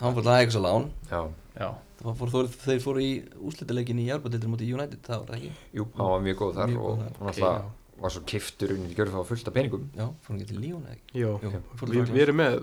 Hann 0.00 0.14
fór 0.16 0.24
til 0.26 0.32
Ajax 0.38 0.56
á 0.56 0.60
lán. 0.64 0.86
Já, 1.10 1.22
Já, 1.60 1.68
Það 2.02 2.16
fór, 2.18 2.30
þeir, 2.32 2.46
þeir 2.64 2.80
fóru 2.82 3.02
í 3.04 3.10
úslitaleikin 3.46 3.98
í 4.02 4.06
Járbatildur 4.08 4.50
mútið 4.50 4.72
United, 4.74 5.02
það 5.06 5.20
var 5.20 5.28
það 5.28 5.36
ekki? 5.38 5.50
Jú, 5.78 5.84
hann 5.98 6.08
var 6.14 6.22
mjög 6.24 6.38
góð 6.40 6.56
þar 6.56 6.70
Mjög 6.72 6.80
góð 6.82 6.90
og 6.92 7.02
þar. 7.02 7.12
hann 7.18 7.28
alltaf 7.32 7.68
var 8.02 8.10
svo 8.14 8.22
kiftur 8.26 8.72
unni 8.74 8.90
í 8.90 8.96
gjörðu 8.98 9.14
þá 9.14 9.26
fullt 9.30 9.48
af 9.50 9.54
peningum. 9.56 9.84
Já, 9.96 10.06
fór 10.24 10.32
hann 10.34 10.40
ekki 10.42 10.50
til 10.52 10.62
Líón 10.62 10.82
eða 10.86 10.96
ekki? 10.96 11.20
Jó, 11.22 11.30
Jú, 11.42 11.50
fór 11.78 11.86
til 11.92 11.94
við, 12.00 12.12
við 12.16 12.24
erum 12.26 12.40
með 12.42 12.56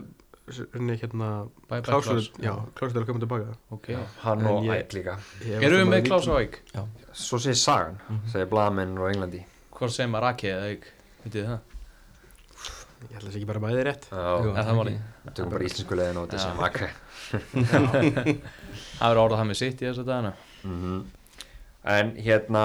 hérna 1.00 1.28
já, 2.42 2.54
að 3.00 3.06
koma 3.08 3.22
tilbaka. 3.24 3.56
Ok. 3.76 3.88
Hann 4.24 4.40
En 4.42 4.48
og 4.50 4.64
ég- 4.66 4.84
Æk 4.84 4.94
líka. 4.98 5.18
Erum 5.62 5.80
við 5.84 5.90
með 5.94 6.06
Klaus 6.10 6.28
og 6.28 6.40
Æk? 6.42 6.60
Já, 6.74 6.84
svo 7.14 7.38
segir 7.40 7.56
sagan, 7.62 8.00
segir 8.32 8.50
blaðamenn 8.50 8.98
á 8.98 9.04
Englandi. 9.14 9.44
Hvort 9.78 9.94
segir 9.96 10.10
maður 10.10 10.30
Aki 10.34 10.48
eða 10.48 10.72
Æk? 10.74 10.84
Vitið 11.26 11.46
það? 11.52 11.60
Ég 13.00 13.14
held 13.16 13.22
að 13.24 13.28
það 13.30 13.32
sé 13.32 13.38
ekki 13.40 13.48
bara 13.48 13.60
bæði 13.64 13.84
rétt. 13.88 14.06
Já, 14.12 14.20
Er 14.60 14.76
málið? 14.76 14.98
tökum 15.34 15.52
bara 15.54 15.64
íslensku 15.70 15.96
leiðin 15.96 16.18
og 16.20 16.28
þetta 16.28 16.36
Já. 16.36 16.44
sem 16.44 16.60
Æk 16.68 16.76
Það 19.00 19.08
verður 19.14 19.22
orðað 19.24 19.40
það 19.40 19.48
með 19.50 19.58
sitt 19.60 19.82
í 19.82 19.86
þessu 19.88 20.04
dagana. 20.08 20.34
Mhm. 20.64 20.98
en 21.90 22.10
hérna 22.20 22.64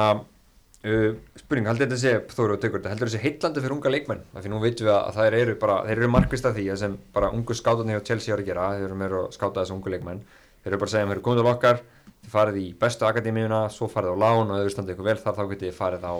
uh, 0.85 1.09
spurning, 1.41 1.69
heldur 1.69 1.89
þetta 1.89 1.99
sé 2.01 2.15
Þóri 2.35 2.57
og 2.57 2.63
Tegur, 2.63 2.83
heldur 2.85 3.09
þetta 3.09 3.17
sé 3.17 3.23
heitlandi 3.25 3.65
fyrir 3.65 3.77
unga 3.77 3.93
leikmenn? 3.93 4.23
Af 4.35 4.45
því 4.45 4.53
nú 4.53 4.61
veitum 4.63 4.89
við 4.89 4.95
að 4.95 5.11
það 5.19 5.39
eru 5.41 5.57
bara 5.65 5.81
þeir 5.89 5.97
eru 5.99 6.11
markvist 6.15 6.49
af 6.49 6.57
því 6.57 6.67
að 6.75 6.81
sem 6.85 6.97
bara 7.17 7.33
ungu 7.35 7.57
skátarnir 7.59 7.99
hjá 7.99 8.09
Chelsea 8.11 8.37
að 8.37 8.45
gera, 8.49 8.71
þeir 8.77 8.87
eru 8.89 9.01
meira 9.01 9.23
að 9.25 9.35
skáta 9.37 9.63
þessu 9.63 9.77
ungu 9.79 9.95
leikmenn. 9.95 10.23
Þeir 10.65 10.73
eru 10.73 10.81
bara 10.83 10.91
að 10.91 10.95
segja, 10.95 11.09
þeir 11.09 11.17
eru 11.17 11.25
komið 11.29 11.43
til 11.43 11.51
okkar 11.55 11.83
þið 12.25 12.35
farið 12.35 12.61
í 12.61 12.69
bestu 12.81 13.09
akademíuna, 13.09 13.65
svo 13.73 13.89
farið 13.93 14.17
á 14.17 14.23
lán 14.25 14.53
og 14.53 14.63
þið 14.63 14.71
standið 14.75 14.95
ykkur 14.95 15.09
vel 15.11 15.19
þar 15.21 15.37
þá 15.37 15.43
getið 15.51 15.69
þið 15.69 15.77
farið 15.81 16.07
á, 16.09 16.15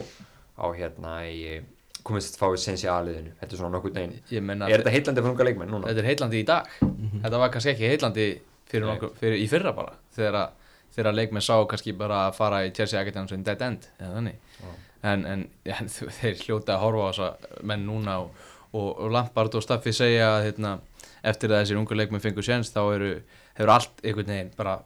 á 0.61 0.67
hérna 0.77 1.15
í 1.29 1.39
komist 2.05 2.37
fáið 2.37 2.59
sensi 2.61 2.89
aðliðinu, 2.93 3.33
þetta 3.41 3.55
er 3.55 3.61
svona 3.61 3.79
nokkuð 3.79 3.95
menna 4.45 4.69
er 4.69 4.83
þetta 4.83 4.93
heitlandi 4.93 5.23
fyrir 5.25 5.33
unga 5.33 5.47
leikmenn 5.49 5.71
núna? 5.73 5.89
Þetta 5.89 6.03
er 6.03 6.09
heillandi 6.11 6.43
í 6.43 6.47
dag. 6.49 6.75
Þetta 7.23 7.41
var 7.41 7.55
kannski 7.55 7.73
ekki 7.73 7.89
heillandi 7.89 8.27
fyrir 8.69 8.87
nokkuð, 8.91 9.15
fyrir, 9.23 9.39
í 9.41 9.47
fyrra 9.49 9.73
bara 9.77 9.97
þegar 10.13 10.39
að 10.43 10.64
þegar 10.95 11.11
að 11.11 11.21
leikmenn 11.21 11.45
sá 11.45 11.55
kannski 11.69 11.95
bara 11.99 12.25
að 12.29 12.39
fara 12.39 12.65
í 12.67 12.73
Chelsea 12.75 13.01
Academy 13.01 13.31
sem 13.31 13.45
dead 13.47 13.63
end 13.67 13.89
en, 13.99 14.31
en, 15.27 15.47
en 15.67 15.93
þeir 16.21 16.41
hljóta 16.47 16.77
að 16.77 16.83
horfa 16.85 17.07
á 17.07 17.11
þessa 17.11 17.63
menn 17.67 17.87
núna 17.89 18.19
og, 18.25 18.45
og, 18.73 18.89
og 18.93 19.15
Lampard 19.15 19.59
og 19.59 19.65
Staffi 19.65 19.95
segja 19.95 20.31
að 20.37 20.49
hérna, 20.49 20.77
eftir 21.27 21.53
að 21.53 21.65
þessir 21.65 21.81
ungu 21.83 21.99
leikmenn 21.99 22.25
fengur 22.25 22.47
séns 22.47 22.73
þá 22.75 22.83
eru, 22.95 23.13
hefur 23.59 23.75
allt 23.75 24.05
einhvern 24.05 24.33
veginn 24.35 24.55
bara 24.57 24.79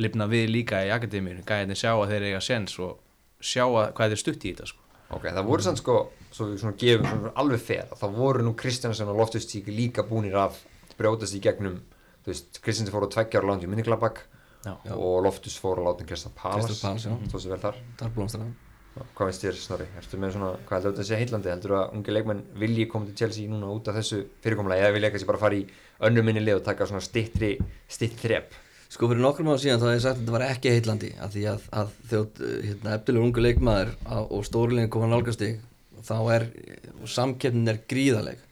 lifna 0.00 0.28
við 0.30 0.50
líka 0.50 0.82
í 0.86 0.92
Akademíinu 0.92 1.44
gæðinni 1.46 1.76
sjá 1.78 1.92
að 1.94 2.14
þeir 2.14 2.28
eiga 2.30 2.42
séns 2.44 2.78
og 2.80 2.98
sjá 3.42 3.66
að 3.66 3.92
hvað 3.96 4.14
þeir 4.14 4.22
stutt 4.22 4.44
í 4.46 4.52
þetta 4.52 4.68
sko. 4.70 4.78
Ok, 5.12 5.26
það 5.28 5.44
voru 5.44 5.64
sann 5.66 5.76
sko, 5.76 5.96
svo 6.32 6.46
við 6.48 6.62
svona 6.62 6.78
gefum 6.80 7.08
svona 7.10 7.32
alveg 7.42 7.60
fer, 7.60 7.90
þá 8.00 8.06
voru 8.14 8.46
nú 8.46 8.54
Kristjansson 8.56 9.10
og 9.12 9.18
Loftustík 9.20 9.66
líka 9.68 10.06
búnir 10.08 10.38
að 10.40 10.56
brjótast 10.96 11.36
í 11.36 11.42
gegnum, 11.44 11.82
þú 12.24 12.32
veist, 12.32 12.62
Kristjansson 12.64 12.94
fór 12.94 13.04
á 13.04 13.12
tveggjar 13.12 13.44
og 13.44 13.52
langt 13.52 13.66
í 13.66 13.68
Minniklabak 13.68 14.22
Já. 14.62 14.74
Og 14.94 15.22
Loftus 15.26 15.56
fór 15.58 15.80
að 15.82 15.88
láta 15.90 16.30
Palace, 16.38 16.76
já. 16.78 17.16
stóð 17.28 17.40
sér 17.42 17.56
vel 17.56 17.62
þar. 17.64 17.80
Hvað 18.92 19.30
finnst 19.30 19.44
þér, 19.46 19.56
Snorri? 19.56 19.86
Ertu 19.96 20.18
með 20.20 20.34
svona, 20.34 20.48
hvað 20.68 20.76
heldur 20.76 20.92
þetta 20.92 21.02
að 21.02 21.08
sé 21.08 21.18
heillandi? 21.22 21.48
Heldur 21.48 21.72
að 21.78 21.94
ungi 21.96 22.12
leikmenn 22.12 22.42
vilji 22.60 22.84
koma 22.92 23.08
til 23.08 23.14
Chelsea 23.22 23.48
núna 23.48 23.70
út 23.72 23.88
af 23.88 23.96
þessu 23.96 24.18
fyrirkomulagi 24.44 24.84
eða 24.84 24.92
vilja 24.98 25.10
kannski 25.14 25.28
bara 25.30 25.40
fara 25.40 25.56
í 25.56 25.62
önnur 26.08 26.26
minni 26.26 26.42
lið 26.44 26.58
og 26.58 26.66
taka 26.66 26.88
svona 26.90 27.00
stittri, 27.04 27.54
stitt 27.88 28.20
þrep? 28.20 28.52
Sko 28.92 29.08
fyrir 29.08 29.24
nokkrum 29.24 29.48
ára 29.48 29.62
síðan 29.62 29.80
þá 29.80 29.86
hef 29.88 29.96
ég 29.96 30.04
sagt 30.04 30.18
að 30.18 30.20
þetta 30.20 30.34
var 30.36 30.44
ekki 30.50 30.72
heitlandi 30.74 31.10
af 31.24 31.32
því 31.32 31.44
að, 31.48 31.62
að 31.80 31.92
þjótt 32.10 32.40
hérna, 32.68 32.96
eftirlega 32.98 33.24
ungu 33.30 33.44
leikmaður 33.46 33.92
á- 34.04 34.28
og 34.28 34.44
stórilegin 34.44 34.92
koma 34.92 35.08
nálgastig 35.08 35.54
þá 36.04 36.16
er, 36.36 36.44
og 37.00 37.08
samkeppnin 37.08 37.72
er 37.72 37.80
gríðaleg 37.88 38.42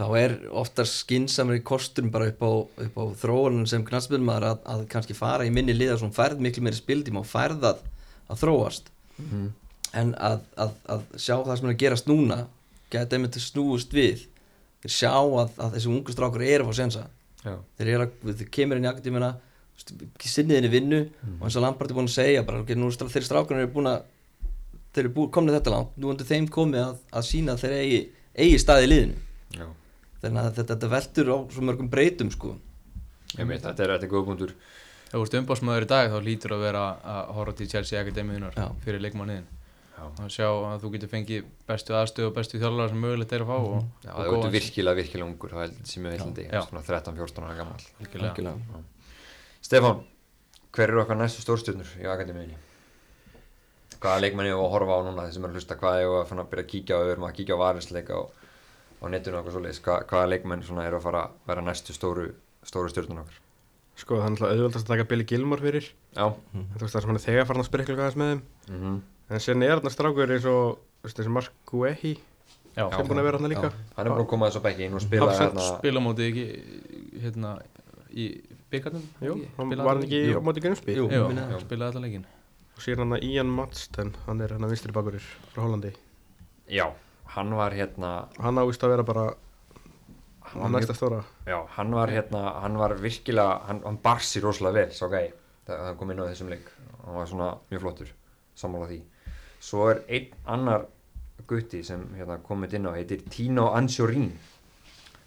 þá 0.00 0.06
er 0.16 0.34
oftar 0.56 0.88
skinsamri 0.88 1.60
kostum 1.66 2.10
bara 2.12 2.30
upp 2.32 2.40
á, 2.40 2.52
á 2.80 3.04
þróunum 3.20 3.68
sem 3.68 3.84
knastbyrnmaður 3.84 4.48
að, 4.48 4.64
að 4.74 4.84
kannski 4.94 5.16
fara 5.18 5.44
í 5.44 5.52
minni 5.52 5.76
liða 5.76 5.98
sem 6.00 6.12
færð 6.14 6.40
miklu 6.40 6.64
meiri 6.64 6.80
spildím 6.80 7.20
og 7.20 7.28
færð 7.28 7.68
að, 7.74 7.84
að 8.32 8.42
þróast. 8.44 8.90
En 10.00 10.12
að, 10.16 10.42
að, 10.56 10.74
að 10.94 11.06
sjá 11.18 11.36
það 11.36 11.54
sem 11.58 11.68
er 11.68 11.74
að 11.74 11.80
gerast 11.84 12.10
núna 12.10 12.42
geta 12.90 13.16
einmitt 13.16 13.38
snúist 13.42 13.92
við. 13.94 14.26
Þeir 14.80 14.94
sjá 14.96 15.12
að, 15.12 15.56
að 15.60 15.74
þessi 15.76 15.90
ungu 15.92 16.14
strákur 16.14 16.46
eru 16.46 16.68
fá 16.70 16.78
sensa 16.78 17.08
þeir 17.44 17.88
eru 17.94 18.06
að, 18.06 18.34
þeir 18.40 18.50
kemur 18.52 18.80
inn 18.80 18.86
í 18.86 18.90
akademina 18.90 19.34
sinniðinni 19.80 20.70
vinnu 20.72 21.00
og 21.38 21.46
eins 21.46 21.56
og 21.56 21.64
Lampard 21.64 21.92
er 21.92 21.96
búin 21.96 22.10
að 22.10 22.18
segja 22.18 22.44
bara, 22.44 22.60
okay, 22.60 22.76
nú, 22.76 22.90
þeir 22.92 23.24
strákunar 23.24 23.64
eru 23.64 23.72
búin 23.72 23.88
að 23.88 24.02
þeir 24.92 25.04
eru 25.06 25.12
búin, 25.16 25.30
komnið 25.32 25.56
þetta 25.56 25.72
langt, 25.72 25.94
nú 25.96 26.10
undir 26.12 26.28
þeim 26.28 26.48
komið 26.52 26.82
að, 26.84 26.98
að 27.16 27.28
sína 27.30 27.54
að 27.54 27.62
þeir 27.64 27.76
eigi, 27.78 28.00
eigi 28.44 28.58
staði 28.60 28.84
í 28.84 28.90
liðinu. 28.90 29.22
Já. 29.56 29.66
Þannig 30.22 30.40
að 30.42 30.50
þetta, 30.58 30.66
þetta 30.74 30.90
veltur 30.94 31.30
á 31.32 31.36
svo 31.54 31.62
mörgum 31.68 31.88
breytum 31.92 32.30
sko 32.34 32.56
Ég 33.38 33.46
veit, 33.46 33.62
þetta 33.62 33.84
er, 33.84 33.92
þetta 33.94 34.06
er 34.08 34.10
góð 34.10 34.24
punktur. 34.26 34.52
Ef 35.06 35.12
þú 35.14 35.20
ert 35.22 35.34
umbásmaður 35.38 35.84
í 35.84 35.88
dag 35.90 36.08
þá 36.10 36.16
lítur 36.26 36.52
að 36.56 36.62
vera 36.64 36.80
að 37.12 37.28
horfa 37.36 37.52
til 37.60 37.68
Chelsea 37.70 38.00
Akademíunar 38.02 38.56
Já. 38.58 38.64
fyrir 38.82 39.02
leikmanniðin 39.04 39.44
Já. 39.94 40.02
og 40.24 40.30
sjá 40.34 40.46
að 40.50 40.82
þú 40.82 40.90
getur 40.96 41.10
fengið 41.12 41.44
bestu 41.70 41.94
aðstöðu 41.94 42.26
og 42.30 42.34
bestu 42.40 42.58
þjálfara 42.58 42.90
sem 42.90 43.00
mögulegt 43.04 43.34
er 43.36 43.44
að 43.44 43.50
fá 43.52 43.56
og, 43.58 43.84
Já, 44.02 44.10
og 44.10 44.16
það 44.18 44.24
er 44.24 44.32
góðan- 44.34 44.54
virkilega, 44.56 44.98
virkilega 44.98 45.28
ungur, 45.30 45.54
það 45.54 45.62
er 45.68 45.72
sem 45.92 46.02
mjög 46.02 46.16
heillandi, 46.16 46.46
Já. 46.50 46.60
svona 46.66 46.82
13-14 46.90 47.46
ára 47.46 47.56
gammal. 47.60 48.84
Stefán, 49.60 50.02
hver 50.74 50.88
eru 50.90 51.02
okkar 51.04 51.18
næstu 51.20 51.42
stórstjörnur 51.44 51.90
í 52.00 52.06
akademíunni? 52.10 52.56
Hvaða 54.00 54.22
leikmenn 54.24 54.48
ég 54.48 54.56
að 54.56 54.70
horfa 54.72 54.96
á 54.96 55.00
núna 55.04 55.26
þeir 55.26 55.34
sem 55.36 55.44
er 55.44 55.50
að 55.52 55.58
hlusta, 55.58 55.76
hvað 55.76 55.98
ég 56.00 56.14
að 56.18 56.46
byrja 56.50 56.64
að 56.64 56.70
kíkja 56.72 56.96
á, 56.96 57.00
við 57.04 57.12
erum 57.14 57.26
að 57.28 57.34
kíkja 57.36 57.54
á 57.58 57.62
varisleika 57.62 58.16
á, 58.16 58.22
á 59.00 59.04
netinu 59.08 59.36
og 59.38 59.42
okkur 59.44 59.54
svoleiðis, 59.56 59.80
Hva, 59.84 59.98
hvaða 60.06 60.28
leikmenn 60.34 60.62
svona 60.66 60.84
eru 60.86 60.98
að 61.00 61.06
fara 61.08 61.22
að 61.26 61.30
vera 61.48 61.62
næstu 61.64 61.94
stóru, 61.96 62.26
stóru 62.62 62.90
stjörnun 62.92 63.22
okkar? 63.24 63.38
Sko 64.00 64.16
það 64.16 64.26
er 64.26 64.30
náttúrulega 64.34 64.56
auðvöldast 64.56 64.86
að 64.86 64.92
taka 64.94 65.04
Billy 65.10 65.24
Gilmore 65.28 65.60
fyrir. 65.60 65.86
Já, 66.16 66.26
Þú 66.54 66.80
veist 66.80 66.94
það 66.94 67.00
sem 67.04 67.10
hann 67.10 67.18
er 67.20 67.24
þegar 67.26 67.46
farin 67.50 67.60
að 67.64 67.68
sprikla 67.68 67.96
aðeins 67.98 68.16
með 68.20 68.30
þeim. 68.32 68.42
Mhm, 68.76 69.00
En 69.30 69.38
sen 69.40 69.62
er 69.62 69.76
þarna 69.78 69.90
strákur 69.94 70.30
eins 70.34 70.46
og 70.50 70.78
þú 70.80 71.04
veist, 71.06 71.16
þessi 71.20 71.30
Mark 71.30 71.52
Guehi. 71.70 72.12
Já, 72.76 72.84
sem 72.90 73.00
er 73.00 73.06
búin 73.10 73.20
að 73.20 73.26
vera 73.28 73.38
hann 73.38 73.50
líka. 73.50 73.68
Já, 73.70 73.92
hann 73.96 74.06
er 74.06 74.10
búin 74.14 74.24
að 74.24 74.28
koma 74.30 74.48
þessu 74.48 74.62
bekki 74.64 74.84
inn 74.86 74.94
og 74.94 75.02
spila 75.04 75.28
hérna, 75.36 75.66
spila 75.78 76.00
mótið 76.00 76.26
ekki 76.30 76.46
hérna 77.24 77.52
í 78.10 78.26
byggarnum 78.70 79.04
Jú, 79.22 79.36
hann 79.58 79.70
var 79.78 79.94
hann 79.96 80.04
ekki 80.06 80.20
á 80.34 80.40
móti 80.42 80.62
Grimsby. 80.64 80.94
Jú. 80.96 81.06
Það. 81.10 81.60
spilaði 81.64 81.90
allan 81.92 82.04
leikin 82.06 82.24
og 82.74 82.82
síðan 82.82 83.02
hann 83.04 83.16
að 83.18 83.24
Ian 83.28 83.50
Madsten 83.52 84.14
hann 84.26 84.40
er 84.40 84.54
hann 84.54 84.64
að 84.64 84.72
vinstri 84.72 84.92
bakurinn 84.94 85.20
frá 85.52 85.60
Hollandi. 85.66 85.92
Já, 86.70 86.86
hann 87.34 87.54
var 87.56 87.74
hérna, 87.76 88.10
hann 88.42 88.58
ávist 88.62 88.82
að 88.84 88.94
vera 88.96 89.04
bara 89.06 89.24
hann 90.50 90.62
á 90.62 90.64
var, 90.64 90.72
næsta 90.74 90.92
mjög, 90.94 90.98
stóra. 90.98 91.20
Já, 91.46 91.58
hann 91.76 91.94
var 91.94 92.10
hérna, 92.10 92.42
hann 92.64 92.78
var 92.80 92.94
virkilega, 92.98 93.60
hann, 93.68 93.82
hann 93.86 93.98
bar 94.02 94.18
sér 94.24 94.42
rosalega 94.48 94.80
vel, 94.80 94.94
sá 94.96 95.06
gæi, 95.12 95.28
þegar 95.68 95.84
hann 95.90 95.98
kom 96.00 96.10
inn 96.14 96.22
á 96.22 96.26
þessum 96.30 96.50
leik, 96.50 96.70
hann 97.04 97.18
var 97.20 97.28
svona 97.30 97.50
mjög 97.70 97.84
flottur, 97.84 98.10
sammála 98.58 98.88
því. 98.90 99.00
Svo 99.60 99.86
er 99.92 100.02
einn 100.08 100.32
annar 100.48 100.86
gutti 101.50 101.82
sem 101.86 102.02
hérna 102.16 102.38
komið 102.44 102.78
inn 102.78 102.88
á, 102.90 102.92
heitir 102.96 103.22
Tino 103.30 103.70
Anjorin, 103.76 104.30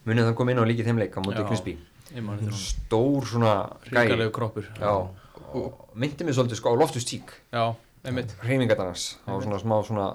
munið 0.08 0.28
það 0.30 0.38
kom 0.40 0.52
inn 0.54 0.62
á 0.62 0.66
líkið 0.68 0.90
þeim 0.92 1.02
leik 1.04 1.16
á 1.18 1.22
móti 1.24 1.40
Já. 1.44 1.48
Krispí, 1.50 1.78
Ég 2.14 2.22
man 2.26 2.38
þetta 2.42 2.60
stór 2.60 3.26
svona 3.26 3.54
gæi, 3.88 4.04
Ríkalegu 4.04 4.34
kroppur. 4.36 4.68
Já, 4.78 4.92
og 5.54 5.96
myndi 5.98 6.26
mig 6.28 6.36
svolítið 6.36 6.60
sko 6.60 6.74
á 6.76 6.80
Loftus 6.82 7.08
Tík, 7.10 7.32
Já, 7.54 7.72
einmitt. 8.04 8.36
Hreyfingarnars, 8.44 9.08
það 9.24 9.38
var 9.38 9.46
svona 9.48 9.62
smá 9.64 9.76
svona, 9.88 10.08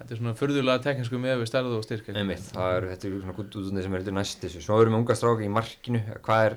Þetta 0.00 0.14
er 0.16 0.20
svona 0.22 0.32
furðulega 0.38 0.80
tekninsku 0.84 1.18
með 1.20 1.42
við 1.42 1.48
stærðu 1.50 1.76
og 1.76 1.84
styrk 1.84 2.06
einmitt, 2.16 2.46
það 2.56 2.76
er, 2.78 2.86
þetta 2.94 3.08
er 3.10 3.16
svona 3.20 3.34
gutt 3.36 3.56
útundið 3.60 3.84
sem 3.84 3.94
er 3.98 4.00
þetta 4.04 4.14
næst 4.16 4.40
þessu, 4.46 4.62
svo 4.64 4.78
erum 4.80 4.94
við 4.96 5.00
unga 5.02 5.16
stráki 5.20 5.44
í 5.44 5.52
markinu, 5.52 6.00
hvað 6.24 6.44
er, 6.46 6.56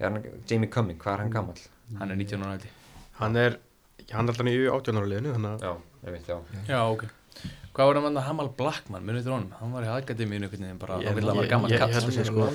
er 0.00 0.08
hann, 0.08 0.24
Jamie 0.50 0.70
Cumming, 0.74 0.98
hvað 0.98 1.14
er 1.14 1.22
hann 1.24 1.30
gammal? 1.36 1.54
Hann 2.00 2.10
er 2.10 2.18
19 2.18 2.42
ára 2.42 2.56
hætti 2.58 2.72
hann 3.20 3.36
er 3.38 3.56
hann 4.10 4.26
er 4.26 4.34
alltaf 4.34 4.50
í 4.50 4.58
18 4.74 4.98
ára 4.98 5.10
liðinu 5.12 5.36
þannig 5.36 5.54
að 5.54 5.64
Já, 5.68 5.72
einmitt, 6.10 6.30
já. 6.30 6.36
Já, 6.66 6.80
ok. 6.90 7.06
Hvað 7.70 7.86
var 7.92 7.98
hann 8.02 8.18
að 8.18 8.24
Hamal 8.26 8.48
Blackman, 8.58 9.04
munið 9.06 9.26
þér 9.28 9.34
honum? 9.36 9.52
Hann 9.60 9.74
var 9.76 9.84
í 9.86 9.90
akademíinu 9.94 10.48
einhvern 10.48 10.64
veginn 10.66 10.80
bara 10.82 10.96
Ég- 10.98 11.12
Þá 11.12 11.14
vil 11.20 11.28
hann 11.30 11.36
var 11.38 11.44
ég- 11.46 11.50
gammal 11.52 11.70
ég- 11.70 11.78
kall 11.78 11.92
ég 11.92 11.94
held 11.94 12.08
að 12.10 12.26
sko 12.26 12.48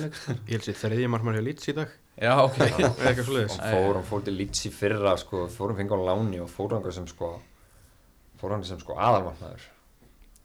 ég 0.52 0.66
sér 0.66 0.76
þriðji 0.82 1.08
markmann 1.14 1.38
hjá 1.38 1.44
Leeds 1.46 1.70
í 1.72 1.74
dag. 1.78 1.94
Já, 2.20 2.34
ok. 2.44 2.58
Eða 2.60 2.90
eitthvað 3.08 3.28
svoleiðis. 3.30 3.56
Hann 3.62 3.72
fór, 3.78 3.94
hann 3.96 4.04
fór 4.10 4.24
til 4.26 4.34
Leeds 4.36 4.66
í 4.68 4.72
fyrra, 4.76 5.14
sko, 5.16 5.46
fórum 5.56 5.78
fengi 5.80 5.96
á 5.96 6.00
láni 6.10 6.42
og 6.44 6.50
fór 6.52 6.76
hann 6.76 6.92
sem 6.92 7.06
sko, 7.08 7.30
fór 8.42 8.52
hann 8.52 8.64
sem 8.68 8.78
sko 8.84 8.98
aðalmarkmaður. 9.00 9.64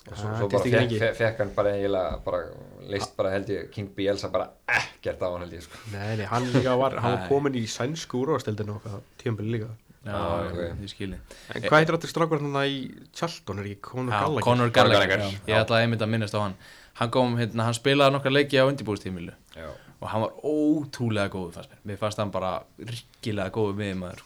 Og 0.09 0.17
svo, 0.17 0.27
Ah, 0.31 0.37
svo 0.39 0.47
þetta 0.49 0.57
bara 0.57 0.81
er 0.81 0.87
fekk, 0.89 0.99
fekk, 0.99 1.15
fekk 1.19 1.37
hann 1.43 1.51
bara 1.55 1.71
eiginlega, 1.77 2.23
bara, 2.25 2.37
leist 2.89 3.11
bara 3.17 3.29
held 3.35 3.49
ég, 3.53 3.67
King 3.71 3.91
Bielsa 3.95 4.31
bara 4.33 4.47
ekkert 4.67 5.21
á 5.21 5.27
hann 5.29 5.43
held 5.45 5.53
ég, 5.53 5.61
sko. 5.61 5.77
nei, 5.93 6.15
nei, 6.17 6.25
hann 6.25 6.47
líka 6.55 6.73
var 6.79 6.95
hann 6.97 7.17
var 7.19 7.27
komin 7.29 7.53
í 7.53 7.61
sænsku 7.69 8.23
úrvasteldinu 8.25 8.79
og 8.79 9.01
tíðanbili 9.21 9.51
líka. 9.59 9.69
Já, 10.01 10.15
Ah, 10.17 10.47
ok. 10.49 10.57
ég 10.81 10.89
skilji 10.89 11.13
en 11.53 11.61
hvað 11.61 11.77
heitir 11.77 11.93
þetta 11.99 12.09
strákur 12.09 12.41
hann 12.41 12.57
í 12.65 12.91
Charlton? 13.13 13.59
Er 13.59 13.65
ekki 13.69 13.81
Conor 13.81 14.09
Gallagher? 14.11 14.41
Conor 14.41 14.71
Conor 14.71 14.71
Gallagher. 14.73 15.19
Ég 15.45 15.61
ætlaði 15.61 15.85
einmitt 15.85 16.01
að 16.01 16.09
minnast 16.09 16.33
á 16.33 16.41
hann. 16.41 16.55
Hann 16.97 17.11
kom, 17.11 17.37
hérna, 17.37 17.63
hann 17.69 17.73
spilaði 17.77 18.11
nokkar 18.17 18.33
leiki 18.33 18.57
á 18.57 18.65
undirbúðstímilu 18.65 19.33
Já. 19.55 19.69
og 20.01 20.07
hann 20.09 20.21
var 20.21 20.31
ótrúlega 20.43 21.29
góður 21.29 21.53
fannst 21.53 21.69
mér. 21.69 21.79
Mér 21.85 21.97
fannst 22.01 22.17
hann 22.17 22.31
bara 22.31 22.63
ríkilega 22.81 23.51
góður 23.53 23.77
miðjumæður 23.77 24.21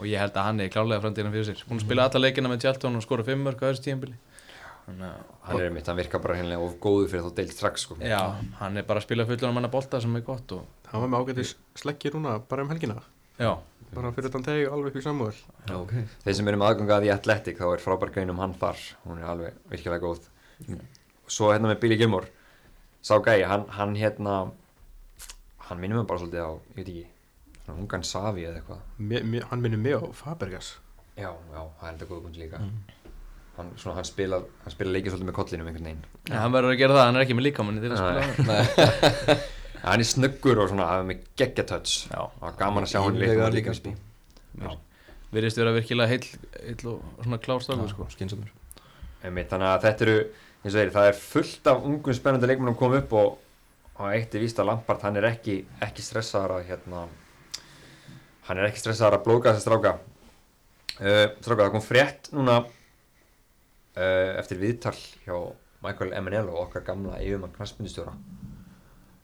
og 0.00 0.06
ég 0.08 0.18
held 0.18 0.32
að 0.32 0.42
hann 0.48 0.60
er 0.60 0.68
klálega 0.72 1.02
framtíðan 1.04 1.32
fyrir 1.36 1.44
sér. 1.52 1.62
Hún 1.68 1.80
spilaði 1.84 2.08
alla 2.16 2.24
leikina 2.26 2.48
með 2.48 2.62
Charlton 2.64 2.96
og 2.96 3.02
skora 3.04 3.22
fimm 3.28 3.44
mörg 3.44 3.60
á 3.60 3.68
þessu 3.68 3.84
tímabili. 3.84 4.14
Þannig 4.14 4.16
að 4.16 4.39
Hann 4.98 5.58
er 5.60 5.66
einmitt, 5.68 5.86
hann 5.88 5.98
virkar 5.98 6.20
bara 6.22 6.36
hennilega 6.38 6.62
of 6.64 6.76
góður 6.82 7.08
fyrir 7.12 7.24
þá 7.26 7.34
deilt 7.38 7.54
strax, 7.54 7.84
sko. 7.86 7.96
Já, 8.02 8.20
hann 8.60 8.76
er 8.80 8.86
bara 8.88 9.00
að 9.02 9.06
spila 9.06 9.26
fullur 9.28 9.50
á 9.50 9.56
manna 9.56 9.70
bolta 9.72 10.00
sem 10.02 10.16
er 10.18 10.24
gott 10.26 10.52
og 10.56 10.66
hann 10.90 11.04
var 11.04 11.10
með 11.12 11.22
ágætis 11.24 11.54
sleggir 11.78 12.14
núna 12.16 12.38
bara 12.48 12.64
um 12.66 12.72
helgina. 12.72 12.96
Já, 13.40 13.52
bara 13.94 14.12
fyrir 14.16 14.32
þann 14.34 14.46
tegi 14.46 14.66
alveg 14.68 14.92
upp 14.92 15.00
í 15.00 15.04
Samuel. 15.06 15.38
Já, 15.68 15.76
ok. 15.78 15.94
Þeir 16.26 16.36
sem 16.40 16.50
eru 16.52 16.60
með 16.60 16.72
aðganga 16.72 16.98
að 16.98 17.08
í 17.08 17.12
Athletic, 17.14 17.58
þá 17.60 17.66
er 17.74 17.84
frábær 17.86 18.12
grein 18.14 18.34
um 18.34 18.42
hann 18.42 18.56
þar, 18.60 18.82
hún 19.06 19.22
er 19.22 19.30
alveg 19.32 19.62
virkilega 19.72 20.04
góð. 20.04 20.28
Svo 21.30 21.52
hérna 21.54 21.70
með 21.70 21.80
Billy 21.84 21.96
Gilmore, 22.00 22.28
sá 23.02 23.14
gæi, 23.22 23.40
hann, 23.48 23.64
hann 23.78 23.96
hérna, 23.96 24.36
hann 25.70 25.80
minnum 25.80 26.02
mig 26.02 26.08
bara 26.10 26.20
svolítið 26.20 26.42
á, 26.44 26.52
ég 26.52 26.76
veit 26.76 26.88
ekki, 26.90 27.06
svona 27.64 27.78
ungan 27.84 28.04
Savi 28.04 28.44
eða 28.50 28.60
eitthvað. 28.60 28.86
Hann 29.50 29.62
minnir 29.64 29.78
mig 29.80 29.94
á 29.96 30.02
Fabergas 30.12 30.74
Já, 31.20 31.30
já, 31.52 31.60
það 31.80 31.86
er 31.88 31.94
þetta 31.98 32.06
góða 32.08 32.22
punkt 32.24 32.38
líka. 32.40 32.58
Hann, 33.60 33.70
svona, 33.80 33.96
hann 34.00 34.06
spila, 34.08 34.40
hann 34.64 34.72
spila 34.74 34.92
leikið 34.96 35.12
svolítið 35.14 35.28
með 35.30 35.36
kollinum 35.36 35.70
einhvern 35.70 35.88
veginn. 35.90 36.04
ja, 36.30 36.36
hann 36.40 36.52
verður 36.54 36.72
að 36.74 36.78
gera 36.80 36.94
það, 36.96 37.06
hann 37.10 37.18
er 37.20 37.24
ekki 37.26 37.36
með 37.36 37.46
líkamanni 37.50 37.82
til 37.84 37.90
að 37.92 38.00
spila 38.00 39.34
hann 39.84 40.04
er 40.04 40.08
snöggur 40.08 40.60
og 40.62 40.70
svona, 40.72 40.86
með. 41.08 41.26
Já, 42.10 42.20
Það 42.20 42.46
var 42.46 42.56
gaman 42.60 42.86
að 42.86 42.92
sjá 42.92 43.00
hann 43.04 43.18
leiknum 43.20 43.54
líka, 43.56 43.74
sko. 43.76 43.92
Já, 44.60 44.70
virðist 45.36 45.60
vera 45.60 45.74
virkilega 45.76 46.10
heill, 46.10 46.26
heill 46.64 46.90
og 46.94 47.04
svona 47.24 47.38
klárstofur 47.44 47.92
sko. 47.92 48.08
Þannig 49.20 49.52
að 49.68 49.84
þetta 49.86 50.06
eru, 50.06 50.16
eins 50.64 50.74
og 50.74 50.78
þeir, 50.80 50.92
það 50.96 51.08
er 51.12 51.20
fullt 51.20 51.70
af 51.74 51.86
ungum 51.90 52.16
spennandi 52.16 52.48
leikmennum 52.50 52.74
að 52.74 52.80
koma 52.80 53.00
upp 53.02 53.16
og, 53.20 53.38
og 54.00 54.06
eitt 54.14 54.34
er 54.36 54.44
víst 54.44 54.60
að 54.60 54.70
Lampard, 54.70 55.04
hann 55.04 55.20
er 55.20 55.28
ekki, 55.28 55.58
ekki 55.84 56.04
stressaðar 56.04 56.56
að, 56.56 56.66
hérna, 56.70 57.04
hann 58.48 58.60
er 58.60 58.68
ekki 58.70 58.80
stressaðar 58.84 59.18
að 59.20 59.26
blóka 59.28 59.52
þessa 59.52 59.68
stráka. 59.68 59.94
Uh, 61.00 61.26
stráka, 61.40 61.66
það 61.66 61.74
kom 61.76 61.84
frétt 61.84 62.30
núna 62.36 62.58
uh, 63.96 64.38
eftir 64.40 64.60
viðtal 64.60 64.96
hjá 65.24 65.34
Michael 65.84 66.14
Emenello, 66.16 66.56
okkar 66.64 66.84
gamla 66.86 67.20
yfirmann 67.24 67.54
knastmyndistjóra. 67.56 68.16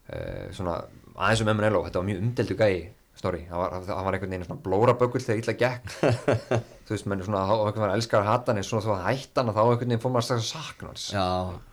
Uh, 0.07 0.47
svona, 0.57 0.79
aðeins 1.17 1.43
um 1.45 1.51
Emenello, 1.53 1.83
þetta 1.87 2.03
var 2.03 2.09
mjög 2.11 2.23
umdeldu 2.25 2.59
gæi, 2.61 2.77
Snorri, 3.17 3.47
það 3.49 3.61
var, 3.63 3.75
það 3.87 4.01
var 4.05 4.17
einhvern 4.17 4.33
veginn 4.35 4.43
svona 4.45 4.63
blóraböggul 4.65 5.23
þegar 5.25 5.39
illa 5.41 5.53
gekk. 5.57 5.93
Þú 6.87 6.93
veist, 6.93 7.07
menn 7.09 7.23
svona, 7.25 7.47
þá 7.49 7.55
einhvern 7.55 7.85
veginn 7.87 7.95
elskar 7.97 8.21
að 8.21 8.29
hata 8.29 8.53
hann 8.53 8.61
en 8.61 8.67
svona 8.69 8.85
þá 8.85 8.91
að 8.93 9.07
hætta 9.07 9.41
hann 9.41 9.53
að 9.53 9.57
þá 9.57 9.63
einhvern 9.63 9.85
veginn 9.87 10.03
fór 10.03 10.13
maður 10.13 10.27
strax 10.27 10.43
að 10.43 10.51
sakna 10.51 10.91
hans. 10.91 11.07
Já, 11.17 11.29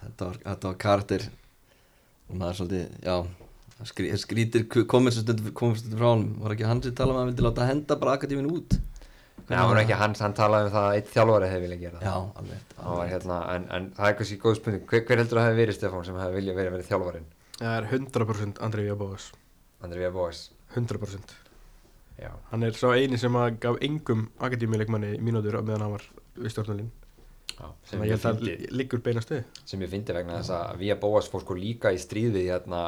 þetta 0.05 0.29
var, 0.29 0.37
þetta 0.45 0.69
var 0.69 0.77
karakter. 0.85 1.25
Og 2.29 2.37
maður 2.39 2.53
er 2.53 2.59
svolítið, 2.61 2.93
já 3.03 3.43
skrí, 3.89 4.13
skrítir 4.19 4.65
svo 4.71 5.01
stund 5.11 5.43
frá 5.43 6.07
hann, 6.13 6.25
var 6.39 6.55
ekki 6.55 6.67
hann 6.67 6.81
sem 6.83 6.95
talaði 6.95 7.11
um 7.11 7.17
að 7.17 7.21
hann 7.23 7.31
vildi 7.31 7.45
láta 7.45 7.67
henda 7.67 7.97
bara 7.99 8.15
akadémin 8.17 8.51
út 8.51 8.77
Já, 9.43 9.57
hann, 9.59 9.69
var 9.69 9.79
ekki, 9.81 9.95
hann, 9.99 10.13
hann 10.23 10.33
talaði 10.37 10.69
um 10.69 10.73
það 10.73 10.85
að 10.87 10.97
eitt 10.97 11.09
þjálfari 11.11 11.47
hefði 11.51 11.63
viljað 11.67 11.81
gera 11.83 11.99
Já, 11.99 12.13
það 12.13 12.41
alveg. 12.41 12.59
var, 12.79 13.07
hérna, 13.11 13.39
en, 13.55 13.65
en 13.75 13.87
það 13.97 14.07
er 14.09 14.17
kannski 14.19 14.37
góð 14.39 14.55
spurning. 14.59 14.83
Hver, 14.87 15.01
hver 15.09 15.19
heldur 15.23 15.41
að 15.41 15.47
hefði 15.49 15.59
verið 15.63 15.77
Stefán 15.77 16.05
sem 16.07 16.19
hefði 16.21 16.37
viljað 16.39 16.59
verið, 16.61 16.75
verið 16.77 16.91
þjálfarin 16.93 17.25
það 17.59 17.75
er 17.77 17.87
100% 17.91 18.61
Andri 18.67 18.85
Víabóðas 18.87 19.25
Andri 19.83 19.99
Vía 19.99 20.11
Bóas 20.15 20.43
100% 20.73 21.35
Já, 22.23 22.29
hann 22.53 22.63
er 22.63 22.77
svo 22.77 22.93
eini 22.95 23.19
sem 23.19 23.35
að 23.35 23.57
gaf 23.65 23.79
engum 23.83 24.27
akadémileikmanni 24.39 25.17
mínútur 25.19 25.59
meðan 25.59 25.83
hann 25.87 25.95
var 25.97 26.05
við 26.37 26.53
stjórnulín 26.53 26.91
já 27.53 27.67
sem, 27.83 27.99
þannig 27.99 28.03
að 28.03 28.07
ég 28.07 28.13
held 28.13 28.25
að 28.29 28.37
það 28.39 28.77
liggur 28.79 29.01
beinast 29.05 29.33
við 29.33 29.43
sem 29.69 29.83
ég 29.83 29.91
fyndi 29.91 30.15
vegna 30.15 30.39
þess 30.39 30.53
að 30.55 30.79
Vía 30.81 30.95
Bóas 31.01 31.27
fór 31.29 31.43
sko 31.43 31.57
líka 31.57 31.91
í 31.93 31.99
stríði 32.01 32.45
hérna 32.47 32.79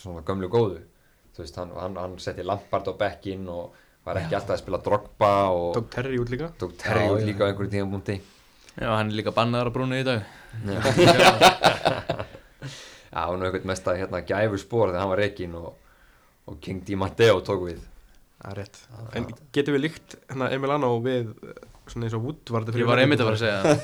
svona 0.00 0.24
gömlu 0.26 0.50
góðu. 0.52 0.80
Þú 1.36 1.44
veist, 1.44 1.56
hann, 1.60 1.70
hann, 1.78 1.96
hann 2.00 2.16
setti 2.20 2.44
Lampard 2.44 2.88
á 2.90 2.94
bekkinn 3.00 3.46
og 3.52 3.76
var 4.10 4.20
ekki 4.24 4.36
alltaf 4.38 4.54
að 4.56 4.62
spila 4.64 4.80
Drogba 4.84 5.30
og 5.54 5.70
tók 5.78 5.88
Terry 5.94 6.16
út 6.20 6.30
líka? 6.32 6.46
Tók 6.60 6.72
Terry 6.80 7.04
út 7.14 7.24
líka 7.26 7.40
á 7.46 7.48
einhverju 7.50 7.72
tíðanbúndi 7.76 8.16
Já, 8.80 8.88
hann 8.94 9.10
er 9.10 9.16
líka 9.18 9.32
bannaður 9.34 9.68
að 9.68 9.74
brúna 9.74 9.96
í 9.98 10.04
dag. 10.06 10.20
Já, 10.64 10.78
hann 13.26 13.40
var 13.42 13.48
eitthvað 13.50 13.66
mest 13.70 13.88
að 13.90 13.98
hérna 14.00 14.20
gæfur 14.28 14.60
spór 14.62 14.86
þegar 14.92 15.02
hann 15.02 15.10
var 15.10 15.20
reikinn 15.24 15.54
og, 15.58 15.70
og 16.48 16.54
King 16.64 16.78
Di 16.86 16.94
Matteo 16.98 17.36
tók 17.44 17.60
við. 17.66 17.80
Það 18.40 18.50
er 18.54 18.58
rétt 18.62 18.76
en 19.18 19.24
getum 19.52 19.74
við 19.76 19.82
líkt 19.88 20.08
hérna 20.30 20.46
Emiliano 20.54 20.88
við 21.04 21.24
eh, 21.44 21.58
svona 21.90 22.04
eins 22.08 22.16
og 22.16 22.22
Wood 22.24 22.42
var 22.54 22.62
þetta 22.64 22.80
Ég 22.80 22.88
var 22.88 23.02
einmitt 23.02 23.20
að 23.20 23.28
fara 23.28 23.36
að 23.36 23.42
segja 23.42 23.60
það. 23.66 23.76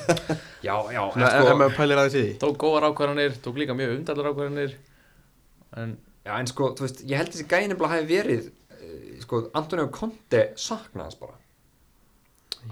Já, 0.65 0.75
já, 0.95 1.01
en 1.03 1.11
Svona, 1.13 1.27
ef 1.27 1.31
sko, 1.35 1.43
ef 1.51 1.57
maður 1.61 1.75
pælir 1.81 1.97
aðeins 2.01 2.17
í 2.17 2.19
því. 2.23 2.31
Tók 2.45 2.55
góðar 2.63 2.87
ákvarðanir, 2.89 3.31
tók 3.45 3.55
líka 3.61 3.73
mjög 3.77 3.89
umdallar 3.99 4.29
ákvarðanir 4.31 4.71
En 5.77 5.89
já, 6.25 6.31
en 6.39 6.47
sko, 6.49 6.63
þú 6.79 6.83
veist, 6.87 6.99
ég 7.11 7.15
held 7.21 7.31
þessi 7.35 7.45
gæði 7.51 7.67
nefnilega 7.73 7.93
hafi 7.93 8.05
verið 8.15 8.43
sko, 9.23 9.41
Antonio 9.57 9.87
Conte 9.93 10.43
saknaði 10.59 11.05
hans 11.07 11.19
bara. 11.21 11.37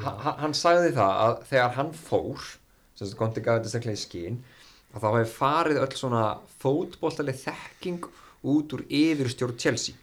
Ha, 0.01 0.11
ha- 0.25 0.35
Hann 0.41 0.53
sagði 0.57 0.91
það 0.95 1.19
að 1.25 1.35
þegar 1.49 1.75
hann 1.77 1.91
fór 1.95 2.45
sem 2.95 3.07
sagt 3.07 3.17
Conte 3.19 3.43
gaf 3.43 3.59
þetta 3.61 3.71
steklega 3.73 3.99
í 3.99 4.01
skín 4.01 4.39
að 4.95 5.03
þá 5.03 5.07
hefði 5.13 5.31
farið 5.35 5.79
öll 5.83 5.95
svona 5.99 6.23
fótboltaleg 6.63 7.37
þekking 7.41 8.05
út 8.45 8.75
úr 8.77 8.83
yfirstjórn 8.87 9.57
Chelsea. 9.59 9.95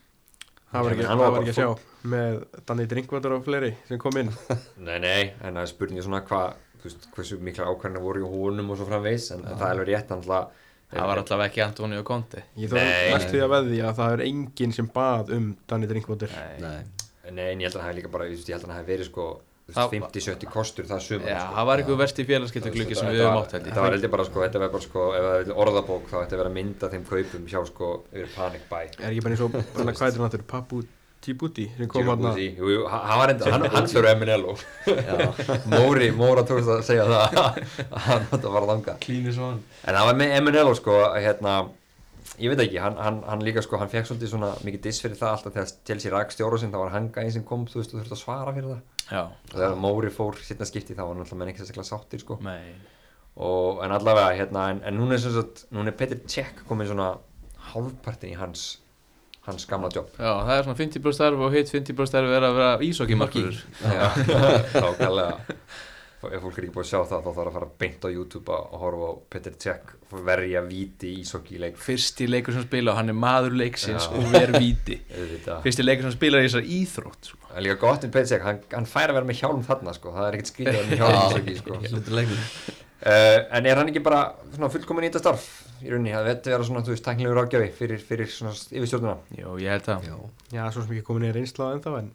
Það 0.73 0.85
var 0.87 0.95
ekki, 0.97 1.05
það 1.09 1.21
var 1.23 1.39
ekki 1.43 1.53
að 1.53 1.59
sjá 1.59 2.09
með 2.13 2.39
Danny 2.69 2.85
Drinkwater 2.89 3.35
og 3.37 3.43
fleiri 3.47 3.73
sem 3.89 4.01
kom 4.01 4.17
inn. 4.21 4.31
Nei, 4.87 4.99
nei, 5.05 5.23
en 5.45 5.53
það 5.59 5.63
er 5.67 5.71
spurning 5.71 6.05
svona 6.05 6.23
hvað, 6.27 6.55
þú 6.81 6.89
veist, 6.89 7.09
hversu 7.17 7.39
mikla 7.45 7.69
ákvarðanir 7.69 8.05
voru 8.07 8.23
í 8.25 8.31
honum 8.33 8.73
og 8.73 8.81
svo 8.81 8.89
framvegs, 8.89 9.29
en, 9.37 9.45
en 9.45 9.59
það 9.61 9.67
er 9.69 9.75
alveg 9.77 9.91
rétt 9.93 10.15
hann 10.15 10.25
það 10.93 11.07
var 11.13 11.23
allavega 11.23 11.49
ekki 11.51 11.63
Antoni 11.67 11.97
og 12.01 12.05
Conti 12.09 12.43
ég 12.59 12.69
þó 12.73 12.77
Nei. 12.79 13.13
næst 13.15 13.31
því 13.33 13.41
að 13.47 13.53
veðja 13.57 13.87
að 13.91 13.97
það 14.03 14.13
er 14.19 14.25
enginn 14.27 14.73
sem 14.77 14.89
bað 14.93 15.33
um 15.37 15.57
Danny 15.69 15.87
Drinkwater. 15.91 16.29
Nei, 16.37 16.61
Nei, 16.61 17.33
Nei, 17.33 17.49
en 17.55 17.61
ég 17.61 17.67
held 17.71 17.77
að 17.77 17.81
hann 17.81 17.89
hafi 17.91 17.99
líka 18.03 18.13
bara, 18.13 18.29
ég 18.29 18.37
held 18.45 18.63
að 18.63 18.69
hann 18.69 18.77
hafi 18.81 18.93
verið 18.93 19.09
sko 19.09 19.27
þú 19.63 19.73
veist, 19.73 19.79
Það- 19.79 19.93
50-70 19.95 20.49
kostur 20.53 20.85
það 20.91 21.01
sumar 21.07 21.29
Já, 21.31 21.39
sko. 21.41 21.55
það 21.57 21.67
var 21.71 21.79
einhver 21.83 21.99
versti 22.03 22.25
félagskiptagluggi 22.29 22.97
sem 22.99 23.09
við 23.09 23.21
höfum 23.23 23.39
átt 23.43 23.53
held 23.57 23.67
ég. 23.71 23.77
var 23.79 23.93
held 23.95 24.05
ég 24.05 24.11
bara 24.11 24.25
sko, 24.27 24.41
þetta 24.43 24.59
var 24.65 24.73
bara 24.75 24.83
sko, 24.83 25.05
ef 25.17 25.23
það 25.23 25.37
er 25.47 25.53
orðabók 25.65 26.09
þá 26.11 26.17
ætti 26.25 26.35
að 26.35 26.41
vera 26.43 26.51
mynda 26.57 26.91
þeim 26.93 27.05
kaupum 27.09 27.47
hjá 27.47 27.61
sko 27.71 27.93
yfir 28.13 28.29
Panic 28.35 28.65
Buy. 28.69 28.85
Er 28.99 29.09
ekki 29.15 29.23
bara 29.23 29.37
eins 29.37 29.45
og, 29.47 29.55
hvað 29.55 29.87
er 29.87 29.95
þetta 29.95 30.25
náttúrulega, 30.27 30.51
Papu 30.51 30.83
Djibouti 31.23 31.69
sem 31.77 31.91
kom 31.91 32.09
hann 32.11 32.23
Djibouti, 32.23 32.49
jú, 32.59 32.71
jú, 32.77 32.87
hann 32.91 33.05
hann 33.09 33.21
var 33.23 33.35
enda, 33.35 33.53
hann, 33.55 33.67
hann 33.77 33.91
fyrir 33.91 34.11
Eminello 34.13 34.57
Móri, 35.71 36.09
Móra 36.17 36.43
tókst 36.49 36.73
að 36.73 36.83
segja 36.89 37.07
það 37.11 37.39
að 37.95 38.09
hann 38.09 38.27
var 38.33 38.65
að 38.65 38.73
langa 38.73 38.97
hann. 38.97 39.63
En 39.85 39.97
það 39.97 40.09
var 40.11 40.19
með 40.19 40.35
Eminello 40.41 40.75
sko, 40.79 40.99
hérna 41.15 41.61
ég 42.41 42.53
veit 42.53 42.63
ekki, 42.65 42.81
hann, 42.83 42.97
hann, 43.01 43.21
hann 43.29 43.45
líka 43.45 43.63
sko, 43.65 43.79
hann 43.81 43.91
fekk 43.93 44.09
svolítið 44.09 44.33
svona 44.33 44.53
mikið 44.67 44.85
diss 44.87 45.03
fyrir 45.05 45.19
það 45.21 45.35
alltaf 45.37 45.57
þegar 45.57 45.73
Chelsea 45.89 46.13
rak 46.15 46.35
stjóra 46.35 46.61
sinn, 46.61 46.73
það 46.73 46.85
var 46.85 46.95
hann 46.97 47.09
gæði 47.15 47.35
sem 47.37 47.47
kom, 47.49 47.67
þú 47.71 47.81
veist, 47.81 47.93
þú 47.93 48.01
þurfti 48.01 48.17
að 48.17 48.23
svara 48.23 48.55
fyrir 48.57 48.71
það. 48.73 48.83
Já, 49.09 49.23
og 49.23 49.57
þegar 49.57 49.77
Móri 49.83 50.13
fór 50.15 50.39
sittna 50.41 50.69
skipti 50.69 50.97
þá 50.97 51.03
var 51.05 51.19
náttúrulega 51.19 51.41
menn 51.43 51.53
ekki 51.53 51.63
sérstaklega 51.63 51.89
sáttir 51.91 52.23
sko. 52.23 52.39
Nei. 52.47 52.73
Og 53.43 53.83
en 53.85 53.95
allavega 53.97 54.33
hérna 54.37 54.69
en, 54.73 54.83
en 54.89 54.99
núna 54.99 55.19
er 55.19 55.87
er 55.87 55.99
Petr 55.99 56.23
Cech 56.29 56.65
komin 56.69 56.89
svona 56.89 57.13
hálfpartin 57.73 58.33
í 58.33 58.39
hans 58.39 58.67
hans 59.47 59.65
gamla 59.71 59.91
jobb. 59.95 60.11
Já, 60.19 60.33
það 60.47 60.53
er 60.57 60.67
svona 60.69 60.81
50% 60.83 61.19
starf 61.19 61.47
og 61.47 61.57
hitt 61.57 61.73
50% 61.73 62.13
starf 62.13 62.37
er 62.37 62.47
að 62.47 62.59
vera 62.61 62.75
ísokkimarkur 62.87 63.57
þá 63.83 64.93
kallega 65.01 65.41
ef 66.31 66.43
fólk 66.45 66.59
er 66.59 66.67
ekki 66.67 66.75
búið 66.77 66.85
að 66.85 66.91
sjá 66.91 66.99
það 67.11 67.25
þá 67.25 67.31
þarf 67.37 67.49
að 67.49 67.57
fara 67.57 67.69
beint 67.83 68.05
á 68.07 68.09
YouTube 68.13 68.55
að 68.55 68.67
að 68.77 68.83
horfa 68.85 69.07
á 69.11 69.13
Petr 69.33 69.57
Cech 69.65 69.95
verja 70.29 70.63
víti 70.67 71.09
í 71.11 71.23
ísokki 71.23 71.59
leik 71.59 71.81
Fyrsti 71.83 72.29
leikur 72.29 72.55
sem 72.55 72.67
spila 72.67 72.93
og 72.93 73.01
hann 73.01 73.11
er 73.11 73.17
maður 73.19 73.57
leiksins 73.59 74.07
Já. 74.07 74.13
og 74.15 74.29
verð 74.31 74.59
víti. 74.63 75.01
Auðvitað. 75.17 75.63
Fyrsti 75.67 75.87
leikur 75.87 76.07
sem 76.07 76.15
spilar 76.15 76.45
í 76.45 76.47
þessar 76.47 76.71
íþrótt 76.77 77.33
sko. 77.33 77.41
Það 77.49 77.59
er 77.59 77.67
líka 77.67 77.81
gott 77.83 78.07
um 78.07 78.15
Petr 78.15 78.31
Cech, 78.31 78.47
hann, 78.47 78.63
hann 78.77 78.89
fær 78.93 79.09
að 79.09 79.19
vera 79.19 79.31
með 79.33 79.41
hjálm 79.43 79.67
þarna 79.67 79.97
sko, 79.99 80.15
það 80.15 80.29
er 80.29 80.39
ekkert 80.39 80.53
skrítið 80.53 80.73
að 80.73 80.79
vera 80.79 80.93
með 80.93 81.03
hjálm 81.03 81.21
ísokki 81.27 81.59
sko. 81.59 82.71
Uh, 83.03 83.39
en 83.59 83.67
er 83.67 83.81
hann 83.81 83.91
ekki 83.91 84.05
bara 84.05 84.23
svona 84.53 84.71
fullkomin 84.71 85.09
í 85.09 85.11
þetta 85.11 85.25
starf 85.25 85.49
í 85.83 85.93
rauninni, 85.93 86.13
að 86.17 86.29
þetta 86.31 86.53
vera 86.55 86.67
svona, 86.69 86.83
þú 86.87 86.93
veist, 86.95 87.05
tæknilegur 87.07 87.41
ágjafi 87.43 87.71
fyrir, 87.79 88.03
fyrir 88.09 88.31
svona 88.33 88.53
yfirstjórnuna? 88.55 89.15
Jó, 89.39 89.49
ég 89.63 89.73
held 89.75 89.87
það 89.89 90.07
Já 90.09 90.17
Já, 90.57 90.63
svo 90.73 90.85
sem 90.85 90.93
ekki 90.97 91.07
komin 91.07 91.29
í 91.29 91.33
reynslað 91.37 91.77
ennþá 91.77 91.95
en 91.99 92.13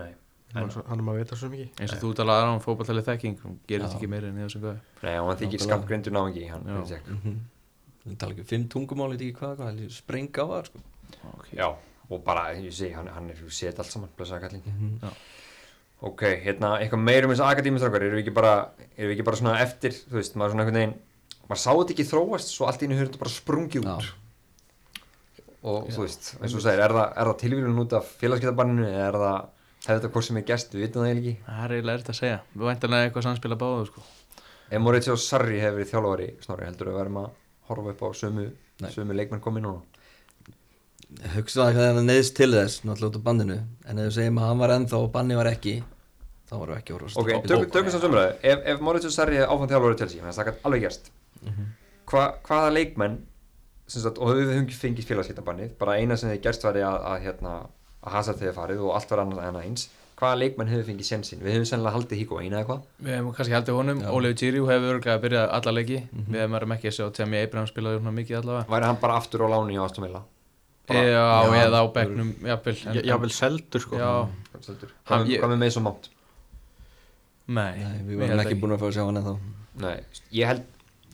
Nei. 0.00 0.10
hann 0.54 0.70
hann 0.74 0.98
er 0.98 1.06
maður 1.06 1.20
að 1.20 1.24
vita 1.24 1.38
svo 1.40 1.50
mikið 1.52 1.82
eins 1.82 1.94
og 1.96 2.02
þú 2.04 2.12
talaði 2.20 2.50
um 2.54 2.62
fótballtali 2.64 3.06
þekking 3.06 3.44
og 3.48 3.56
gerist 3.70 3.94
Já. 3.94 3.98
ekki 3.98 4.10
meira 4.10 4.30
en 4.30 4.40
þessum 4.44 4.64
hvað 4.66 4.78
Nei, 5.06 5.16
og 5.18 5.30
hann 5.30 5.40
þykir 5.40 5.50
Nákvæmlega. 5.50 5.68
skamgrindur 5.68 6.16
náðingi, 6.16 6.46
hann 6.50 6.68
Já. 6.70 6.76
Petr 6.76 6.90
Cech. 6.94 7.36
Við 8.00 8.16
tala 8.16 8.32
ekki 8.32 8.44
um 8.46 8.48
fimm 8.48 8.68
tungumál, 8.72 9.10
ég 9.12 9.18
veit 9.18 9.26
ekki 9.28 9.38
hvað, 9.42 9.56
hvað, 9.58 9.70
heldur 9.74 9.92
sprenga 9.92 10.40
á 10.40 10.46
það, 10.50 10.62
sko. 10.70 10.82
okay. 11.34 11.52
Já, 11.58 11.66
og 12.08 12.22
bara, 12.24 12.46
ég 12.56 12.72
segi, 12.72 12.94
hann, 12.96 13.10
hann 13.12 13.28
er 13.30 13.42
séð 13.52 13.82
allt 13.82 13.92
saman, 13.92 14.14
kallin. 14.16 14.62
Já. 15.02 15.10
Ok, 16.00 16.22
hérna, 16.40 16.78
eitthvað 16.80 17.02
meira 17.04 17.28
um 17.28 17.34
þessu 17.34 17.44
akadémistrákar, 17.44 18.06
erum 18.06 18.16
við 18.16 18.22
ekki 18.24 18.32
bara, 18.32 18.52
erum 18.96 19.10
við 19.10 19.18
ekki 19.18 19.26
bara 19.26 19.36
svona 19.36 19.58
eftir, 19.60 19.92
þú 20.08 20.16
veist, 20.16 20.36
maður 20.40 20.54
svona 20.54 20.64
einhvern 20.64 20.78
veginn, 20.80 20.94
maður 21.50 21.62
sá 21.64 21.70
þetta 21.72 21.94
ekki 21.96 22.06
þróast, 22.06 22.52
svo 22.54 22.68
allt 22.70 22.82
í 22.82 22.86
einu 22.86 22.96
höfður 22.96 23.08
þetta 23.10 23.22
bara 23.24 23.34
sprungið 23.34 23.88
út. 23.90 24.10
Og 25.60 25.90
þú 25.92 26.04
veist, 26.06 26.28
eins 26.38 26.54
og 26.54 26.56
þú 26.56 26.62
segir, 26.64 26.80
er 26.80 26.92
það, 26.96 27.08
er 27.10 27.26
það 27.28 27.40
tilvílun 27.42 27.82
út 27.82 27.92
af 27.98 28.06
félagsgetabanninu, 28.20 28.86
eða 28.88 29.02
er 29.10 29.16
það, 29.20 29.38
hefur 29.84 29.98
þetta 29.98 30.10
hvort 30.14 30.26
sem 30.28 30.38
er 30.40 30.46
gerst, 30.48 30.72
við 30.72 30.82
vitum 30.86 31.02
það 31.04 31.12
ekki. 31.16 31.34
Það 31.48 31.60
er 31.66 31.70
eiginlega 31.74 31.96
erfitt 31.98 32.12
að 32.12 32.18
segja 32.20 32.38
Við 32.54 32.64
væntanlega 32.70 33.02
eitthvað 33.08 33.26
samspila 33.26 33.58
báðu 33.60 33.84
sko. 33.90 34.00
Ef 34.70 34.78
Mauricio 34.80 35.14
Sarri 35.20 35.58
hefur 35.60 35.76
verið 35.80 35.90
þjálfari, 35.90 36.28
snorri, 36.46 36.64
heldur 36.70 36.86
við 36.88 36.96
verðum 37.00 37.20
að 37.20 37.28
horfa 37.68 37.88
upp 37.92 38.02
á 38.06 38.08
sömu, 38.22 38.44
Nei. 38.80 38.90
sömu 38.94 39.12
leikmenn 39.18 39.44
komið 39.44 39.62
núna? 39.66 39.80
Hugsaði 41.34 41.74
hvað 41.74 41.86
hann 41.90 42.06
neðst 42.06 42.34
til 42.38 42.52
þess, 42.54 42.84
náttúrulega 42.86 43.10
út 43.10 43.18
af 43.18 43.24
bandinu, 43.26 43.58
en 43.84 43.98
ef 43.98 44.04
við 44.06 44.14
segjum 44.16 44.38
að 44.38 44.46
hann 44.46 44.62
var 44.62 44.74
ennþá 44.76 44.96
og 45.02 45.10
banni 45.16 45.34
var 45.34 45.50
ekki, 45.50 45.74
þá 46.46 46.54
varum 46.54 46.74
við 46.76 46.80
ekki 46.80 46.94
svo 51.40 51.48
alveg 51.48 51.56
gerst, 51.56 51.76
Hva, 52.10 52.22
hvaða 52.42 52.70
leikmenn, 52.74 53.18
sem 53.86 54.02
sagt, 54.02 54.18
og 54.18 54.32
höfum 54.34 54.64
ekki 54.64 54.74
fengið 54.80 55.06
félagsgetabannið, 55.10 55.76
bara 55.78 55.92
eina 56.00 56.16
sem 56.16 56.28
hefði 56.30 56.42
gerst 56.42 56.64
væri 56.66 56.80
að, 56.82 56.96
að, 57.06 57.20
hérna, 57.22 57.52
að 58.02 58.12
Hazard 58.16 58.40
hefði 58.42 58.54
farið 58.56 58.80
og 58.86 58.94
allt 58.96 59.10
var 59.10 59.22
annars 59.22 59.46
en 59.46 59.58
eins, 59.60 59.84
hvaða 60.18 60.38
leikmenn 60.40 60.68
hefði 60.72 60.86
fengið 60.90 61.06
sjensin? 61.06 61.40
Við 61.40 61.54
hefum 61.54 61.68
sennilega 61.70 61.94
haldið 61.96 62.18
Híko 62.20 62.40
eina 62.42 62.58
eitthvað, 62.64 62.82
Við 63.00 63.14
hefum 63.14 63.30
kannski 63.38 63.54
haldið 63.56 63.78
honum, 63.78 64.00
Já. 64.02 64.10
Ólegu 64.10 64.38
Gíriú 64.42 64.66
hefur 64.68 64.96
örglega 64.96 65.14
að 65.16 65.22
byrja 65.24 65.44
alla 65.58 65.72
leiki. 65.78 66.00
Við 66.28 66.40
hefum 66.42 66.74
ekki 66.76 66.90
að 66.90 66.96
sjá 66.98 67.06
Temi 67.20 67.38
Abraham 67.44 67.70
spilaði 67.70 68.00
svona 68.02 68.12
mikið 68.18 68.38
allavega. 68.42 68.66
Væri 68.74 68.84
hann 68.90 69.00
bara 69.00 69.16
aftur 69.22 69.46
á 69.46 69.48
láni 69.54 69.78
á 69.78 69.82
Aston 69.86 70.04
Villa? 70.08 70.22
Já, 70.90 71.02
Já, 71.06 71.24
eða 71.62 71.78
á 71.80 71.86
bekknum, 71.94 72.30
jafnvel 72.50 72.76
en- 72.90 73.04
Já, 73.06 73.16
vel 73.22 73.30
seldur 73.30 73.80
sko. 73.80 73.96
Já, 73.96 74.10
Hvað 74.50 74.90
Hann- 75.06 75.26
með- 75.30 75.48
með 75.54 75.58
Mason 75.62 75.82
Mount? 75.86 76.10
nei, 77.46 77.78
Nei, 77.78 78.02
við 78.06 78.26
held 78.28 78.42
ekki 78.44 78.58
búin 78.60 78.74
að 78.74 78.82
fá 78.82 78.86
að 78.90 78.94
sjá 78.96 79.04
hann 79.06 79.20
ennþá. 79.20 79.34
Nei, 79.80 79.96
ég 80.34 80.46
held, 80.50 80.64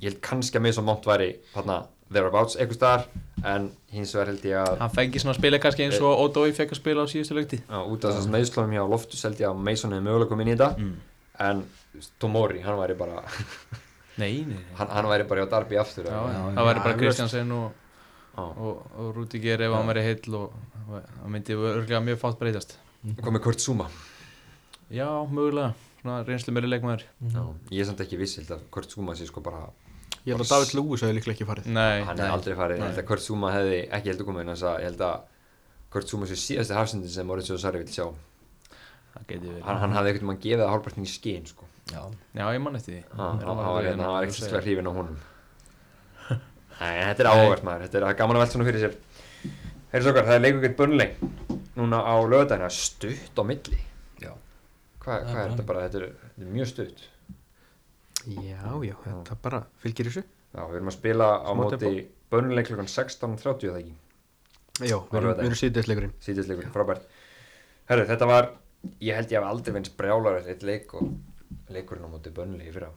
ég 0.00 0.10
held 0.10 0.20
kannski 0.24 0.60
að 0.60 0.66
Mason 0.66 0.86
Mount 0.86 1.06
væri 1.08 1.30
þarna 1.54 1.78
thereabouts 2.12 2.58
eitthvað 2.58 2.78
staðar 2.78 3.06
en 3.46 3.70
hins 3.92 4.12
vegar 4.14 4.30
held 4.32 4.44
ég 4.46 4.60
að 4.60 4.82
Hann 4.82 4.94
fengi 4.94 5.22
svona 5.22 5.34
að 5.34 5.40
spila 5.40 5.60
kannski 5.62 5.86
eins 5.86 5.98
og 6.00 6.22
Ódói 6.26 6.52
fekk 6.56 6.76
að 6.76 6.80
spila 6.80 7.06
á 7.06 7.06
síðustu 7.10 7.38
leikti 7.38 7.58
á, 7.66 7.78
út 7.82 8.06
af 8.06 8.14
þessum 8.18 8.36
meðslunum 8.36 8.76
hjá 8.76 8.84
Loftus 8.92 9.24
held 9.26 9.42
ég 9.42 9.50
að 9.50 9.64
Mason 9.66 9.96
hefði 9.96 10.06
mögulega 10.06 10.30
komið 10.30 10.46
inn 10.46 10.52
í 10.52 10.56
þetta 10.56 10.70
mm. 10.76 10.94
en 11.48 11.64
Tomori, 12.22 12.62
hann 12.62 12.78
væri 12.78 12.96
bara 12.98 13.24
Nei, 14.20 14.44
nei, 14.46 14.54
nei. 14.54 14.62
hann, 14.78 14.92
hann 14.92 15.10
væri 15.10 15.26
bara 15.28 15.44
á 15.44 15.52
Darby 15.56 15.80
aftur 15.80 16.08
Já, 16.08 16.16
já, 16.16 16.40
það 16.56 16.70
væri 16.70 16.84
bara 16.86 17.00
Kristjansen 17.02 17.52
og, 17.56 17.82
og, 18.44 18.86
og 18.96 19.10
Rúdiger 19.16 19.66
ef 19.66 19.76
hann 19.76 19.90
væri 19.90 20.06
heill 20.06 20.38
og 20.38 20.56
það 20.86 21.32
myndi 21.32 21.56
örglega 21.56 22.02
mjög 22.04 22.20
fátt 22.20 22.38
breytast. 22.40 22.76
Með 23.02 23.40
Kurt 23.44 23.62
Zuma. 23.62 23.88
Já, 24.92 25.08
mögulega, 25.26 25.72
reynslu 26.28 26.54
meiri 26.54 26.70
leikmaður. 26.70 27.06
Ég 27.72 27.82
er 27.82 27.88
samt 27.88 28.02
ekki 28.04 28.18
viss, 28.20 28.38
held 28.40 28.52
að 28.54 28.66
Kurt 28.74 28.94
Zuma 28.94 29.16
sé 29.18 29.26
sko 29.26 29.42
bara, 29.44 29.64
Ég 30.26 30.34
held 30.34 30.42
að 30.42 30.50
David 30.50 30.72
Lewis 30.74 31.02
hefði 31.04 31.16
líklega 31.20 31.36
ekki 31.36 31.46
farið. 31.46 31.66
Nei, 31.70 32.02
hann 32.02 32.18
hefði 32.18 32.32
aldrei 32.34 32.54
farið, 32.58 32.80
ég 32.80 32.88
held 32.88 33.00
að 33.02 33.06
Kurt 33.12 33.22
Zuma 33.22 33.50
hefði 33.54 33.76
ekki 33.94 34.10
heldur 34.10 34.26
komið, 34.26 34.42
en 34.42 34.56
ég 34.56 34.86
held 34.88 35.04
að 35.06 35.20
Kurt 35.94 36.10
Zuma 36.10 36.26
sé 36.26 36.38
síðasti 36.40 36.74
hafsendin 36.74 37.12
sem 37.14 37.28
Mauricio 37.30 37.58
Sarri 37.62 37.82
vil 37.84 37.92
sjá, 37.94 38.08
það 39.14 39.28
geti 39.30 39.46
verið. 39.52 39.62
Hann, 39.68 39.78
hann 39.84 39.94
hafði 39.94 40.12
einhvern 40.12 40.32
veginn 40.32 40.42
gefið 40.48 40.64
það 40.64 40.72
hálfpartin 40.74 41.06
í 41.06 41.12
skinn 41.12 41.46
sko, 41.46 41.68
Já, 41.86 42.00
Já, 42.34 42.44
ég 42.56 42.60
man 42.64 42.74
eftir 42.80 42.96
því. 42.96 43.02
Hann 43.20 43.38
var 43.46 43.86
hérna, 43.86 44.02
hann 44.02 44.10
var 44.10 44.16
að 44.18 44.26
ekki 44.26 44.34
segja. 44.34 44.48
sérsklega 44.50 44.64
hrifin 44.66 44.90
á 44.90 44.92
honum. 44.96 45.18
Nei, 46.80 46.94
þetta 47.06 47.22
er 47.22 47.30
áhugavert 47.30 47.66
maður, 47.70 47.84
þetta 47.86 48.00
er 48.10 48.18
gaman 48.18 48.36
að 48.40 48.42
velta 48.42 48.56
svona 48.56 48.66
fyrir 48.66 48.82
sér. 48.82 48.96
Heyrðu 49.94 50.10
okkar, 50.10 50.26
það 50.26 50.38
er 50.40 50.42
leikur 50.42 50.64
gett 50.66 50.78
börnleg 50.80 51.14
núna 51.78 52.00
á 52.02 52.14
lögadagina, 52.26 52.72
stutt 52.74 53.38
á 53.38 53.42
milli. 53.46 53.78
Já. 54.24 54.32
Hvað, 55.04 55.28
Það 55.30 55.38
er 55.38 55.44
er 55.46 55.52
þetta 55.54 55.66
bara, 55.70 55.84
þetta 55.86 56.02
er, 56.02 56.08
þetta 56.26 56.48
er 56.48 56.54
mjög 56.58 56.72
stutt 56.72 57.06
Já, 58.26 58.72
já, 58.82 58.94
þetta 59.06 59.36
bara 59.44 59.60
fylgir 59.82 60.08
þessu. 60.10 60.22
Já, 60.56 60.60
við 60.66 60.76
erum 60.80 60.90
að 60.90 60.96
spila 60.96 61.26
á 61.46 61.50
Smá 61.52 61.60
móti 61.60 61.90
börnleg 62.32 62.66
klukkan 62.68 62.88
16.30 62.90 63.68
eða 63.70 63.80
ekki? 63.82 63.94
Já, 64.86 64.96
við 64.98 65.18
erum, 65.20 65.30
við 65.38 65.44
erum 65.46 65.60
síðdeisleikurinn 65.60 66.14
síðisleikur, 66.26 66.70
frábært. 66.74 67.06
Herru, 67.90 68.06
þetta 68.08 68.28
var, 68.28 68.48
ég 69.00 69.16
held 69.20 69.30
ég 69.32 69.38
hef 69.38 69.46
aldrei 69.50 69.76
venst 69.76 69.94
brjálar 69.98 70.40
eftir 70.40 70.56
eitt 70.56 70.66
leik 70.66 70.96
og 70.98 71.12
leikurinn 71.72 72.08
á 72.08 72.10
móti 72.10 72.32
börnlegi 72.34 72.74
fyrra. 72.74 72.90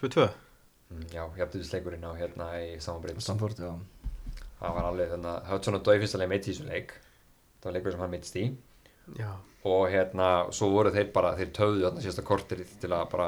2-2 0.00 0.26
Mm, 0.86 1.02
Já, 1.10 1.24
jafntuðisleikurinn 1.34 2.04
á 2.06 2.14
hérna 2.14 2.44
í 2.62 2.76
samanbreynd 2.78 3.18
Stamford, 3.18 3.58
já. 3.58 3.72
Það 4.60 4.74
var 4.76 4.84
alveg 4.86 5.08
þannig 5.10 5.30
að 5.32 5.48
Hudson 5.50 5.74
og 5.74 5.80
Dói 5.82 5.96
fyrsta 5.98 6.20
leik 6.20 6.28
meitt 6.30 6.46
í 6.46 6.52
þessu 6.52 6.66
leik. 6.68 6.92
Það 7.58 7.66
var 7.66 7.74
leikur 7.74 7.94
sem 7.96 8.02
hann 8.04 8.12
meittst 8.12 8.36
í. 8.38 8.44
Já, 9.18 9.30
og 9.66 9.82
hérna, 9.90 10.28
svo 10.54 10.68
voru 10.70 10.92
þeir 10.94 11.08
bara 11.16 11.32
þeir 11.40 11.50
töfðu 11.58 11.82
þarna 11.88 12.04
síðasta 12.04 12.24
kortir 12.28 12.62
til 12.84 12.92
að 12.94 13.02
bara 13.16 13.26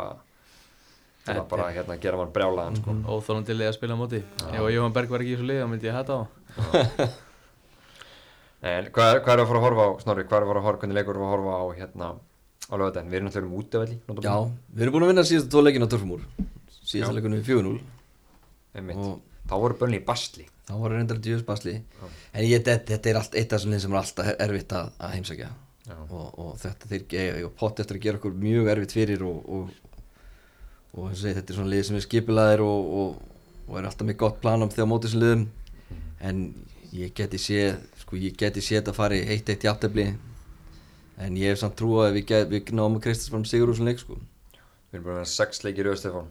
til 1.28 1.34
að 1.34 1.38
Þetta 1.38 1.52
bara 1.52 1.68
hérna 1.76 1.96
gera 2.02 2.18
mann 2.22 2.32
brjálaðan 2.34 2.78
sko. 2.80 2.96
Óþólandi 3.14 3.56
lið 3.58 3.68
að 3.70 3.76
spila 3.78 3.96
á 3.96 4.00
móti. 4.00 4.20
Ef 4.48 4.60
að 4.64 4.72
Jóhann 4.74 4.94
Berg 4.96 5.12
var 5.14 5.24
ekki 5.24 5.34
í 5.34 5.38
þessu 5.38 5.48
lið 5.52 5.60
þá 5.62 5.68
myndi 5.74 5.90
ég 5.90 5.98
hætta 5.98 6.18
á 6.18 6.22
en 8.68 8.88
hvað, 8.90 9.12
er- 9.14 9.20
hvað 9.22 9.34
er 9.36 9.42
að 9.42 9.48
fara 9.48 9.58
að 9.60 9.64
horfa 9.68 9.84
á 9.86 9.90
Snorri, 10.02 10.24
hvað 10.26 10.38
er 10.38 10.42
að 10.44 10.50
fara 10.50 10.60
að 10.60 10.66
horfa, 10.66 10.80
hvernig 10.82 10.96
leikur 10.98 11.14
er 11.18 11.22
að 11.22 11.32
horfa 11.34 11.52
á 11.54 11.64
hérna 11.78 12.06
á 12.68 12.74
lögadaginn, 12.74 13.10
við 13.12 13.18
erum 13.18 13.28
náttúrulega 13.28 13.48
um 13.48 13.58
útivelli 13.62 13.96
Já, 14.26 14.36
við 14.74 14.82
erum 14.82 14.94
búin 14.96 15.06
að 15.06 15.12
vinna 15.12 15.24
síðastu 15.28 15.52
tvo 15.54 15.62
leikin 15.62 15.86
á 15.86 15.92
Törfumúr. 15.92 16.24
Síðasta 16.82 17.12
Já. 17.12 17.16
leikunum 17.18 17.38
við 17.38 17.46
4-0 17.54 17.78
einmitt, 18.78 18.98
og 18.98 19.20
þá 19.48 19.54
voru 19.62 19.78
bönni 19.80 20.00
í 20.00 20.04
basli 20.04 20.44
þá 20.68 20.74
var 20.82 20.92
reyndar 20.92 21.20
djöfus 21.24 21.46
basli. 21.48 21.72
Já. 21.78 22.08
En 22.34 22.44
ég, 22.44 22.60
þetta, 22.66 22.84
þetta 22.92 23.08
er 23.08 23.16
allt 23.22 23.34
eitt 23.40 23.52
af 23.52 23.56
þessum 23.62 23.72
liðum 23.72 23.84
sem 23.86 23.94
er 23.94 24.00
alltaf 24.02 24.26
erfitt 24.44 24.74
að, 24.76 24.90
að 25.00 25.14
heimsækja. 25.16 25.48
Og, 26.10 26.26
og 26.36 26.50
þetta 26.60 26.90
þeir 26.90 27.04
eiga 27.38 27.48
pott 27.56 27.78
eftir 27.80 27.96
að 27.96 28.02
gera 28.04 28.18
okkur 28.20 28.34
mjög 28.36 28.66
erfitt 28.74 28.92
fyrir 28.92 29.22
og, 29.24 29.38
og, 29.48 29.70
og 30.94 31.08
eins 31.08 31.18
og 31.18 31.22
segi, 31.22 31.36
þetta 31.38 31.52
er 31.52 31.58
svona 31.58 31.72
lið 31.72 31.84
sem 31.88 31.98
er 31.98 32.04
skipilaðir 32.06 32.62
og, 32.64 32.94
og, 33.00 33.42
og 33.68 33.76
er 33.78 33.88
alltaf 33.88 34.08
með 34.08 34.20
gott 34.22 34.40
plan 34.42 34.64
um 34.64 34.72
þegar 34.72 34.88
mótið 34.90 35.10
þessum 35.10 35.24
liðum. 35.24 35.44
En 36.28 36.40
ég 36.96 37.12
geti 37.16 37.40
séð, 37.42 37.76
sko 38.00 38.18
ég 38.18 38.38
geti 38.40 38.64
séð 38.64 38.80
þetta 38.80 38.96
fari 38.96 39.20
eitt 39.28 39.52
eitt 39.52 39.68
jafntefli. 39.68 40.08
En 41.18 41.36
ég 41.38 41.52
hef 41.52 41.60
samt 41.60 41.76
trú 41.78 41.98
að 42.02 42.16
við, 42.16 42.26
get, 42.30 42.50
við 42.50 42.72
náum 42.78 42.98
að 42.98 43.04
Kristins 43.08 43.32
fram 43.32 43.46
sigur 43.48 43.72
úr 43.72 43.78
svona 43.78 43.92
leik 43.92 44.02
sko. 44.02 44.18
við 44.88 44.96
erum 44.96 45.04
búin 45.04 45.16
að 45.16 45.20
vera 45.20 45.30
sex 45.34 45.64
leikir 45.66 45.84
í 45.84 45.90
Östefón 45.92 46.28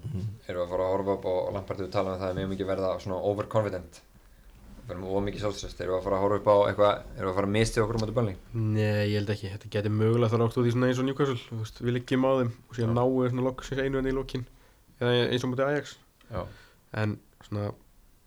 erum 0.47 0.57
við 0.57 0.63
að 0.63 0.71
fara 0.71 0.85
að 0.85 0.93
horfa 0.95 1.13
upp 1.13 1.25
og 1.29 1.49
Lampard 1.53 1.81
við 1.83 1.91
tala 1.93 2.15
um 2.15 2.21
það 2.21 2.29
að 2.31 2.37
við 2.37 2.41
hefum 2.41 2.55
ekki 2.55 2.69
verða 2.71 2.93
svona 3.03 3.19
overconfident 3.29 3.99
verðum 4.87 5.03
við 5.07 5.15
ómikið 5.19 5.41
sjálfströst, 5.43 5.81
erum 5.83 5.93
við 5.93 5.99
að 5.99 6.03
fara 6.07 6.17
að 6.17 6.23
horfa 6.23 6.37
upp 6.39 6.47
á 6.47 6.55
eitthvað, 6.69 6.91
erum 7.17 7.27
við 7.27 7.31
að 7.31 7.37
fara 7.37 7.47
að 7.47 7.55
misti 7.57 7.81
okkur 7.83 7.97
um 7.97 8.03
þetta 8.05 8.15
bönni? 8.17 8.35
Nei, 8.53 9.07
ég 9.11 9.15
held 9.19 9.31
ekki, 9.33 9.49
þetta 9.53 9.71
getur 9.75 9.91
mögulega 9.97 10.31
þá 10.31 10.37
rátt 10.41 10.57
út 10.61 10.67
í 10.69 10.73
svona 10.75 10.87
eins 10.91 11.01
og 11.01 11.07
Newcastle. 11.07 11.59
Við 11.87 11.93
liggjum 11.97 12.27
á 12.27 12.31
þeim 12.39 12.51
og 12.69 12.77
síðan 12.77 12.95
náum 12.95 13.17
við 13.19 13.29
svona 13.33 13.45
loksins 13.49 13.81
einu 13.83 13.99
enn 14.01 14.07
í 14.11 14.15
lokin. 14.15 14.45
Eða 15.01 15.17
eins 15.33 15.43
og 15.43 15.51
mútið 15.51 15.67
Ajax. 15.71 15.97
Já. 16.31 16.41
en 16.97 17.17
svona, 17.47 17.71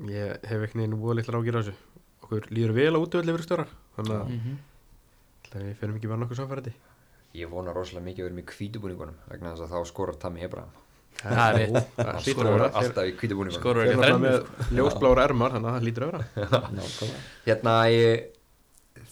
ég 0.08 0.44
hef 0.48 0.62
ekki 0.68 0.78
neina 0.80 0.96
búið 1.00 1.16
litlar 1.20 1.40
ágjur 1.40 1.56
á 1.56 1.60
þessu. 1.64 1.74
Okkur 2.22 2.46
líður 2.52 2.72
vel 2.76 2.92
á 2.96 3.00
útöðli 3.00 3.32
fyrir 3.34 3.46
störa 3.48 3.66
þannig 3.96 4.14
að 4.20 4.28
Mhm. 4.30 4.58
ætla 5.44 5.60
við 5.64 5.74
ferum 5.80 5.96
ekki 5.96 6.08
bara 6.08 6.20
nokkuð 6.22 6.38
samfærandi 6.40 6.72
Ég 7.34 7.48
vona 7.50 7.72
rosalega 7.72 8.04
mikið 8.06 8.20
að 8.20 8.26
vera 8.28 8.36
með 8.38 8.46
hvítubúningunum 8.54 9.16
vegna 9.30 9.52
þess 9.54 9.64
að 9.66 9.72
þá 9.74 9.86
skorar 9.86 10.16
Tammy 10.18 10.42
Abraham. 10.44 10.70
Það 11.20 11.40
er 11.46 11.56
rétt. 11.60 11.96
að 12.48 12.54
vera 12.56 12.68
alltaf 12.80 13.08
í 13.08 13.14
hvítubúningunum. 13.20 13.56
Skorur 13.58 13.84
ekki 13.84 13.98
þrennu 14.00 14.20
með 14.24 14.76
ljósblára 14.78 15.24
ermar 15.28 15.54
þannig 15.56 15.70
að 15.70 15.74
það 15.74 15.88
að 16.06 16.12
vera. 16.12 16.60
Nákvæmlega 16.76 17.24
Hérna, 17.46 17.74
ég, 17.92 18.22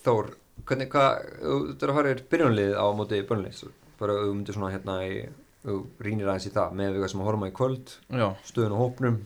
Þór, 0.04 0.30
hvernig, 0.68 0.88
hvað, 0.92 1.26
þú 1.42 1.56
þú 1.82 1.96
horfir 1.98 2.22
byrjunlið 2.32 2.72
á 2.78 2.86
móti 2.96 3.18
bönlið, 3.28 3.62
bara 4.00 4.14
þú 4.22 4.30
myndir 4.36 4.56
svona 4.56 4.70
hérna 4.72 4.96
í, 5.04 5.18
þú 5.66 5.76
rínir 6.06 6.30
aðeins 6.30 6.48
í 6.48 6.52
það 6.54 6.76
með 6.78 6.92
við 6.94 7.02
hvað 7.02 7.12
sem 7.12 7.22
að 7.24 7.28
horfum 7.28 7.44
á 7.44 7.48
í 7.50 7.56
kvöld, 7.58 7.94
Já, 8.22 8.26
stöðun 8.48 8.76
og 8.76 8.82
hópnum. 8.84 9.18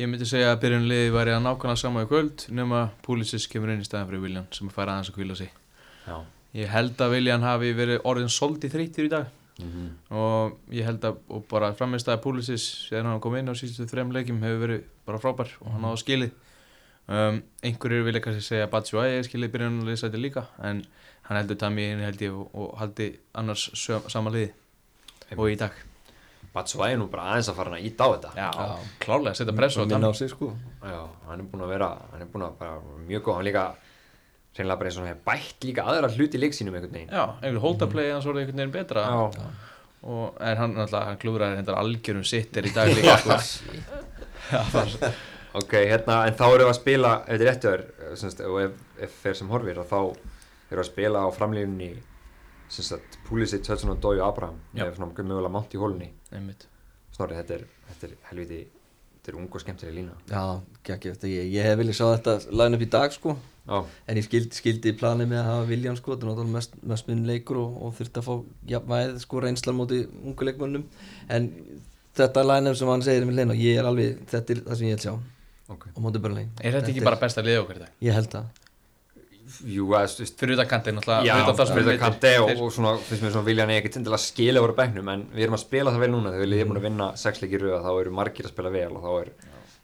ég 0.00 0.08
myndi 0.08 0.28
segja 0.30 0.52
að 0.54 0.62
byrjunliði 0.64 1.10
væri 1.12 1.34
að 1.34 1.42
nákvæmlega 1.44 1.82
sama 1.82 2.04
í 2.06 2.08
kvöld 2.08 2.46
nema 2.56 2.84
Púlisis 3.04 3.48
kemur 3.52 3.74
inn 3.74 3.82
í 3.82 3.88
staðan 3.88 4.08
fyrir 4.08 4.24
Viljan 4.24 4.46
sem 4.56 4.70
fær 4.72 4.88
aðeins 4.94 5.10
að 5.12 5.18
kvíla 5.18 5.36
sig. 5.36 5.50
Já. 6.06 6.16
Ég 6.56 6.72
held 6.72 7.04
að 7.04 7.12
Viljan 7.18 7.44
hafi 7.44 7.74
verið 7.76 8.06
orðin 8.08 8.32
soldi 8.32 8.70
þreytir 8.72 9.10
í 9.10 9.12
dag 9.12 9.28
Mm 9.64 9.90
og 10.10 10.56
ég 10.74 10.84
held 10.84 11.04
að 11.04 11.18
og 11.30 11.44
bara 11.50 11.72
framistæði 11.78 12.22
Púlisis 12.24 12.64
síðan 12.88 13.06
hann 13.12 13.20
kom 13.20 13.36
inn 13.38 13.50
á 13.50 13.54
síðustu 13.54 13.86
þrem 13.90 14.10
leikjum 14.14 14.40
hefur 14.42 14.64
verið 14.64 14.86
bara 15.06 15.20
frábær 15.22 15.52
og 15.60 15.70
hann 15.74 15.86
áða 15.86 16.00
skilið. 16.02 16.32
Um, 17.10 17.42
einhverjir 17.66 18.04
vilja 18.06 18.20
kannski 18.22 18.42
segja 18.46 18.66
að 18.68 18.72
Batsjú 18.74 19.00
Ægir 19.02 19.24
skilið 19.26 19.52
byrjunliði 19.54 19.98
sæti 19.98 20.20
líka 20.20 20.44
en 20.62 20.84
hann 21.26 21.38
heldur 21.38 21.58
Tami 21.58 21.86
inn 21.92 22.02
held 22.04 22.22
ég 22.22 22.34
og, 22.34 22.50
og 22.54 22.74
haldi 22.78 23.12
annars 23.34 23.68
söm, 23.74 24.06
sama 24.10 24.30
liði. 24.34 24.52
Og 25.36 25.46
í 25.50 25.56
dag. 25.58 25.74
Batsvæði 26.50 26.96
nú 26.98 27.06
bara 27.10 27.28
aðeins 27.30 27.48
að 27.52 27.58
fara 27.60 27.70
hann 27.70 27.78
að 27.78 27.86
íta 27.86 28.06
á 28.06 28.10
þetta. 28.10 28.30
Já, 28.34 28.48
Já. 28.50 28.88
klárlega 29.04 29.38
setja 29.38 29.54
pressu 29.54 29.82
á 29.82 29.86
Tami 29.86 30.10
sko. 30.18 30.48
Já, 30.82 31.02
hann 31.28 31.42
er 31.42 31.46
búinn 31.46 31.62
að 31.66 31.72
vera, 31.76 31.90
hann 32.10 32.24
er 32.24 32.30
búinn 32.32 32.46
að 32.48 32.56
bara 32.58 32.80
mjög 33.06 33.22
góð, 33.28 33.36
hann 33.38 33.46
líka, 33.46 33.64
reynilega 34.58 34.80
bara 34.80 34.90
hefur 34.90 35.24
bætt 35.26 35.66
líka 35.66 35.86
aðra 35.86 36.10
hluti 36.10 36.38
í 36.38 36.42
leiksínum 36.42 36.74
einhvern 36.76 36.96
veginn. 36.96 37.12
Já, 37.14 37.24
einhver 37.40 37.62
holdaplay 37.64 38.12
hans 38.12 38.26
voruð 38.28 38.42
einhvern 38.44 38.62
veginn 38.62 38.74
betra 38.74 39.04
Já. 39.06 39.48
og 40.10 40.40
en 40.40 40.56
hann 40.62 40.74
náttúrulega, 40.76 41.04
hann 41.06 41.20
klúðraði 41.22 41.60
hendar 41.60 41.80
algjörum 41.80 42.26
sittir 42.26 42.66
í 42.66 42.74
dag 42.74 42.90
líka 42.96 43.16
sko. 43.20 45.12
Ok, 45.60 45.72
hérna, 45.90 46.20
en 46.28 46.36
þá 46.38 46.44
erum 46.46 46.60
við 46.62 46.68
að 46.70 46.76
spila, 46.78 47.12
ef 47.24 47.30
þetta 47.30 47.42
er 47.42 47.48
réttu 47.48 47.70
er, 47.72 47.80
semst, 48.20 48.42
og 48.46 48.58
ef, 48.62 48.82
ef 49.02 49.16
fer 49.24 49.38
sem 49.38 49.48
horfir, 49.50 49.80
að 49.82 49.88
þá 49.90 49.98
erum 49.98 50.70
við 50.70 50.82
að 50.84 50.88
spila 50.92 51.22
á 51.26 51.28
framlýjunni, 51.34 51.88
sem 52.70 52.86
sagt, 52.86 53.18
Pulisic, 53.26 53.66
Hudson 53.66 53.90
og 53.90 53.98
Dói 54.02 54.20
og 54.20 54.28
Abraham, 54.28 54.60
með 54.76 54.92
svona 54.94 55.10
mögulega 55.10 55.50
mátt 55.56 55.74
í 55.74 55.80
hólunni. 55.82 56.12
einmitt 56.30 56.68
Snorri, 57.16 57.34
þetta 57.40 57.56
er, 57.56 57.64
þetta 57.88 58.06
er 58.06 58.14
helviti, 58.28 58.60
þetta 59.30 59.38
er 59.38 59.40
ung 59.44 59.54
og 59.54 59.62
skemmtileg 59.62 59.94
lína. 59.94 60.16
já, 60.30 60.60
ekki 60.96 61.10
eftir 61.12 61.30
ég, 61.30 61.48
ég 61.54 61.66
hef 61.66 61.78
viljað 61.78 61.98
sjá 61.98 62.06
þetta 62.16 62.34
line 62.50 62.76
up 62.78 62.84
í 62.84 62.90
dag 62.90 63.14
sko 63.14 63.36
Já, 63.70 63.84
en 64.08 64.18
ég 64.18 64.24
skildi, 64.26 64.56
skildi 64.56 64.92
planið 64.98 65.28
með 65.30 65.38
að 65.42 65.48
hafa 65.50 65.66
Viljan 65.68 65.98
sko 65.98 66.14
þetta 66.14 66.24
er 66.26 66.30
náttúrulega 66.30 66.54
mest, 66.56 66.72
mest 66.90 67.10
minn 67.10 67.26
leikur 67.28 67.60
og, 67.60 67.74
og 67.86 67.92
þurfti 67.98 68.18
að 68.18 68.26
fá 68.26 68.32
jafnvæð 68.72 69.18
sko 69.22 69.42
reynslan 69.44 69.76
móti 69.78 69.98
ungu 70.24 70.48
leikmönnum 70.48 70.86
en 71.30 71.46
þetta 72.18 72.46
line 72.48 72.72
up 72.72 72.78
sem 72.80 72.90
hann 72.90 73.04
segir 73.06 73.28
með 73.28 73.38
leina 73.42 73.58
ég 73.60 73.78
er 73.78 73.86
alveg, 73.86 74.24
þetta 74.32 74.56
er 74.56 74.62
það 74.64 74.80
sem 74.80 74.88
ég 74.88 74.96
vil 74.96 75.04
sjá 75.04 75.12
ok. 75.76 75.86
á 75.94 75.98
móti 76.02 76.24
Burnley 76.24 76.48
Er 76.64 76.80
þetta 76.80 76.90
ekki 76.94 77.04
bara 77.06 77.20
besta 77.20 77.44
í 77.44 77.52
dag? 77.52 77.86
ég 78.02 78.16
held 78.16 78.32
það 78.32 78.59
Jú, 79.68 79.86
Fyrir 80.40 80.56
Já, 81.26 81.34
það 81.50 81.62
sem 81.68 81.76
fyrir 81.76 81.88
það 81.90 82.00
kanti 82.04 82.32
og, 82.40 82.50
og 82.64 82.72
svona, 82.74 82.92
finnst 83.04 83.24
mér 83.26 83.34
svona 83.34 83.48
viljan 83.50 83.72
ekkert 83.76 83.98
til 83.98 84.14
að 84.14 84.22
skila 84.24 84.64
voru 84.64 84.76
bæknum 84.78 85.12
en 85.14 85.24
við 85.34 85.46
erum 85.46 85.56
að 85.58 85.64
spila 85.64 85.94
það 85.94 86.04
vel 86.06 86.10
núna. 86.14 86.34
Þegar 86.34 86.52
við 86.52 86.62
erum 86.62 86.72
búin 86.72 86.80
að 86.80 86.88
vinna 86.88 87.08
sex 87.20 87.42
leikir 87.44 87.64
rauða 87.66 87.80
þá 87.84 87.90
eru 88.00 88.14
margir 88.20 88.48
að 88.48 88.54
spila 88.54 88.74
vel 88.74 88.90
og 88.96 89.04
þá 89.04 89.10
er 89.20 89.32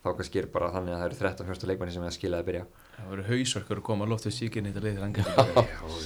þá 0.07 0.11
kannski 0.21 0.43
er 0.43 0.51
bara 0.53 0.73
þannig 0.75 0.95
að 0.95 1.01
það 1.01 1.09
eru 1.09 1.21
13-14 1.23 1.71
leikmanni 1.73 1.97
sem 1.97 2.05
er 2.05 2.13
að 2.13 2.17
skila 2.17 2.41
að 2.41 2.51
byrja. 2.51 2.67
Það 2.97 3.09
voru 3.13 3.25
hausverkur 3.31 3.81
að 3.81 3.87
koma 3.89 4.07
að 4.07 4.13
loft 4.15 4.29
við 4.29 4.37
síkinn 4.37 4.69
í 4.69 4.73
þetta 4.73 4.85
liðið 4.87 5.03
hann, 5.03 5.17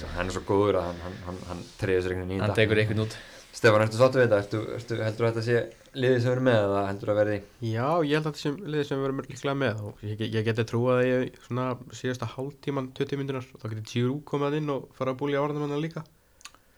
Já, 0.01 0.07
hann 0.17 0.31
er 0.31 0.35
svo 0.35 0.41
góður 0.47 0.79
að 0.81 0.89
hann, 0.89 1.03
hann, 1.05 1.19
hann, 1.27 1.43
hann 1.51 1.61
treyður 1.79 2.07
sér 2.07 2.15
einhvern 2.15 2.33
í 2.33 2.39
hann 2.41 2.49
þetta 2.49 2.59
tekur 2.63 2.81
einhvern 2.81 3.05
út 3.05 3.15
Stefán, 3.51 3.83
ertu 3.83 3.99
sáttu 3.99 4.21
við 4.21 4.29
þetta? 4.29 4.37
Ertu, 4.45 4.59
ertu, 4.77 4.97
heldur 5.03 5.27
þetta 5.27 5.41
sé 5.43 5.57
liðið 5.91 6.21
sem 6.23 6.31
erum 6.31 6.45
með 6.47 6.57
eða 6.61 6.83
heldur 6.87 7.09
að 7.11 7.17
verði? 7.19 7.39
Já, 7.67 7.87
ég 8.07 8.13
held 8.15 8.21
að 8.21 8.27
þetta 8.29 8.41
sem 8.41 8.55
liðið 8.63 8.85
sem 8.87 9.03
erum 9.03 9.19
líklega 9.25 9.55
með 9.59 9.81
og 9.89 10.05
ég, 10.07 10.23
ég 10.23 10.45
geti 10.47 10.65
trúað 10.69 11.01
að 11.01 11.07
ég 11.09 11.41
svona 11.47 11.65
síðasta 11.99 12.29
hálftíman, 12.31 12.87
20 12.95 13.19
myndunar 13.19 13.49
og 13.51 13.59
þá 13.59 13.65
geti 13.73 13.83
Giroud 13.91 14.21
komað 14.29 14.55
inn 14.61 14.71
og 14.71 14.85
fara 14.95 15.11
að 15.11 15.19
búlja 15.19 15.43
varnamanna 15.43 15.79
líka. 15.83 16.05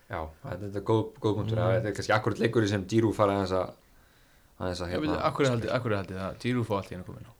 Já, 0.09 0.19
þetta 0.41 0.63
þetta 0.63 0.81
er 0.81 0.87
góð, 0.89 1.03
góð 1.21 1.37
punktur. 1.39 1.61
Mm. 1.61 1.75
þetta 1.77 1.91
er 1.91 1.95
kannski 1.99 2.15
akkurat 2.17 2.41
leikur 2.41 2.67
sem 2.73 2.87
Díru 2.89 3.13
fara 3.13 3.37
aðeins 3.37 3.53
að 3.59 3.69
aðeins 4.63 4.81
að 4.81 4.95
Ég 4.95 5.05
veit, 5.05 5.13
akkur 5.29 5.47
er 5.47 5.99
haldið, 5.99 6.23
að 6.25 6.41
Giroud 6.41 6.69
fá 6.69 6.73
allt 6.79 6.89
í 6.89 6.97
hennu 6.97 7.07
komin 7.07 7.29
á. 7.29 7.33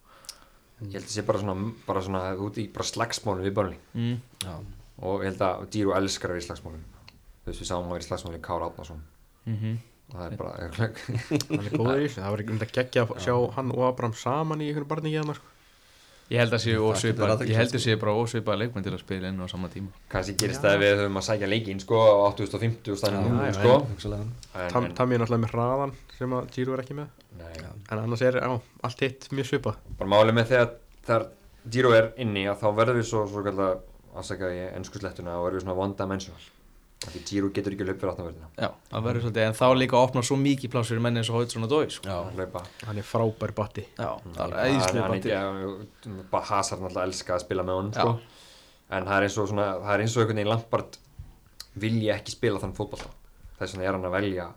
Ég 0.83 0.95
held 0.99 1.07
að 1.07 1.15
sé 1.15 1.25
bara 1.25 1.41
svona, 1.41 1.71
bara 1.87 2.05
svona 2.05 2.21
út 2.43 2.57
í 2.61 2.67
bara 2.73 2.85
slagsmálum 2.85 3.45
við 3.45 3.57
börnli 3.57 3.77
mm. 3.95 4.15
já, 4.43 4.55
og 4.99 5.23
ég 5.23 5.31
held 5.31 5.43
að 5.47 5.65
Díru 5.73 5.93
elskar 5.97 6.33
að 6.33 6.37
vera 6.37 6.43
í 6.43 6.47
slagsmálum. 6.49 6.85
Þú 7.43 7.51
veist 7.51 7.63
við 7.63 7.69
sáum 7.69 7.87
að 7.87 7.95
vera 7.95 8.05
í 8.05 8.09
slagsmálum 8.09 8.39
í 8.39 8.43
Kára 8.43 8.69
Átnason 8.69 9.03
Mm 9.45 9.79
og 10.13 10.19
það 10.19 10.27
er 10.27 10.37
bara 10.37 10.51
hann 10.59 11.63
er 11.63 11.73
góður 11.73 12.03
í 12.03 12.05
þessu, 12.05 12.19
það 12.21 12.29
var 12.33 12.43
ekki 12.43 12.75
geggja 12.77 13.07
að 13.07 13.17
sjá 13.23 13.33
hann 13.55 13.73
og 13.73 13.81
Abraham 13.87 14.13
saman 14.17 14.61
í 14.61 14.69
einhvern 14.69 14.89
barningi 14.91 15.17
hérna 15.17 15.35
sko. 15.37 15.49
Ég 16.31 16.39
held 16.39 16.55
að 16.55 16.61
Það 16.63 17.73
að 17.75 17.81
sé 17.83 17.95
bara 17.99 18.13
ósvipað 18.15 18.59
leikmenn 18.61 18.85
til 18.85 18.93
að 18.93 19.01
spila 19.01 19.29
inn 19.29 19.41
á 19.43 19.47
sama 19.51 19.69
tíma. 19.73 19.91
Kannski 20.09 20.35
gerist 20.39 20.63
það 20.63 20.75
ef 20.77 20.81
við 20.83 21.01
höfum 21.01 21.19
að 21.19 21.25
sækja 21.27 21.49
leikinn 21.49 21.81
sko 21.83 21.99
á 21.99 22.13
8050 22.31 22.93
og 22.93 23.01
stannum 23.01 23.25
Já, 23.25 23.33
nú 23.33 23.43
já, 23.43 23.51
sko. 23.57 23.73
hugsalega. 23.89 24.29
en, 24.53 24.71
Tam, 24.71 24.87
en, 24.87 24.95
Tammy 24.97 25.17
er 25.17 25.23
náttúrulega 25.23 25.43
með 25.43 25.53
hraðan 25.53 25.93
sem 26.17 26.35
að 26.37 26.49
Giroud 26.55 26.77
er 26.77 26.83
ekki 26.85 26.97
með. 27.01 27.11
Nei, 27.41 27.51
en 27.59 27.99
annars 27.99 28.23
er, 28.23 28.39
já, 28.39 28.55
allt 28.87 29.05
hitt 29.05 29.29
mjög 29.35 29.49
svipað. 29.51 29.83
Bara 29.99 30.13
málið 30.15 30.39
með 30.39 30.49
þegar 30.53 30.73
þegar 31.03 31.29
Díru 31.75 31.93
er 31.95 32.09
inni 32.23 32.47
að 32.49 32.63
þá 32.63 32.67
verður 32.79 33.01
við 33.01 33.07
svo, 33.11 33.27
svo 33.29 33.43
kallar 33.45 33.77
afsaka 34.15 34.49
ég 34.55 34.73
ennsku 34.79 35.03
slettuna 35.03 35.37
og 35.37 35.49
verður 35.49 35.59
við 35.59 35.67
svona 35.67 35.79
one 35.85 35.99
dimensional 35.99 36.49
því 37.11 37.21
Díru 37.29 37.49
getur 37.55 37.73
ekki 37.75 37.85
löp 37.87 37.99
fyrir 38.01 38.11
áttanverðina 38.13 38.49
Já, 38.63 38.69
það 38.91 39.03
verður 39.07 39.23
svolítið 39.25 39.45
En 39.47 39.57
þá 39.59 39.65
líka 39.79 39.97
að 39.99 40.05
opna 40.07 40.23
svo 40.23 40.37
mikið 40.39 40.71
pláss 40.73 40.91
fyrir 40.93 41.03
menni 41.03 41.19
eins 41.21 41.29
og 41.33 41.37
Hóitsson 41.39 41.67
og 41.67 41.71
Dói 41.73 41.89
sko. 41.91 42.07
já, 42.07 42.15
að 42.19 42.37
hlaupa. 42.39 42.63
Hann 42.87 42.97
er 43.01 43.07
frábær 43.07 43.53
batti. 43.57 43.85
Já, 43.97 44.09
það 44.37 44.55
er 44.63 45.01
bandi 45.09 45.33
ekki, 45.37 46.15
bara 46.31 46.43
Hazard 46.51 46.81
náttúrulega 46.85 47.07
elska 47.09 47.35
að 47.37 47.43
spila 47.45 47.63
með 47.67 47.79
honum 47.79 47.93
sko. 47.93 48.15
en 48.93 49.07
það 49.09 49.15
er 49.17 49.27
eins 49.27 49.37
og 49.43 49.47
svona, 49.51 49.67
það 49.83 49.93
er 49.97 50.03
eins 50.05 50.15
og 50.17 50.21
einhvern 50.23 50.39
veginn 50.41 50.51
Lampard 50.53 50.97
vilji 51.83 52.11
ekki 52.13 52.35
spila 52.35 52.59
þann 52.61 52.75
fótballta 52.77 53.09
þess 53.59 53.73
vegna 53.77 53.87
er 53.87 53.95
hann 53.97 54.05
að 54.05 54.13
velja 54.17 54.49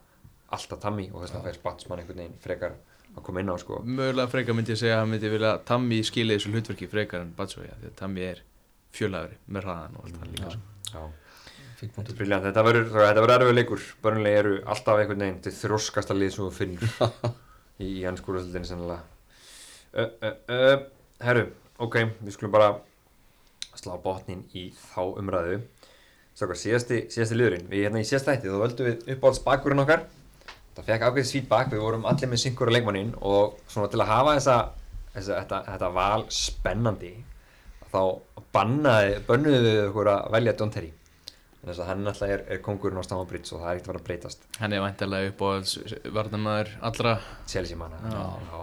alltaf 0.57 0.81
Tammy 0.83 1.07
og 1.13 1.23
þess 1.25 1.33
vegna 1.37 1.47
fær 1.51 1.61
Batsmann 1.65 2.03
einhvern 2.03 2.21
veginn 2.23 2.37
frekar 2.45 2.75
að 3.17 3.23
koma 3.25 3.41
inn 3.41 3.49
á 3.49 3.57
sko. 3.57 3.79
Mögulega 3.87 4.29
frekar 4.29 4.55
myndi 4.59 4.75
ég 4.75 4.81
segja 4.83 4.99
að 4.99 5.01
hann 5.05 5.13
myndi 5.15 5.31
vilja 5.33 5.53
Tammy 5.65 6.03
skilið 6.05 6.37
þessu 6.37 6.53
hlutverki 6.53 6.89
frekar 6.93 7.23
en 7.25 7.31
Batsói 7.39 7.65
Því 7.71 7.89
að 7.89 7.95
Tammy 7.97 8.27
er 8.29 8.43
fjölagri 8.97 9.39
með 9.49 9.65
hraðan 9.69 9.97
og 9.97 10.05
allt 10.05 10.19
það 10.21 10.35
líka 10.35 10.45
Já. 10.45 10.51
sko. 10.53 10.93
Já. 10.93 11.01
fínt 11.76 11.76
punktur 11.95 12.17
Briljant, 12.19 12.45
þetta 12.47 12.63
verður 12.65 12.89
þetta 12.95 13.23
verður 13.25 13.43
erfið 13.43 13.57
leikur. 13.59 13.85
Börnlega 14.05 14.41
eru 14.43 14.55
alltaf 14.65 15.01
einhvern 15.01 15.25
veginn 15.25 15.43
til 15.45 15.53
þróskasta 15.57 16.17
lið 16.17 16.33
sem 16.35 16.45
þú 16.45 16.51
finnur. 16.57 16.95
Í, 17.83 17.89
í 18.01 18.03
hans 18.07 18.23
skúrastöldinni 18.23 18.69
sennilega. 18.69 19.03
Uh, 19.93 20.09
uh, 20.25 20.37
uh, 20.53 20.77
Herru, 21.25 21.47
ok, 21.83 21.99
við 22.25 22.37
skulum 22.37 22.55
bara 22.55 22.71
slá 23.77 23.95
botnin 24.01 24.47
í 24.57 24.71
þá 24.81 25.03
umræðu. 25.21 25.61
Stakar, 26.37 26.59
síðasti, 26.61 27.03
síðasti 27.13 27.37
liðurinn. 27.37 27.69
Við 27.69 27.87
hérna 27.87 28.01
í 28.01 28.09
síðasta 28.09 28.35
hætti 28.35 28.53
þá 28.53 28.59
völdum 28.65 28.89
við 28.89 29.15
uppáhalds 29.17 29.45
bakkurinn 29.45 29.85
okkar. 29.85 30.07
Það 30.77 30.91
fekk 30.91 31.07
ákveðið 31.07 31.33
feedback, 31.37 31.73
við 31.73 31.85
vorum 31.85 32.09
allir 32.09 32.33
með 32.33 32.43
synkur 32.43 32.73
á 32.73 32.75
leikmannin 32.77 33.15
og 33.25 33.57
svona 33.69 33.93
til 33.93 34.03
að 34.05 34.13
hafa 34.13 34.37
þessa, 34.37 34.57
þessa 35.15 35.39
þetta, 35.41 35.63
þetta 35.71 35.93
val 35.97 36.27
spennandi 36.37 37.15
þá 37.93 38.01
bannaði, 38.53 39.19
bönnuðu 39.29 39.61
við 39.65 39.83
okkur 39.89 40.13
að 40.13 40.31
velja 40.37 40.57
Don 40.59 40.73
Terry 40.75 40.93
Þannig 41.67 41.81
að 41.83 41.89
hann 41.91 42.05
náttúrulega 42.07 42.35
er, 42.37 42.43
er 42.55 42.59
kongurinn 42.63 43.01
á 43.03 43.07
Stamford 43.07 43.31
Bridge 43.33 43.55
og 43.57 43.63
það 43.63 43.71
er 43.71 43.79
ekkert 43.81 43.89
að 43.89 43.91
vera 43.91 44.01
að 44.03 44.07
breytast. 44.07 44.45
Hann 44.61 44.75
er 44.77 44.83
væntalega 44.85 45.31
upp 45.33 45.41
á 45.43 45.49
varnamæður 46.15 46.69
allra. 46.87 47.15
Chelsea 47.51 47.79
manna. 47.81 47.99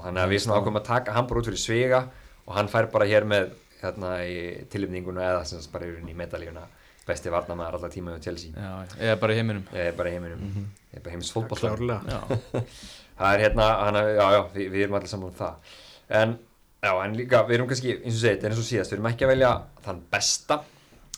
Þannig 0.06 0.22
að 0.24 0.32
við 0.32 0.44
svona 0.46 0.60
ákveðum 0.62 0.80
að 0.80 0.86
taka 0.88 1.16
hann 1.18 1.28
bara 1.28 1.42
út 1.42 1.50
fyrir 1.50 1.60
svega 1.60 2.00
og 2.48 2.56
hann 2.56 2.72
fær 2.72 2.88
bara 2.94 3.10
hér 3.10 3.28
með 3.28 3.52
hérna 3.82 4.14
í 4.24 4.38
tilipningunum 4.72 5.20
eða 5.26 5.44
sem 5.50 5.68
bara 5.74 5.90
rauninni 5.92 6.16
í 6.16 6.18
medalíuna 6.22 6.64
besti 7.04 7.32
varnamæður 7.34 7.78
alltaf 7.78 7.92
tíma 7.92 8.16
hjá 8.16 8.24
Chelsea. 8.30 8.56
Já, 8.56 8.96
eða 9.10 9.20
bara 9.20 9.36
í 9.36 9.40
heiminum. 9.42 9.66
Er 9.76 9.96
bara 9.98 10.12
í 10.12 10.16
heiminum. 10.16 10.68
Ég 10.94 11.00
er 11.00 11.04
bara 11.04 11.16
heimis 11.18 11.32
fótball 11.36 11.60
klárlega. 11.60 12.00
Já, 12.08 12.62
það 13.20 13.36
er 13.36 13.44
hérna, 13.44 13.66
hana, 13.84 14.04
já 14.16 14.24
já, 14.38 14.40
við, 14.54 14.70
við 14.72 14.86
erum 14.86 14.96
allir 15.00 15.12
saman 15.12 15.34
um 15.34 15.36
það. 15.42 15.74
En, 16.22 16.38
já, 16.80 16.94
en 16.94 17.18
líka, 17.20 17.42
við 17.50 17.58
erum 17.58 17.70
kannski 17.72 17.98
eins 17.98 18.16
og 18.16 18.22
segið, 18.22 18.38
þetta 18.38 18.48
er 18.48 18.56
eins 18.56 18.64
og 18.64 18.70
síðast, 18.70 18.94
við 18.94 19.00
erum 19.00 19.10
ekki 19.12 19.28
að 19.28 19.34
velja 19.34 19.52
þann 19.84 20.02
besta, 20.16 20.60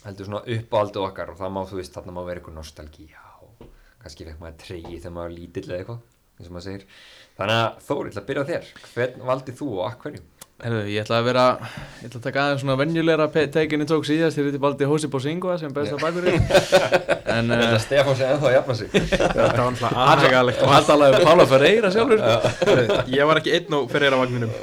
heldur 0.06 0.30
svona 0.30 0.44
uppáhaldið 0.56 1.06
okkar 1.08 1.32
og 1.34 1.40
það 1.40 1.56
má, 1.56 1.62
þú 1.70 1.80
veist, 1.80 1.96
þarna 1.96 2.16
má 2.16 2.22
vera 2.28 2.42
eitthvað 2.42 2.58
nostalgía 2.60 3.24
og 3.42 3.66
kannski 4.04 4.28
fekk 4.28 4.42
maður 4.44 4.60
treyji 4.62 5.00
þegar 5.00 5.16
maður 5.18 5.36
lítill 5.40 5.66
eða 5.70 5.80
eitthvað, 5.80 6.02
eins 6.36 6.50
og 6.50 6.56
maður 6.56 6.68
segir 6.68 6.88
þannig 7.40 7.62
að 7.62 7.80
Þóri, 7.88 8.14
til 8.14 8.22
að 8.22 8.28
byrja 8.30 8.46
á 8.46 8.50
þér 8.52 8.72
hvern 8.86 9.26
valdið 9.32 9.60
þú 9.62 9.70
og 9.76 9.86
að 9.90 10.00
hverju? 10.06 10.26
Herðu, 10.64 10.86
ég 10.88 11.04
ætla 11.04 11.18
að 11.20 11.26
vera, 11.28 11.42
ég 12.00 12.08
ætla 12.08 12.20
að 12.22 12.26
taka 12.30 12.44
aðeins 12.46 12.62
svona 12.64 12.76
venjulegra 12.80 13.26
teikinni 13.52 13.84
tók 13.90 14.06
síðast. 14.08 14.38
Þegar 14.38 14.54
þetta 14.54 14.62
baldi 14.64 14.88
Hósi 14.88 15.10
Bósingva 15.12 15.58
sem 15.60 15.74
besta 15.76 15.98
bakurinn 16.00 16.46
en 17.36 17.52
Þetta 17.52 17.66
uh, 17.74 17.76
Stefán 17.84 18.16
sé 18.16 18.30
ennþá 18.30 18.48
að 18.48 18.56
jafna 18.56 18.78
sig. 18.80 18.94
Þetta 18.96 19.34
var 19.36 19.60
alltaf 19.66 20.00
aðegalegt 20.06 20.64
og 20.64 20.88
talaði 20.88 21.20
um 21.20 21.28
Pála 21.28 21.48
Ferreira 21.52 21.92
sjálfur. 21.92 22.24
Ég 23.12 23.28
var 23.28 23.42
ekki 23.42 23.56
einn 23.58 23.76
á 23.76 23.80
fyrir 23.92 24.16
vagninum. 24.22 24.56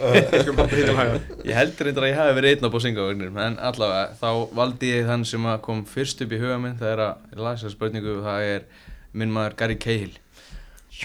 Ég 1.45 1.61
heldur 1.61 1.91
reyndar 1.91 2.09
að 2.09 2.11
ég 2.15 2.19
hafi 2.23 2.39
verið 2.41 2.57
einn 2.57 2.73
á 2.73 2.75
Bósingva 2.79 3.13
en 3.51 3.61
allavega 3.61 4.17
þá 4.17 4.57
valdi 4.63 4.95
ég 4.95 5.13
þann 5.13 5.29
sem 5.29 5.53
að 5.53 5.61
kom 5.69 5.85
fyrst 5.93 6.25
upp 6.25 6.33
í 6.33 6.41
huga 6.41 6.57
minn 6.63 6.81
það 6.81 6.95
er 6.97 7.07
að 7.11 7.33
ég 7.37 7.45
las 7.45 7.61
þessa 7.61 7.77
spurningu 7.77 8.21
það 8.25 8.51
er 8.57 8.69
minn 9.13 9.37
maður 9.37 9.61
Gary 9.61 9.77
Cahill 9.77 10.22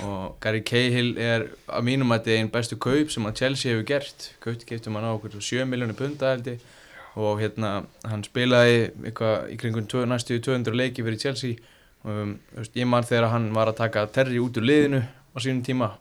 og 0.06 0.38
Gary 0.44 0.62
Cahill 0.66 1.16
er 1.18 1.48
að 1.68 1.86
mínum 1.88 2.12
að 2.14 2.20
þetta 2.20 2.34
er 2.34 2.42
einn 2.42 2.52
bestu 2.54 2.78
kaup 2.82 3.14
sem 3.14 3.26
að 3.26 3.40
Chelsea 3.42 3.74
hefur 3.74 3.88
gert. 3.90 4.28
Kaupt 4.44 4.66
getur 4.70 4.94
hann 4.94 5.08
á 5.08 5.12
okkur 5.16 5.38
7 5.42 5.66
miljónu 5.70 5.96
punta 5.98 6.34
held 6.36 6.50
ég. 6.52 6.66
Og 7.18 7.40
hérna 7.42 7.72
hann 8.06 8.26
spilaði 8.26 8.92
eitthvað 9.10 9.48
í 9.54 9.58
kringum 9.58 9.88
tvö, 9.90 10.04
næstu 10.06 10.38
200 10.38 10.78
leiki 10.78 11.06
fyrir 11.06 11.22
Chelsea. 11.22 11.58
Um, 12.06 12.36
veist, 12.54 12.76
ég 12.78 12.86
man 12.86 13.08
þegar 13.08 13.32
hann 13.34 13.50
var 13.56 13.72
að 13.72 13.80
taka 13.82 14.06
Terry 14.14 14.38
út 14.42 14.60
úr 14.62 14.68
liðinu 14.70 15.02
á 15.02 15.38
sínum 15.42 15.64
tíma. 15.66 15.96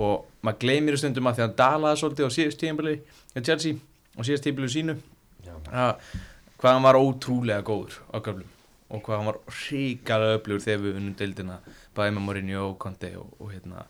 Og 0.00 0.26
maður 0.44 0.60
gleymir 0.66 1.00
stundum 1.00 1.30
að 1.30 1.38
því 1.38 1.42
að 1.42 1.48
hann 1.48 1.58
dalaði 1.62 2.02
svolítið 2.02 2.28
á 2.28 2.36
síðast 2.36 2.60
tímbili 2.60 2.98
í 3.00 3.44
Chelsea 3.44 3.80
og 4.16 4.26
síðast 4.26 4.46
tímbili 4.46 4.70
sínu 4.72 4.96
að 5.70 5.92
hvað 6.60 6.74
hann 6.74 6.86
var 6.86 6.98
ótrúlega 7.00 7.64
góður 7.64 8.00
á 8.12 8.16
göflum 8.20 8.48
og 8.90 9.02
hvað 9.04 9.20
hann 9.20 9.28
var 9.30 9.38
ríkala 9.60 10.32
öflugur 10.36 10.64
þegar 10.64 10.82
við 10.84 10.98
unnum 11.00 11.16
deildina 11.18 11.58
bæði 11.96 12.16
með 12.16 12.26
Mourinho 12.26 12.66
og 12.68 12.76
Conte 12.82 13.12
og, 13.18 13.30
og 13.40 13.52
hérna 13.54 13.84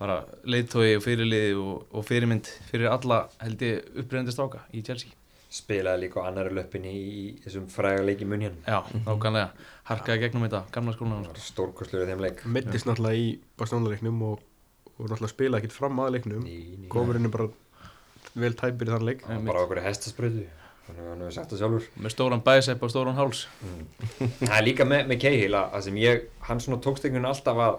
bara 0.00 0.22
leiðtói 0.48 0.96
og 0.96 1.02
fyrirliði 1.04 1.56
og, 1.60 1.82
og 1.92 2.06
fyrirmynd 2.08 2.48
fyrir 2.70 2.90
alla 2.90 3.24
held 3.42 3.64
ég 3.66 3.98
uppreyndist 4.02 4.40
áka 4.42 4.64
í 4.74 4.82
Chelsea. 4.86 5.12
Spilaði 5.52 6.06
líka 6.06 6.22
á 6.24 6.28
annari 6.30 6.54
löppinni 6.56 6.92
í 6.96 7.24
þessum 7.44 7.66
fræga 7.68 8.00
leiki 8.06 8.24
mun 8.24 8.40
hérna 8.40 8.62
Já, 8.64 8.78
nákvæmlega, 9.04 9.50
harkaði 9.90 10.22
gegnum 10.24 10.46
þetta 10.46 10.62
gamla 10.72 10.94
var 11.02 11.42
stórkostlur 11.44 12.06
í 12.06 12.08
þeim 12.08 12.24
leik. 12.24 12.40
Mittist 12.48 12.88
náttúrulega 12.88 13.20
í 13.20 13.28
Barcelona-leiknum 13.60 14.24
og, 14.30 14.40
og 14.96 15.04
náttúrulega 15.04 15.34
spilaði 15.34 15.60
ekkert 15.60 15.76
fram 15.76 16.00
að 16.00 16.16
leiknum. 16.16 16.48
Gófurinn 16.92 17.28
er 17.28 17.36
bara 17.36 17.50
vel 18.32 18.56
tæpir 18.56 18.88
í 18.88 18.96
þann 18.96 19.08
leik. 19.10 19.26
Bara 19.28 19.66
okkur 19.66 19.82
hestaspröðu 19.84 20.48
Þannig 20.92 21.06
að 21.06 21.12
hann 21.12 21.22
hefur 21.22 21.34
sagt 21.34 21.52
það 21.52 21.60
sjálfur. 21.62 21.84
Með 22.04 22.12
stóran 22.12 22.42
bæsepp 22.44 22.82
og 22.84 22.90
stóran 22.92 23.16
háls. 23.16 23.38
Það 24.42 24.56
er 24.58 24.64
líka 24.66 24.84
með, 24.84 25.06
með 25.08 25.18
Cahill 25.22 25.54
að 25.56 25.70
það 25.72 25.84
sem 25.86 26.00
ég, 26.02 26.26
hann 26.48 26.60
svona 26.60 26.80
tókst 26.84 27.06
einhvern 27.06 27.22
veginn 27.22 27.28
alltaf 27.30 27.60
að 27.64 27.78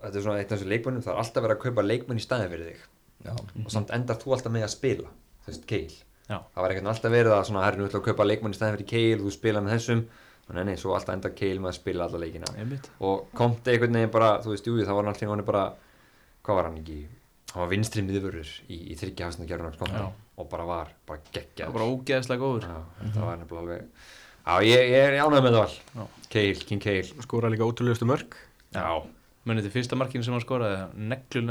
þetta 0.00 0.18
er 0.18 0.24
svona 0.24 0.40
eitt 0.40 0.50
af 0.50 0.58
þessu 0.58 0.70
leikmönnum, 0.72 1.04
það 1.06 1.12
er 1.12 1.20
alltaf 1.22 1.46
verið 1.46 1.56
að 1.56 1.62
kaupa 1.62 1.84
leikmenn 1.86 2.18
í 2.18 2.24
staðin 2.24 2.50
fyrir 2.50 2.72
þig. 2.72 2.82
Já, 3.26 3.32
og 3.36 3.70
samt 3.74 3.92
endar 3.94 4.18
þú 4.22 4.34
alltaf 4.34 4.54
með 4.56 4.66
að 4.66 4.72
spila, 4.74 5.12
veist, 5.46 5.66
Cahill. 5.70 5.98
Já, 6.26 6.38
það 6.40 6.62
var 6.64 6.74
einhvern 6.74 6.80
veginn 6.80 6.92
alltaf 6.96 7.14
verið 7.14 7.36
að 7.36 7.44
svona, 7.50 7.66
herri, 7.66 7.80
nú 7.80 7.86
ætla 7.86 8.00
að 8.02 8.08
kaupa 8.10 8.26
leikmenn 8.26 8.56
í 8.56 8.58
staðin 8.58 8.76
fyrir 8.76 8.90
Cahill, 8.90 9.20
þú 9.22 9.34
spila 9.36 9.62
með 9.62 9.76
þessum. 9.76 10.06
Og 10.46 10.54
nei, 10.54 10.64
nei, 10.66 10.76
svo 10.78 10.94
alltaf 10.94 11.14
endar 11.14 11.34
Cahill 11.38 11.62
með 11.62 11.72
að 11.72 11.78
spila 11.78 12.06
alla 12.06 12.22
leikina. 12.22 12.50
Einmitt. 12.58 12.90
Og 13.06 13.30
komti 13.38 13.72
einhvern 13.72 13.98
veginn 13.98 14.14
bara, 14.14 14.32
þú 14.42 14.52
veist, 14.54 14.66
jú, 14.66 14.76
það 14.82 14.98
var 14.98 15.10
alltaf 15.12 15.32
hann 15.32 15.46
bara, 15.46 15.64
hvað 16.46 16.60
var 16.60 16.68
hann 16.68 16.82
ekki 16.82 16.98
hann 17.56 17.62
var 17.64 17.72
vinstri 17.72 18.04
miðvörður 18.04 18.50
í, 18.68 18.76
í 18.92 18.96
þryggja 19.00 19.30
Já. 19.96 20.06
og 20.36 20.48
bara 20.52 20.68
var, 20.68 20.92
bara 21.08 21.22
Það 21.24 21.32
geggjaður 21.38 21.72
var 21.72 21.78
bara 21.80 21.90
ógeðslega 21.96 22.42
góður. 22.44 22.66
Já, 22.68 22.78
þetta 23.02 23.26
var 23.26 23.38
nefnilega 23.40 23.62
alveg 23.64 23.90
Já, 24.46 24.54
ég, 24.68 24.82
ég 24.92 25.04
er 25.08 25.16
ánægð 25.24 25.46
með 25.48 25.56
það 25.56 25.76
Já. 25.96 26.04
all 26.04 26.26
Cahill, 26.36 26.64
King 26.68 26.82
Cahill 26.84 27.24
Skóraði 27.24 27.56
líka 27.56 27.66
ótrúlegustu 27.70 28.06
mörg 28.10 28.36
Já, 28.76 28.90
Munið 29.46 29.68
til 29.68 29.72
fyrsta 29.76 29.96
markinu 29.98 30.26
sem 30.26 30.34
hann 30.34 30.42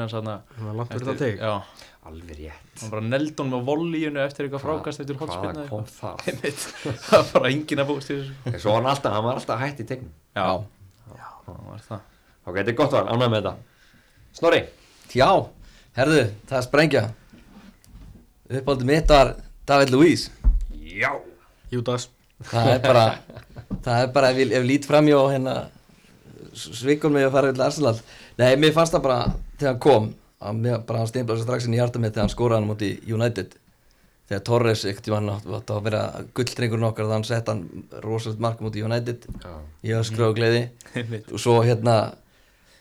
hans 0.04 0.14
hann 0.60 0.80
var 0.82 0.88
fyrir 0.92 1.08
það 1.10 1.20
teg 1.22 1.38
Já, 1.40 1.54
alveg 2.12 2.40
rétt. 2.42 2.74
Hann 2.82 2.92
bara 2.92 3.04
neldon 3.08 3.52
með 3.54 3.62
vollíunu 3.70 4.20
eftir 4.26 4.46
eitthvað 4.50 4.66
frákast 4.66 5.04
eftir 5.06 5.16
kom 5.72 5.86
það? 5.88 6.24
Einmitt, 6.34 6.66
það 7.06 7.16
var 7.16 7.30
bara 7.38 7.52
engin 7.56 7.84
að 7.86 7.92
var 8.68 8.76
hann 8.82 8.90
alltaf, 8.92 9.16
hann 9.16 9.28
var 9.30 9.40
alltaf 9.40 9.64
hætt 9.64 9.80
í 9.80 9.88
tegnum 9.94 10.12
Já, 10.36 10.50
það 11.48 11.64
var 11.72 11.86
það. 11.88 12.04
Ok, 12.46 12.58
þetta 12.60 12.74
er 12.76 12.78
gott 12.84 12.98
val, 12.98 13.06
ánægð 13.16 13.32
með 13.32 13.40
þetta. 13.40 13.56
Snorri? 14.42 14.62
Já, 15.16 15.30
herðu, 15.96 16.26
það 16.50 16.58
er 16.60 16.66
sprengja. 16.68 17.04
Uppáldið 18.46 18.90
mitt 18.90 19.10
var 19.10 19.36
David 19.66 19.94
Luiz 19.96 20.28
Já. 20.86 21.10
Júdas. 21.74 22.10
Það 22.46 22.70
er 22.76 22.84
bara 22.84 23.06
Það 23.86 24.02
er 24.02 24.12
bara 24.14 24.30
ef 24.34 24.38
ég, 24.42 24.52
ef 24.52 24.62
ég 24.62 24.68
lít 24.70 24.86
fram 24.90 25.08
hjá 25.10 25.18
hérna 25.32 25.56
Svikun 26.56 27.12
mig 27.12 27.26
að 27.28 27.34
fara 27.36 27.52
til 27.52 27.64
Arsenal. 27.66 27.98
Nei, 28.40 28.54
mér 28.56 28.72
fannst 28.76 28.94
það 28.96 29.04
bara 29.04 29.18
þegar 29.60 29.74
hann 29.74 29.82
kom 29.84 30.06
að 30.46 30.62
mér 30.62 30.84
bara 30.88 31.02
hann 31.02 31.10
steinblæði 31.10 31.44
strax 31.44 31.68
inn 31.68 31.76
í 31.76 31.80
hjarta 31.82 32.00
mitt 32.00 32.14
þegar 32.16 32.24
hann 32.24 32.32
skoraði 32.32 32.62
hann 32.62 32.70
múti 32.70 32.92
United. 33.12 33.58
Þegar 34.30 34.44
Torres 34.48 34.86
ekkert 34.90 35.10
var 35.12 35.26
nátt 35.26 35.74
að 35.76 35.82
vera 35.86 36.04
gulldrengurinn 36.38 36.88
okkar 36.88 37.10
þannig 37.10 37.12
að 37.12 37.18
hann 37.18 37.28
sett 37.28 37.52
hann 37.52 37.66
rosalegt 38.06 38.42
mark 38.46 38.64
múti 38.64 38.86
United. 38.88 39.28
Já. 39.44 39.52
í 39.84 39.94
öskra 40.00 40.30
og 40.32 40.40
gleði. 40.40 40.64
Og 41.34 41.42
svo 41.44 41.60
hérna 41.66 41.98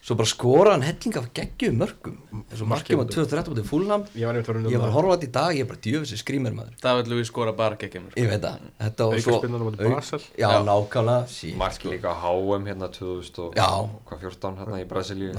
svo 0.04 0.14
bara 0.18 0.28
skora 0.28 0.72
hann 0.74 0.82
helling 0.84 1.14
af 1.16 1.26
geggjum 1.32 1.78
mörgum 1.80 2.16
eins 2.50 2.60
og 2.60 2.68
markið 2.68 2.98
var 3.00 3.06
Markið 3.06 3.14
2013 3.24 3.54
mútið 3.54 3.68
Fulham. 3.70 4.02
Ég 4.12 4.26
var 4.28 4.36
var 4.36 4.58
ég 4.68 4.78
var 4.82 4.90
að 4.90 4.96
horfa 4.98 5.08
á 5.08 5.14
þetta 5.16 5.24
í 5.24 5.32
dag, 5.36 5.54
ég 5.56 5.64
er 5.64 5.68
bara 5.70 5.80
djöfisir 5.86 6.20
skrýmur 6.20 6.52
maður. 6.58 6.74
David 6.82 7.08
Lewis 7.08 7.30
skora 7.32 7.54
bara 7.56 7.78
geggjum 7.80 8.10
ég 8.20 8.28
veit 8.28 8.42
það, 8.44 8.66
þetta 8.84 9.06
og 9.08 9.14
svo 9.24 9.38
á 9.40 9.40
Auk- 9.80 10.28
já, 10.36 10.48
Já. 10.52 10.60
nákvæmlega, 10.68 11.26
sí 11.32 11.54
Marki 11.56 11.88
líka 11.88 12.12
á 12.12 12.16
HM 12.20 12.66
hérna 12.68 12.88
2000 12.92 13.38
og 13.48 13.54
Já. 13.56 13.68
hvað 14.04 14.20
14 14.28 14.56
hérna 14.60 14.82
í 14.82 14.86
Brasilíu? 14.92 15.32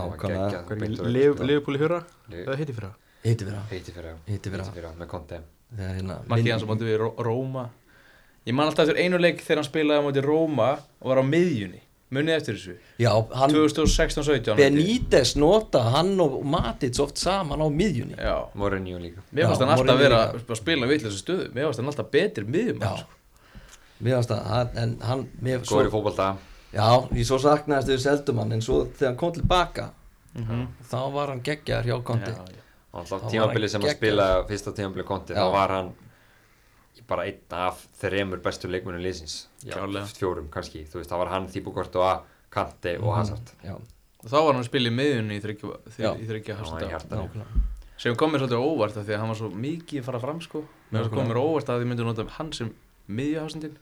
Fyrra? 1.86 2.04
Liv- 2.30 2.46
Eða 2.48 2.58
hitti 2.58 2.74
fyrra? 2.74 2.92
heiti 3.24 3.46
fyrir 3.46 3.58
það 3.60 3.70
Heiti 3.72 3.92
fyrir 3.94 4.10
á 4.10 4.16
Heiti 4.28 4.50
fyrir 4.50 4.62
á. 4.66 4.94
með 5.78 5.90
hérna 6.00 6.16
Markið 6.30 6.52
hans 6.52 6.64
á 6.66 6.68
móti 6.70 6.86
við 6.90 6.98
Ró- 7.02 7.16
Róma. 7.22 7.70
Ég 8.46 8.54
man 8.54 8.68
alltaf 8.70 8.88
eftir 8.90 9.02
einu 9.02 9.18
leik 9.18 9.42
þegar 9.42 9.62
hann 9.62 9.70
spilaði 9.70 10.02
á 10.02 10.06
móti 10.06 10.22
Róma 10.26 10.70
og 11.02 11.08
var 11.10 11.18
á 11.22 11.26
miðjunni 11.26 11.82
Munið 12.16 12.36
eftir 12.40 12.56
þessu? 12.60 12.76
Já, 13.04 13.12
hann 13.36 13.52
2016-17 13.56 14.56
Benítez 14.60 15.36
nota 15.42 15.82
hann 15.96 16.14
og 16.24 16.40
Matic 16.46 17.00
oft 17.04 17.18
saman 17.22 17.60
á 17.62 17.68
miðjunni. 17.70 18.16
Já. 18.18 18.38
Mourinho 18.56 19.00
líka. 19.04 19.22
Mér 19.36 19.50
fannst 19.52 19.62
hann 19.66 19.74
alltaf 19.76 20.00
vera 20.00 20.22
að 20.34 20.56
spila 20.62 20.88
við 20.90 21.06
þessu 21.06 21.22
stöðu. 21.22 21.48
Mér 21.56 21.68
fannst 21.70 21.82
hann 21.84 21.92
alltaf 21.92 22.10
betri 22.16 22.46
miðjum 22.46 22.80
já, 22.82 22.94
mér 24.02 24.18
fannst 24.20 24.36
hann- 24.36 24.78
en 24.84 24.98
hann, 25.02 25.28
Góður 25.44 25.92
fótbolta. 25.92 26.30
Já, 26.76 26.88
ég 27.16 27.24
svo 27.26 27.38
saknaðist 27.40 27.88
við 27.94 28.00
seldum 28.04 28.40
hann 28.44 28.52
en 28.52 28.62
svo 28.62 28.86
þegar 28.86 29.08
hann 29.14 29.16
kom 29.18 29.32
tilbaka 29.34 29.90
Mhm. 30.36 30.68
þá 30.92 31.12
var 31.14 31.28
hann 31.32 31.40
geggjar 31.42 31.84
hjá 31.88 32.04
Konti 32.04 32.32
Já, 32.32 32.36
já. 32.36 32.60
og 32.94 33.00
alltaf 33.02 33.22
var 33.22 33.32
tímabili 33.32 33.62
hann 33.62 33.70
sem 33.70 33.82
að 33.82 33.86
geggjaður. 33.86 33.96
spila 33.96 34.44
fyrsta 34.50 34.74
tímabili 34.76 35.04
Conte 35.08 35.34
Já. 35.34 35.38
þá 35.40 35.52
var 35.54 35.70
hann 35.70 35.94
bara 37.08 37.26
einn 37.30 37.56
af 37.58 37.84
þremur 38.02 38.42
bestu 38.46 38.70
leikmunum 38.72 39.02
liðsins. 39.04 39.48
Já, 39.64 39.74
Klárlega. 39.78 40.06
fjórum 40.18 40.50
kannski. 40.54 40.86
Þú 40.90 41.02
veist 41.02 41.12
það 41.12 41.22
var 41.24 41.32
hann 41.34 41.48
Þýbukort 41.54 41.96
og 42.02 42.26
Kante 42.56 42.98
og 43.02 43.16
Hazard. 43.18 43.52
já, 43.64 43.76
Og 44.26 44.32
þá 44.32 44.36
var 44.42 44.54
hann 44.54 44.64
að 44.64 44.70
spila 44.72 44.90
í 44.90 44.96
miðjunni 44.96 45.38
í 45.38 45.42
þryggja 45.46 46.58
nákvæmlega. 46.60 47.64
Sem 47.98 48.16
kom 48.20 48.34
mér 48.34 48.42
svolítið 48.44 48.60
óvart 48.60 48.98
af 49.00 49.06
því 49.08 49.14
að 49.16 49.20
hann 49.22 49.32
var 49.32 49.38
svo 49.40 49.50
mikið 49.50 50.00
að 50.02 50.08
fara 50.10 50.20
fram 50.20 50.42
sko. 50.44 50.64
Mér 50.92 51.10
kom 51.14 51.30
mér 51.30 51.40
óvart 51.40 51.70
að 51.72 51.84
þið 51.84 51.92
myndu 51.92 52.08
nota 52.08 52.26
hann 52.38 52.52
sem 52.52 52.74
miðjuhásendin 53.08 53.78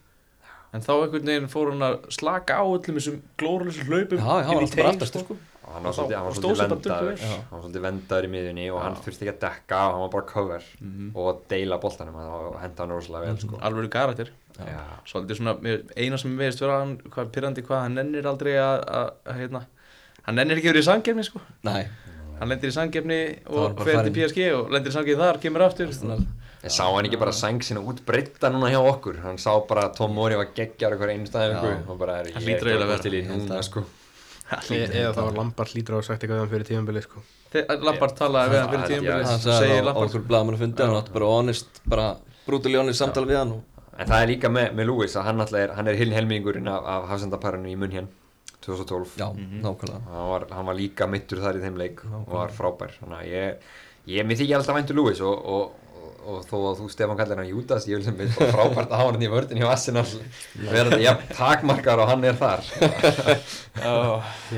en 0.73 0.81
þá 0.81 0.91
einhvern 0.97 1.29
veginn 1.29 1.49
fór 1.51 1.71
hann 1.71 1.85
að 1.85 1.95
slaka 2.13 2.57
á 2.57 2.65
öllum 2.65 2.97
þessum 2.97 3.19
glóruleysum 3.39 3.89
hlaupum 3.89 4.19
já, 4.19 4.23
hann 4.25 4.55
var 4.57 4.63
alltaf 4.65 4.79
bara 4.79 4.93
aftast 4.93 5.19
sko. 5.21 5.37
Og 5.63 5.73
hann 5.73 5.83
var 5.83 5.93
svolítið, 5.93 6.59
vendaður 6.59 6.81
duglegur. 6.83 7.17
Já. 7.23 7.27
hann 7.33 7.51
var 7.51 7.61
svolítið 7.63 7.83
vendaður 7.87 8.25
í 8.27 8.31
miðjunni 8.33 8.65
og 8.73 8.81
hann 8.83 8.95
þurfti 8.95 9.23
ekki 9.27 9.33
að 9.33 9.39
dekka 9.45 9.79
og 9.87 9.91
hann 9.93 10.01
var 10.03 10.09
bara 10.15 10.27
cover 10.33 10.63
Mhm. 10.81 11.11
og 11.15 11.43
deila 11.49 11.77
boltanum 11.79 12.15
og 12.15 12.59
henda 12.61 12.83
hann 12.83 12.89
rosalega 12.89 13.25
vel 13.25 13.37
sko. 13.39 13.59
alveg 13.61 13.89
karakter 13.89 14.29
Já. 14.59 14.79
svolítið 15.05 15.37
svona, 15.39 15.55
eina 15.97 16.17
sem 16.17 16.31
við 16.37 16.37
veist 16.45 16.59
vera 16.61 16.79
hann, 16.79 16.97
hvað 16.97 17.31
pyrrandi 17.31 17.61
hvað, 17.63 17.81
hann 17.81 17.95
nennir 17.95 18.23
aldrei 18.27 18.53
að, 18.59 18.83
hérna, 19.39 19.65
hann 20.23 20.35
nennir 20.35 20.57
ekki 20.57 20.71
verið 20.73 20.83
í 20.83 20.89
sangefni 20.91 21.23
sko, 21.23 21.39
nei, 21.63 21.87
hann 22.39 22.49
lendir 22.49 22.69
í 22.69 22.73
sangefni 22.75 23.19
var 23.47 23.71
og 23.71 23.83
fer 23.83 24.03
til. 24.03 24.13
PSG 24.13 24.53
og 24.53 24.69
lendir 24.69 24.91
í 24.91 24.93
sangefni 24.93 25.17
þar, 25.23 25.39
kemur 25.41 25.61
aftur. 25.61 25.87
Ég 26.63 26.71
sá 26.71 26.85
hann 26.87 27.03
ekki 27.05 27.19
bara 27.19 27.31
sæng 27.31 27.59
sína 27.59 27.81
út 27.83 28.05
breytta 28.05 28.47
núna 28.49 28.69
hjá 28.71 28.79
okkur 28.79 29.17
hann 29.21 29.35
sá 29.37 29.51
bara 29.67 29.89
að 29.89 29.95
Tom 29.97 30.13
Mori 30.15 30.35
var 30.35 30.45
geggjar 30.55 30.93
okkur 30.95 31.09
Já. 31.11 31.89
og 31.89 31.97
bara 31.99 32.19
er 32.21 32.25
ég 32.25 32.35
eiginlega 32.35 32.83
að 32.83 32.87
vera. 32.87 33.01
til 33.03 33.11
í 33.11 33.23
núna 33.27 33.61
sko 33.63 33.83
eða 34.69 35.13
það 35.13 35.27
var 35.27 35.37
Lampard 35.39 35.75
lítur 35.77 35.95
á 35.95 35.97
að 35.99 36.07
sagt 36.09 36.23
eitthvað 36.23 36.45
um 36.45 36.51
fyrir 36.53 36.69
tímanbili 36.69 37.03
sko. 37.03 37.25
Þegar 37.53 37.85
Lampard 37.89 38.17
talaði 38.17 38.53
við 38.53 38.61
hann 38.61 38.73
fyrir 38.73 38.89
tímabilið 38.93 39.29
hann 39.29 39.43
segir 39.43 39.59
sagði 39.59 39.83
á 39.83 40.01
okkur 40.03 40.39
að 40.39 40.57
fundi 40.63 40.87
hann 40.87 40.97
átti 41.01 41.15
bara 41.19 41.29
honest, 41.33 41.83
bara 41.85 42.09
brútilega 42.47 42.83
honest 42.83 43.03
samtal 43.03 43.27
við 43.29 43.39
hann 43.41 43.55
og 43.59 43.73
en 43.93 44.09
það 44.09 44.23
er 44.23 44.29
líka 44.31 44.49
með, 44.49 44.73
með 44.77 44.89
Lewis 44.89 45.15
að 45.17 45.27
hann 45.29 45.43
alltaf 45.43 45.59
er 45.59 45.73
hann 45.77 45.89
er 45.89 45.99
hinn 45.99 46.15
helmingurinn 46.15 46.69
af, 46.71 46.85
af 46.95 47.07
hafsendaparinu 47.11 47.69
í 47.69 47.77
munn 47.77 47.93
hérna 47.93 48.21
2012 48.63 49.17
já, 49.19 49.27
nákvæmlega. 49.35 50.01
Hann 50.07 50.29
var, 50.29 50.45
hann 50.55 50.65
var 50.65 50.77
líka 50.77 51.07
mittur 51.11 51.41
þar 51.43 51.59
í 51.59 51.63
þeim 51.65 51.79
leik 51.79 52.03
og 52.07 52.29
var 52.31 52.53
frábær. 52.55 52.93
Þannig 53.01 53.17
að 53.17 53.31
ég, 53.33 53.65
ég 54.13 54.27
mér 54.27 54.39
þykja 54.39 54.59
alltaf 54.59 54.77
væntu 54.77 54.95
Lewis 54.95 55.19
og, 55.19 55.41
og, 55.55 55.82
og, 56.23 56.39
og 56.39 56.45
þó 56.47 56.55
að 56.71 56.79
þú 56.81 56.89
Stefán 56.93 57.19
kallar 57.19 57.41
hann 57.41 57.49
Júdas 57.49 57.87
ég 57.89 57.99
vil 57.99 58.05
sem 58.07 58.17
við 58.17 58.33
frábært 58.37 58.91
að 58.91 59.01
hafa 59.01 59.11
hann 59.11 59.25
í 59.25 59.31
vördin 59.31 59.61
hjá 59.61 59.67
Arsenal. 59.73 60.05
Verðandi 60.63 61.03
jafn 61.03 61.33
takmarkar 61.37 62.03
og 62.03 62.11
hann 62.11 62.23
er 62.29 62.39
þar. 62.39 62.63
Já, 63.83 63.93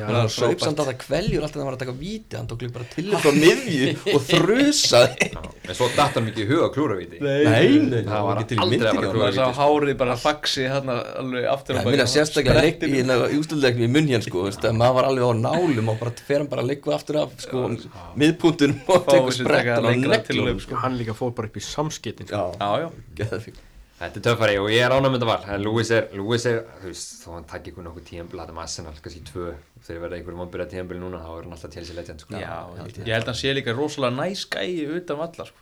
hann 0.09 0.29
saup 0.29 0.59
samt 0.63 0.81
að 0.83 0.89
það 0.91 0.97
kveljur 1.05 1.45
alltaf 1.47 1.61
hann 1.61 1.69
var 1.69 1.77
að 1.77 1.83
taka 1.85 1.97
víti. 1.99 2.35
Hann 2.35 2.49
tók 2.51 2.65
líka 2.65 2.77
bara 2.79 2.89
til 2.91 3.07
frá 3.15 3.31
miðju 3.35 4.15
og 4.15 4.25
þrusaði. 4.29 5.29
En 5.65 5.77
svo 5.77 5.87
datt 5.95 6.17
hann 6.17 6.25
mikið 6.27 6.43
í 6.43 6.47
huga 6.49 6.67
klúravíti 6.73 7.19
Nei, 7.23 7.79
nei, 7.81 8.01
Það 8.05 8.25
var 8.27 8.41
ekki 8.41 8.49
til 8.51 8.57
í 8.57 8.63
aldrei 8.65 8.89
að 8.89 8.97
fara 8.97 9.05
ekki 9.05 9.07
að 9.07 9.15
á 9.15 9.21
maður 9.21 9.35
sá 9.35 9.45
víti, 9.45 9.55
sko. 9.55 9.65
hárið 9.65 9.97
bara 10.01 10.17
faxi 10.21 10.65
hérna 10.69 10.97
alveg 11.21 11.47
aftur 11.49 11.77
Það 11.77 11.79
baki. 11.81 11.95
minna 11.95 12.07
sérstaklega 12.11 12.65
leik 12.65 12.85
í 12.85 12.91
hérna 12.93 13.17
ústöldleiknum 13.39 13.85
í 13.85 13.91
munn 13.95 14.11
hérna 14.11 14.27
sko, 14.27 14.43
maður 14.81 14.97
var 14.99 15.09
alveg 15.09 15.25
á 15.25 15.33
nálum 15.41 15.91
og 15.93 15.99
bara 16.01 16.13
fer 16.29 16.43
hann 16.43 16.51
bara 16.51 16.65
að 16.65 16.71
leikva 16.73 16.95
aftur 16.99 17.19
af 17.23 17.33
sko, 17.45 17.63
miðpuntunum 18.21 18.93
og 18.93 19.09
tekur 19.09 19.33
tilhlaup, 20.29 20.61
sko. 20.63 20.79
Hann 20.83 20.99
líka 20.99 21.17
fór 21.17 21.33
bara 21.37 21.49
upp 21.55 21.61
í 21.61 21.63
samskiptin 21.63 22.27
sko. 22.29 22.43
Já, 22.59 22.83
Já, 22.83 22.91
geðvig. 23.21 23.63
Þetta 23.95 24.19
er 24.19 24.23
töffari 24.25 24.55
og 24.59 24.65
ég 24.73 24.81
er 24.83 24.91
ánægð 24.91 25.13
með 25.13 25.21
þetta 25.21 25.27
val. 25.29 25.43
En 25.55 25.61
Lewis 25.63 25.89
er, 25.95 26.09
Lewis 26.19 26.43
er, 26.49 26.57
þú 26.81 26.89
veist, 26.89 27.11
þó 27.21 27.27
hann 27.31 27.45
takk 27.47 27.69
ykkur 27.71 27.85
nokkuð 27.85 28.09
það 28.11 28.49
með 28.51 28.63
Arsenal, 28.65 28.91
kannski 28.99 29.21
tvö 29.29 29.45
þegar 29.85 30.01
verða 30.03 30.17
einhverjum 30.17 30.41
vonbyrja 30.43 30.67
tíðanbíl 30.73 30.99
núna 30.99 31.21
þá 31.23 31.29
er 31.31 31.45
hann 31.45 31.55
alltaf 31.55 31.71
til 31.71 31.85
sér 31.87 31.95
legend 32.01 32.19
sko. 32.25 32.35
Já, 32.35 32.57
ég 32.75 33.13
held 33.15 33.23
að 33.23 33.29
hann 33.31 33.39
sé 33.39 33.53
líka 33.55 33.71
rosalega 33.77 34.17
næs 34.17 34.41
gæi 34.51 34.83
utan 34.97 35.21
vallar 35.21 35.47
sko. 35.47 35.59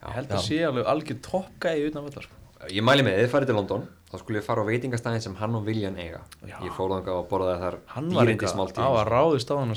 Ég 0.00 0.16
held 0.16 0.28
að 0.30 0.34
hann 0.38 0.46
sé 0.46 0.58
alveg 0.70 0.88
algjör 0.94 1.18
topp 1.28 1.52
gæi 1.66 1.78
utan 1.90 2.06
vallar 2.08 2.24
sko. 2.24 2.34
Ég 2.72 2.80
mæli 2.88 3.02
með, 3.04 3.12
ef 3.20 3.20
þið 3.26 3.32
farið 3.34 3.48
til 3.52 3.58
London 3.60 3.82
þá 4.08 4.16
skulle 4.22 4.40
ég 4.40 4.46
fara 4.46 4.64
á 4.64 4.68
veitingastæðin 4.70 5.24
sem 5.26 5.36
hann 5.36 5.58
og 5.58 5.66
Viljan 5.66 6.00
eiga. 6.00 6.22
Já. 6.48 6.56
Ég 6.64 6.72
fór 6.72 6.88
þangað 6.96 7.20
og 7.20 7.26
borðaði 7.28 7.60
þar 7.60 7.76
Hann 7.92 8.08
var 8.08 8.24
dýrindi 8.24 8.32
eitthvað 8.32 8.54
smáltíð 8.54 8.80
á 8.80 8.88
að 8.96 9.08
ráðist 9.12 9.52
á 9.52 9.54
hann 9.60 9.76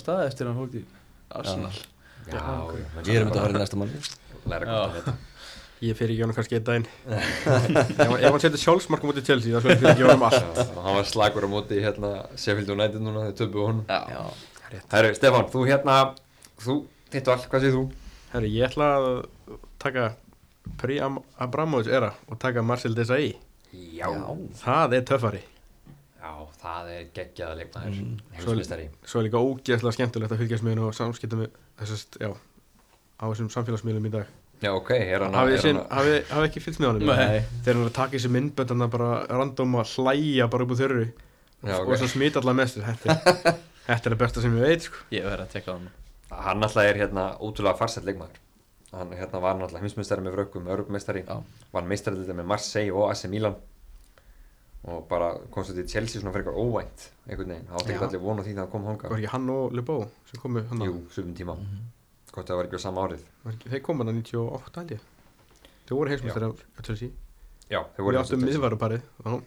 Læra 4.49 4.65
gott 4.65 4.79
að 4.79 4.95
þetta 4.99 5.13
Ég 5.79 5.95
fer 5.95 6.11
ekki 6.11 6.19
á 6.19 6.25
hann 6.27 6.35
kannski 6.35 6.57
einn 6.57 6.65
daginn. 6.67 6.87
Ef 7.07 8.25
hann 8.25 8.41
setur 8.43 8.59
sjálfsmarkum 8.59 9.13
út 9.13 9.19
í 9.21 9.23
Chelsea 9.23 9.55
þá 9.55 9.63
fyrir 9.63 9.89
ekki 9.93 10.03
á 10.03 10.09
hann 10.11 10.25
allt. 10.27 10.63
Hann 10.75 10.97
var 10.97 11.07
slagur 11.07 11.45
á 11.47 11.49
móti 11.51 11.79
hérna 11.79 12.09
Sheffield 12.35 12.73
United 12.75 12.99
núna 13.05 13.29
þegar 13.31 13.53
við 13.53 13.67
honum. 13.69 13.85
Já, 13.87 14.81
Herru, 14.91 15.13
Stefán, 15.17 15.47
þú 15.53 15.61
hérna 15.69 15.95
þú, 16.59 16.75
þitt 17.13 17.29
val, 17.31 17.37
hvað 17.53 17.63
séð 17.65 17.77
þú? 17.77 17.83
Herri, 18.33 18.49
ég 18.57 18.67
ætla 18.67 18.89
að 18.99 19.07
taka 19.81 20.09
Pri 20.79 20.99
Abramovic 21.01 21.87
era 21.89 22.11
og 22.29 22.37
taka 22.43 22.61
Marcel 22.61 22.93
Desailly. 22.93 23.31
Já, 23.97 24.09
Það 24.59 24.93
er 24.99 25.07
töffari. 25.09 25.39
Já, 26.19 26.33
það 26.61 26.91
er 26.97 27.07
geggjaða 27.15 27.55
leikmaður 27.61 27.95
Mm. 27.95 28.19
Heimsmeistari. 28.35 28.85
Svo 29.07 29.21
er 29.23 29.25
líka 29.29 29.39
ógeðslega 29.41 29.95
skemmtilegt 29.95 30.35
að 30.35 30.41
fylgjast 30.43 30.63
með 30.67 30.75
hennu 30.75 30.85
og 30.91 30.93
samskipta 30.97 31.39
með 31.39 31.55
þessast, 31.79 32.19
já 32.21 32.29
á 33.17 33.23
þessum 33.31 33.49
samfélagsmiðlum 33.55 34.05
í 34.05 34.13
dag 34.13 34.27
Já, 34.59 34.71
ok, 34.75 34.89
er 34.91 35.23
hann 35.23 35.33
Hafið 35.39 35.53
er 35.55 35.61
þið 35.63 35.73
hann- 35.77 35.91
hafi, 35.97 36.15
hafi 36.33 36.47
ekki 36.49 36.61
fylgst 36.65 36.81
með 36.83 36.89
honum? 36.89 37.07
Nei. 37.07 37.39
Þegar 37.63 37.73
hann 37.77 37.83
er 37.85 37.89
að 37.89 37.93
taka 37.99 38.17
þessi 38.17 38.31
myndbönd 38.35 38.73
hann 38.75 38.89
bara 38.89 39.09
random 39.29 39.77
að 39.79 39.93
hlæja 39.95 40.49
bara 40.51 40.63
upp 40.67 40.73
úr 40.75 40.79
þörru 40.81 41.05
Já, 41.63 41.75
og 41.79 41.87
ok. 41.87 41.95
svo 42.01 42.07
smita 42.11 42.39
allar 42.41 42.55
þessu 42.59 42.83
þetta, 42.83 43.15
er- 43.15 43.57
þetta 43.87 44.09
það 44.09 44.17
besta 44.25 44.41
sem 44.43 44.57
ég 44.59 44.67
veit 44.67 44.81
sko. 44.89 44.97
ég 45.15 45.23
verði 45.23 45.45
að 45.47 45.53
tekka 45.55 45.77
hann 45.77 45.89
Hann 46.29 46.61
alltaf 46.63 46.83
er 46.85 46.99
hérna 46.99 47.23
ótrúlega 47.41 47.73
farsætt 47.79 48.05
leikmaður. 48.05 48.37
Hann 48.93 49.09
hérna 49.17 49.39
var 49.41 49.55
náttúrulega 49.57 49.81
heimsmeistari 49.81 50.21
með 50.21 50.35
frökkum, 50.37 50.67
örgmeistari 50.69 51.23
Já. 51.25 51.39
Var 51.73 51.87
meistari 51.89 52.21
með 52.37 52.45
Marseille 52.45 52.91
og 52.93 53.09
AC 53.09 53.25
Milan. 53.31 53.55
Og 54.89 55.07
bara 55.09 55.33
kom 55.51 55.63
svo 55.65 55.73
til 55.75 55.87
Chelsea 55.89 56.21
svona 56.21 56.31
fyrir 56.35 56.45
eitthvað 56.47 56.61
óvænt 56.63 57.07
einhvern 57.27 57.49
veginn, 57.51 57.65
það 57.67 57.79
átti 57.81 57.91
ekki 57.95 58.05
allir 58.07 58.21
von 58.23 58.39
á 58.39 58.43
því 58.45 58.53
hann 58.59 58.69
kom 58.71 58.85
Var 58.85 58.93
hanga 58.95 59.17
ekki 59.17 59.31
hann 59.33 59.49
og 59.49 59.73
Lebo 59.75 59.97
sem 60.29 60.39
komu 60.39 60.63
hann 60.69 60.85
Jú, 60.87 60.93
Hvort 62.33 62.47
það 62.49 62.59
var 62.59 62.67
ekki 62.69 62.77
á 62.77 62.83
sama 62.85 63.05
árið. 63.07 63.23
Þeir 63.65 63.81
komu 63.85 64.03
hann 64.05 64.19
98 64.21 64.79
held 64.81 64.91
ég. 64.95 65.05
Þeir 65.89 65.95
voru 65.97 66.11
heimsmyndstari 66.13 66.49
á 66.49 66.81
Chelsea. 66.85 67.09
Já, 67.69 67.79
þeir 67.95 68.05
voru 68.05 68.19
áttum 68.21 68.43
miðvaruparið 68.45 69.01
Já, 69.25 69.39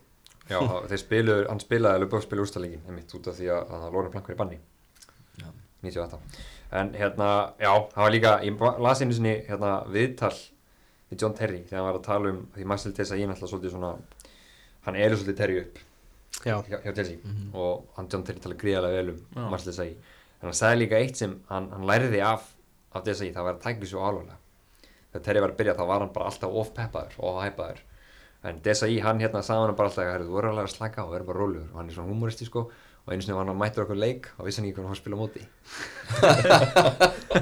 Já, 0.51 0.59
það- 0.59 0.89
þeir 0.91 1.01
spiluðu, 1.05 1.45
hann 1.49 1.61
spilaði 1.62 1.95
alveg 2.01 2.11
bókspilu 2.11 2.43
úrstæðleikin 2.43 2.87
einmitt 2.89 3.14
út 3.14 3.28
af 3.30 3.37
því 3.39 3.47
að, 3.55 3.70
að 3.76 3.93
Lóren 3.95 4.11
Plank 4.11 4.26
var 4.28 4.35
í 4.35 4.39
banni. 4.43 4.59
Já. 5.39 5.47
98 5.83 6.18
En 6.72 6.91
hérna, 6.97 7.28
já, 7.61 7.70
það 7.93 8.03
var 8.03 8.11
líka 8.14 8.33
ég 8.43 8.59
ba- 8.59 8.78
las 8.80 9.01
einu 9.03 9.12
sinni 9.12 9.35
hérna 9.47 9.72
viðtal 9.93 10.33
við 11.12 11.20
John 11.20 11.35
Terry 11.37 11.59
þegar 11.68 11.78
hann 11.83 11.87
var 11.93 11.99
að 12.01 12.05
tala 12.07 12.30
um 12.33 12.47
því 12.57 12.64
Marcel 12.66 12.93
Desailly 12.97 13.26
náttúrulega 13.28 13.51
svolítið 13.53 13.74
svona 13.74 13.91
hann 14.87 14.97
eru 14.97 15.16
svolítið 15.16 15.37
Terry 15.37 15.59
upp 15.61 15.78
já, 16.47 16.57
hjá, 16.64 16.78
hjá 16.83 16.95
Chelsea. 16.97 17.18
Mhm. 17.22 17.51
og 17.55 17.85
hann 17.97 18.09
John 18.09 18.24
Terry 18.24 18.41
tala 18.41 18.55
gríðarlega 18.55 18.97
vel 19.03 19.11
um 19.11 19.20
Já. 19.37 19.51
Marcel 19.51 19.72
Desailly 19.72 19.97
en 20.41 20.49
hann 20.49 20.53
sagði 20.62 20.78
líka 20.87 20.97
eitt 21.03 21.16
sem 21.16 21.37
hann, 21.51 21.68
hann 21.70 21.85
læriði 21.87 22.22
af 22.24 22.51
af 22.95 23.05
Desailly, 23.07 23.32
það 23.34 23.45
var 23.49 23.55
að 23.57 23.64
tækja 23.66 23.88
svo 23.93 24.01
alvarlega. 24.09 24.38
Þegar 25.12 25.24
Terry 25.26 25.40
var 25.45 25.51
að 25.53 25.59
byrja 25.62 25.74
þá 25.78 25.84
var 25.93 26.01
hann 26.05 26.12
bara 26.14 26.28
alltaf 26.30 26.51
of 26.62 26.70
peppaður, 26.76 27.12
of 27.18 27.43
hæpaður 27.45 27.80
en 28.43 28.57
Desailly, 28.64 28.99
hann 29.05 29.20
hérna 29.22 29.38
sagði 29.47 29.68
hann 29.68 29.76
bara 29.78 29.88
alltaf 29.93 30.09
"Herru, 30.09 30.24
þú 30.26 30.32
voru 30.34 30.49
alveg 30.51 30.66
að 30.66 30.72
slaka 30.76 31.05
á, 31.05 31.07
verður 31.12 31.28
bara 31.28 31.38
rólegur. 31.38 31.68
Og 31.72 31.76
hann 31.78 31.88
er 31.88 31.95
svona 31.95 32.11
humoristi 32.11 32.45
sko 32.49 32.64
og 33.03 33.09
einu 33.12 33.22
sinni 33.22 33.36
var 33.36 33.47
hann 33.47 33.59
mættur 33.59 33.84
okkur 33.84 33.99
leik 33.99 34.26
og 34.38 34.47
vissi 34.47 34.59
hann 34.61 34.66
ekki 34.70 34.78
hvernig 34.80 34.90
hann 34.90 34.99
að 34.99 35.03
spila 35.03 35.20
móti. 35.20 35.43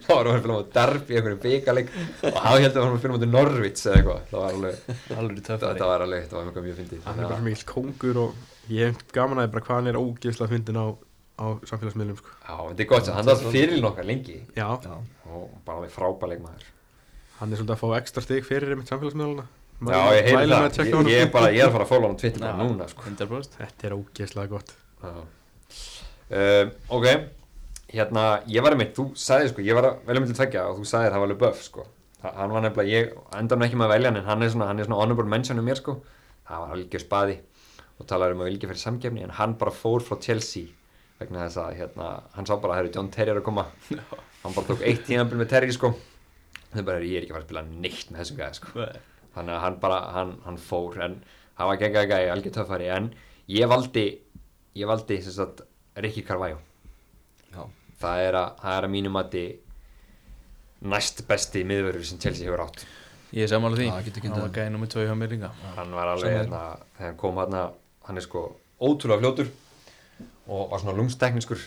Þá 0.00 0.10
var 0.14 0.26
hann 0.26 0.34
að 0.34 0.40
spila 0.42 0.56
móti 0.56 0.72
derbi 0.74 1.16
einhverjum 1.18 1.42
byggaleg 1.44 1.90
og 2.28 2.38
hann 2.44 2.62
heldur 2.64 2.80
að 2.80 2.84
hann 2.84 2.90
var 2.90 2.96
að 2.96 3.02
spila 3.02 3.14
móti 3.16 3.28
Norvits 3.30 3.86
eða 3.86 3.96
eitthvað, 4.00 4.22
það 4.30 4.40
var 4.40 4.50
alveg 4.56 4.74
Alveg 5.20 5.42
þetta, 5.50 5.86
var 5.90 6.04
alveg, 6.06 6.24
þetta 6.24 6.36
var 6.38 6.44
mjög 6.50 6.64
mjög 6.66 6.78
fyndið. 6.80 7.00
Hann 7.06 7.20
er 7.20 7.30
bara 7.30 7.44
mikill 7.46 7.68
kóngur 7.70 8.16
og 8.24 8.30
ég 8.72 8.90
hef 8.90 9.04
gaman 9.16 9.38
að 9.40 9.46
því 9.46 9.52
bara 9.56 9.66
hvað 9.68 9.78
hann 9.80 9.90
er 9.92 10.00
ógeðslega 10.00 10.52
fyndin 10.54 10.80
á, 10.80 10.86
á 11.40 11.46
samfélagsmiðlum 11.70 12.18
sko. 12.20 12.34
Já, 12.44 12.54
þetta 12.68 12.84
er 12.84 12.88
gott, 12.92 13.08
hann 13.16 13.30
var 13.30 13.40
fyrir 13.54 13.86
okkar 13.88 14.06
lengi. 14.08 14.36
Já, 14.56 14.68
Já, 14.84 14.94
og 15.32 15.48
bara 15.64 15.80
með 15.86 15.94
frábæleik 15.96 16.44
maður 16.44 16.68
hann 17.40 17.52
er 17.54 17.56
svolítið 17.56 17.72
að 17.72 17.80
fá 17.80 17.96
ekstra 17.96 18.22
stig 18.26 18.44
fyrir 18.44 18.74
einmitt 18.74 18.90
samfélagsmiðluna 18.92 19.46
Já, 19.80 20.00
ég 20.12 20.26
með 20.28 20.50
það, 20.52 20.64
að 20.68 20.80
ég, 20.84 21.08
ég, 21.08 21.22
er 21.24 21.30
bara, 21.32 21.48
ég 21.56 21.62
er 21.64 21.70
að 21.70 21.76
fara 21.78 21.84
að 21.86 21.92
fóla 21.94 22.08
hann 22.10 22.16
á 22.16 22.20
Twitter 22.22 22.42
Já. 22.44 22.56
núna 22.60 22.88
sko. 22.90 23.04
100% 23.08 23.54
Þetta 23.62 23.86
er 23.88 23.94
ógeðslega 23.96 24.50
gott. 24.52 24.74
Já. 25.00 25.14
um, 26.36 26.74
Ok, 26.98 27.06
hérna, 27.94 28.24
ég 28.52 28.62
var 28.66 28.76
einmitt, 28.76 28.92
þú 28.98 29.06
sagði 29.18 29.54
sko, 29.54 29.64
ég 29.64 29.78
var 29.78 29.88
að 29.88 30.02
velja 30.10 30.22
með 30.26 30.32
til 30.34 30.38
tveggja 30.42 30.66
og 30.68 30.82
þú 30.82 30.88
sagði 30.92 31.08
það 31.14 31.22
var 31.24 31.30
alveg 31.30 31.40
buff 31.46 31.62
sko 31.64 31.86
Hann 32.20 32.52
var 32.52 32.60
nefnilega, 32.66 32.92
ég 32.92 33.14
endar 33.40 33.56
nú 33.56 33.64
ekki 33.64 33.78
með 33.80 33.86
að 33.88 33.94
velja 33.94 34.10
hann 34.10 34.18
en 34.20 34.26
hann 34.28 34.44
er 34.44 34.50
svona, 34.52 34.66
hann 34.68 34.82
er 34.82 34.84
svona 34.90 34.98
honorable 35.00 35.30
mention 35.32 35.56
um 35.56 35.64
mér 35.64 35.78
sko. 35.80 35.94
Það 36.44 36.60
var 36.66 36.74
algjör 36.76 37.02
spaði 37.06 37.36
og 37.96 38.08
talaði 38.10 38.36
um 38.36 38.42
að 38.44 38.50
vilja 38.50 38.68
fyrir 38.68 38.82
samgefni 38.82 39.24
en 39.24 39.32
hann 39.38 39.54
bara 39.56 39.72
fór 39.72 40.04
frá 40.04 40.18
Chelsea 40.20 40.68
vegna 41.20 41.44
þess 41.46 41.60
að 41.60 41.74
hérna, 41.78 42.08
hann 42.34 42.48
sá 42.48 42.54
bara 42.56 42.74
að 42.74 42.80
herri 42.80 42.92
John 42.96 43.10
Terry 43.12 43.34
er 43.34 43.40
að 43.42 43.46
koma. 43.50 43.66
Hann 44.40 44.54
bara 44.56 44.66
tók 44.70 44.84
eitt 44.88 45.02
tíðanbíl 45.06 45.40
með 45.40 45.50
Terry 45.52 45.74
sko. 45.76 45.92
Þau 46.70 46.82
bara, 46.86 47.04
ég 47.04 47.18
er 47.18 47.26
ekki 47.26 47.34
að 47.34 47.36
fara 47.36 47.44
að 47.44 47.48
spila 47.48 47.64
neitt 47.68 48.10
með 48.10 48.22
þessum 48.22 48.38
gæði 48.40 48.58
sko. 48.60 48.86
Þannig 49.34 49.56
að 49.56 49.62
hann 49.66 49.76
bara, 49.82 49.98
hann, 50.16 50.32
hann 50.46 50.58
fór 50.64 50.96
en 51.04 51.18
hann 51.58 51.70
var 51.70 51.80
geggjað 51.82 52.08
gæði, 52.10 52.30
algjör 52.34 52.56
töffari 52.56 52.88
en 52.94 53.10
ég 53.52 53.70
valdi 53.70 54.06
ég 54.78 54.88
valdi 54.90 55.18
sem 55.22 55.34
sagt 55.34 55.64
Ricky 56.00 56.24
Carvalho. 56.26 56.60
Já, 57.50 57.66
það 58.00 58.24
er 58.28 58.38
að, 58.40 58.56
það 58.62 58.78
er 58.78 58.86
að 58.88 58.94
mínum 58.94 59.16
mati 59.18 59.44
næst 60.90 61.24
besti 61.28 61.66
miðverður 61.68 62.06
sem 62.08 62.20
Chelsea 62.22 62.48
hefur 62.48 62.64
átt. 62.64 62.86
Ég 63.36 63.44
er 63.44 63.50
samanlega 63.52 63.82
því. 63.82 63.88
Já, 63.90 64.06
getur 64.06 64.22
ekki 64.22 64.30
Hann 64.32 64.44
var 64.46 64.54
gæði 64.56 64.74
nummið 64.74 64.92
2 64.94 65.06
hjá 65.06 65.16
mér 65.18 65.34
líka. 65.34 65.50
Hann 65.76 65.92
var 65.94 66.12
alveg, 66.14 66.36
hérna, 66.40 66.62
þegar 66.96 67.10
hann 67.10 67.18
kom 67.20 67.40
hérna 67.42 67.64
hann 68.08 68.18
er 68.18 68.24
sko 68.24 68.44
ótrúlega 68.80 69.20
fljótur 69.22 69.50
og 70.48 70.70
var 70.72 70.82
svona 70.82 70.96
lungstekniskur 70.98 71.60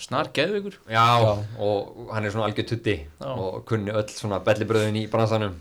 Snar 0.00 0.30
geðveikur. 0.32 0.78
Já, 0.88 1.02
Já. 1.20 1.32
og 1.60 2.06
hann 2.14 2.24
er 2.24 2.32
svona 2.32 2.46
algjör 2.48 2.68
tutti 2.70 2.94
Já. 3.20 3.26
og 3.28 3.66
kunni 3.68 3.92
öll 3.92 4.08
svona 4.08 4.38
bellibröðin 4.40 4.96
í 4.96 5.02
bransanum. 5.12 5.58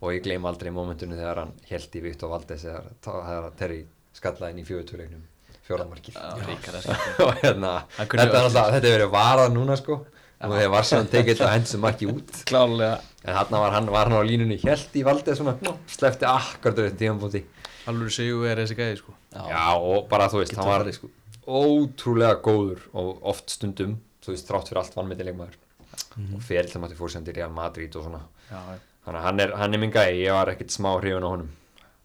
Og 0.00 0.14
ég 0.16 0.22
gleym 0.24 0.46
aldrei 0.48 0.72
momentunum 0.72 1.18
þegar 1.18 1.42
hann 1.42 1.52
held 1.68 1.98
í 1.98 2.00
Viktor 2.02 2.32
Valdes 2.32 2.64
þegar, 2.64 2.88
þegar 3.04 3.50
Terry 3.60 3.82
skallaði 4.16 4.54
inn 4.56 4.62
í 4.62 4.66
fjöguturleiknum 4.66 5.28
fjóramarkið 5.62 6.16
og 7.22 7.36
hérna, 7.38 7.74
þetta 8.00 8.24
er 8.24 8.38
alltaf, 8.40 8.72
þetta 8.74 8.88
er 8.88 8.96
verið 8.96 9.12
varað 9.12 9.52
núna 9.54 9.76
sko. 9.78 10.00
Og 10.42 10.56
þegar 10.56 10.72
var 10.72 10.88
sem 10.88 10.98
hann 10.98 11.12
tekið 11.12 11.36
þetta 11.36 11.52
hendur 11.52 11.82
marki 11.84 12.08
út. 12.10 12.32
Klálega 12.48 12.96
en 13.22 13.36
hann 13.38 13.54
var 13.54 13.76
hann, 13.76 13.90
var 13.94 14.08
hann 14.10 14.18
á 14.18 14.26
línunni 14.26 14.58
held 14.64 14.96
í 14.98 15.04
Valdes 15.06 15.38
svona, 15.38 15.54
slefti 15.90 16.26
akkurat 16.26 16.80
auðvitað 16.80 16.98
tímanbúti 16.98 17.44
Alveg 17.90 18.14
sigur 18.14 18.46
er 18.46 18.60
þessi 18.62 18.76
gæði 18.78 18.98
sko. 19.00 19.14
Já, 19.34 19.42
Já, 19.50 19.62
og 19.78 20.08
bara 20.10 20.28
þú 20.30 20.40
veist, 20.42 20.52
Getur 20.54 20.62
hann 20.62 20.70
var 20.72 20.92
sko. 20.94 21.10
Ótrúlega 21.46 22.38
góður 22.44 22.84
og 22.98 23.24
oft 23.32 23.50
stundum, 23.50 23.96
þú 24.22 24.34
veist, 24.34 24.48
þrátt 24.48 24.70
fyrir 24.70 24.82
allt 24.82 24.98
vannmyndi 24.98 25.26
leikmaður. 25.28 25.58
Og 26.36 26.44
fyrir 26.44 26.68
til 26.70 26.80
maður 26.82 27.00
fór 27.00 27.12
sem 27.14 27.24
til 27.26 27.34
Real 27.36 27.52
Madrid 27.54 27.96
og 27.98 28.06
svona. 28.06 28.22
Já, 28.50 28.60
þannig 29.06 29.18
að 29.18 29.26
hann 29.26 29.42
er, 29.44 29.56
hann 29.60 29.74
er 29.74 29.82
minn 29.82 29.92
gæi, 29.94 30.22
ég 30.22 30.36
var 30.36 30.52
ekkert 30.52 30.74
smá 30.74 30.92
hrifun 31.00 31.26
á 31.26 31.30
honum. 31.32 31.50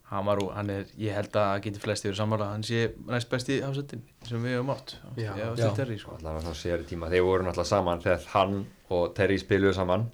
Hann 0.07 0.23
var 0.23 0.39
úr, 0.39 0.53
hann 0.55 0.69
er, 0.71 0.85
ég 1.03 1.15
held 1.17 1.35
að 1.35 1.53
geti 1.65 1.81
flesti 1.83 2.07
verið 2.07 2.21
sammála, 2.21 2.45
hann 2.53 2.63
sé 2.63 2.85
næst 3.11 3.27
besti 3.31 3.57
hafsettin 3.59 4.05
sem 4.23 4.39
við 4.39 4.55
höfum 4.55 4.71
átt. 4.71 4.93
Já. 5.19 5.33
Já, 5.35 5.47
Já. 5.59 5.67
Terry, 5.75 5.97
og 5.99 6.03
sko. 6.05 6.15
allavega 6.15 6.45
svona 6.45 6.59
sér 6.61 6.85
tíma, 6.87 7.09
þeir 7.11 7.25
voru 7.27 7.43
náttúrulega 7.43 7.71
saman 7.73 8.03
þegar 8.05 8.29
hann 8.31 8.53
og 8.95 9.09
Terry 9.17 9.39
spiluðu 9.41 9.75
saman 9.75 10.05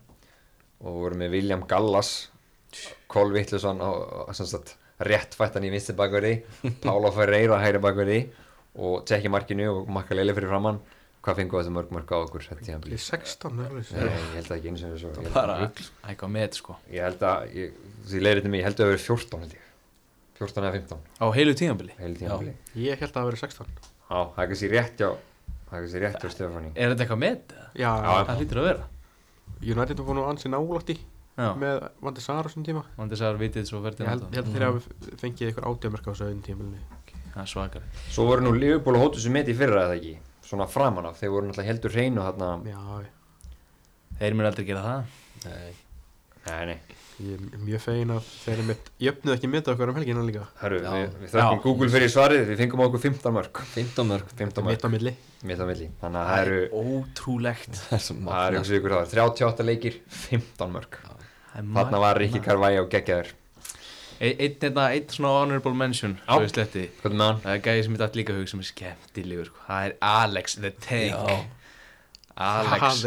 og 0.82 0.98
voru 0.98 1.20
með 1.22 1.36
William 1.38 1.68
Gallas 1.70 2.14
Cole 3.12 3.36
Vittlusson 3.38 3.84
og, 3.86 4.00
og 4.26 4.34
sem 4.34 4.50
sagt, 4.50 4.74
réttfættan 5.06 5.66
í 5.68 5.70
vinsti 5.74 5.94
bakverði 5.98 6.40
Pála 6.82 7.12
Ferreira 7.18 7.62
hægri 7.62 7.82
bakverði 7.84 8.20
og 8.76 9.06
Tjekki 9.06 9.30
markinu 9.30 9.68
og 9.72 9.90
Makka 9.94 10.16
Lele 10.18 10.34
fyrir 10.34 10.50
framann 10.50 10.80
hvað 11.24 11.38
fengu 11.40 11.56
þessu 11.60 11.72
mörg 11.72 11.92
mörg 11.96 12.10
á 12.12 12.18
okkur 12.20 12.44
þetta 12.44 12.74
er 12.74 12.98
16 13.00 13.54
nefnilega. 13.56 14.00
Nei, 14.04 14.16
ég 14.18 14.34
held 14.40 14.50
að 14.50 14.58
ekki 14.58 14.72
eins 14.74 14.82
og 14.84 14.96
þessu 14.96 15.08
ég, 15.08 15.20
held 15.24 15.34
bara 15.34 15.54
að- 15.56 15.84
eitthvað 16.10 16.32
með 16.36 16.58
sko. 16.60 16.76
Ég 16.92 17.06
held 17.08 17.22
að, 17.30 17.54
ég, 17.56 17.78
því 18.10 18.24
leiðir 18.26 18.42
þetta 18.42 18.50
mig, 18.52 18.60
ég 18.60 18.68
held 18.68 18.76
að 18.76 18.84
það 18.84 18.92
verið 18.92 19.06
14 19.08 19.40
held 19.44 19.54
ég. 19.54 19.70
14 20.42 20.64
eða 20.64 20.74
15 20.74 21.00
á 21.24 21.26
heilu 21.38 21.54
tímabili? 21.56 21.94
Ég 22.76 23.00
held 23.00 23.14
að 23.14 23.22
það 23.22 23.30
verið 23.30 23.44
16 23.46 23.68
Já, 24.10 24.20
það 24.34 24.42
er 24.44 24.50
kannski 24.52 24.70
rétt 24.74 24.98
hjá 25.00 25.10
það 25.14 25.78
er 25.78 25.84
kannski 25.86 26.02
rétt 26.04 26.20
hjá 26.26 26.30
Stefáni. 26.34 26.72
Er 26.76 26.90
þetta 26.92 27.06
eitthvað 27.06 27.22
með? 27.24 27.38
Já, 27.80 27.92
Já. 28.04 28.26
það 28.28 28.42
hlýtur 28.42 28.60
að 28.60 28.68
vera. 28.68 28.84
United 29.64 30.00
var 30.04 30.16
nú 30.20 30.26
ansi 30.28 30.50
nálægt 30.52 30.90
í 30.92 30.98
Já, 31.34 31.48
með 31.58 31.88
Vandi 32.04 32.22
Sar 32.22 32.44
á 32.44 32.46
þessum 32.46 32.66
tíma. 32.68 32.84
Vandi 32.98 33.18
Sar 33.18 33.40
vitið 33.40 33.66
svo 33.72 33.80
Ég 33.80 34.04
held, 34.06 34.28
ég 34.28 34.44
held 34.44 34.52
þeir 34.54 34.66
hafa 34.68 35.18
fengið 35.24 35.54
ykkur 35.54 35.66
átjöfmörk 35.72 36.06
á 36.06 36.12
þessu 36.14 36.28
Það 37.34 37.42
er 37.44 37.50
svakar. 37.50 37.86
Svo 38.14 38.26
voru 38.30 38.46
nú 38.46 38.52
Liverpool 38.54 38.98
og 39.00 39.08
Hóttu 39.08 39.22
sem 39.24 39.34
meti 39.34 39.54
í 39.56 39.58
fyrra 39.58 39.88
eða 39.88 39.98
ekki? 39.98 40.16
Svona 40.46 40.68
framan 40.70 41.08
af, 41.10 41.18
þeir 41.22 41.32
voru 41.34 41.48
náttúrulega 41.50 41.72
heldur 41.72 41.96
hreinu 41.96 42.26
þarna. 42.28 42.50
Já, 42.70 42.82
Þeir 44.20 44.36
mér 44.38 44.48
aldrei 44.52 44.66
gera 44.68 44.84
það? 44.86 45.16
Nei, 45.48 45.72
Nei, 46.44 46.66
nei, 46.68 46.76
ég 47.24 47.40
er 47.40 47.60
mjög 47.64 47.82
fegin 47.86 48.10
að 48.12 48.26
þeir 48.28 48.54
eru 48.58 48.64
mitt 48.68 48.90
Jöfnuð 49.00 49.34
ekki 49.38 49.50
mitt 49.50 49.70
okkur 49.72 49.92
um 49.94 49.96
helgina 49.98 50.24
líka. 50.28 50.44
Hörru, 50.60 50.80
Já. 50.84 50.90
við, 50.92 51.14
við 51.22 51.32
þökkum. 51.34 51.62
Google 51.64 51.90
fyrir 51.94 52.12
svarið. 52.12 52.42
Við 52.52 52.60
fengum 52.60 52.84
okkur 52.84 53.02
15 53.06 53.36
mörg 53.38 53.62
15 53.74 54.10
mörg 54.12 54.34
15 54.36 54.68
Mitt 54.68 54.68
mörg, 54.68 54.84
á 54.84 54.90
milli. 54.92 55.14
Mitt 55.48 55.64
á 55.64 55.66
milli. 55.70 55.88
Þannig 56.02 56.20
að 56.20 56.32
það 56.34 56.42
eru 56.44 56.84
ótrúlegt. 56.84 57.80
Það 57.80 57.96
er 57.98 58.04
svo 58.04 58.18
Það 58.18 58.20
eru 58.20 58.28
magna 58.28 58.60
eins 58.60 58.74
og 58.74 58.78
ykkur 58.80 58.96
það, 58.98 59.16
38 59.24 59.68
leikir, 59.72 59.98
15 60.28 60.76
mörg 60.76 61.00
Það 61.00 61.24
er 61.64 61.72
Þarna 61.80 62.04
var 62.04 62.20
Rikki 62.22 62.40
magnað. 62.42 62.48
Carvæja 62.52 62.84
og 62.84 62.92
geggjaður 62.94 63.32
Einn 64.24 64.40
einn 64.40 64.56
hérna, 64.62 64.86
svona 65.12 65.34
honorable 65.42 65.74
mention. 65.76 66.16
Svo 66.24 66.44
ég 66.46 66.54
sletti? 66.54 66.86
Það 67.04 67.50
er 67.52 67.66
gæði 67.66 67.82
sem 67.88 67.98
ég 67.98 68.00
dætt 68.06 68.16
líka 68.16 68.38
hug 68.38 68.48
sem 68.48 68.62
er 68.64 68.70
skemmtilegur 68.70 69.50
sko. 69.50 69.66
Það 69.68 69.90
er 69.90 69.98
Alex 70.14 70.56
the 70.62 70.72
Tank. 70.86 71.12
Já, 71.12 71.44
Alex, 72.36 73.04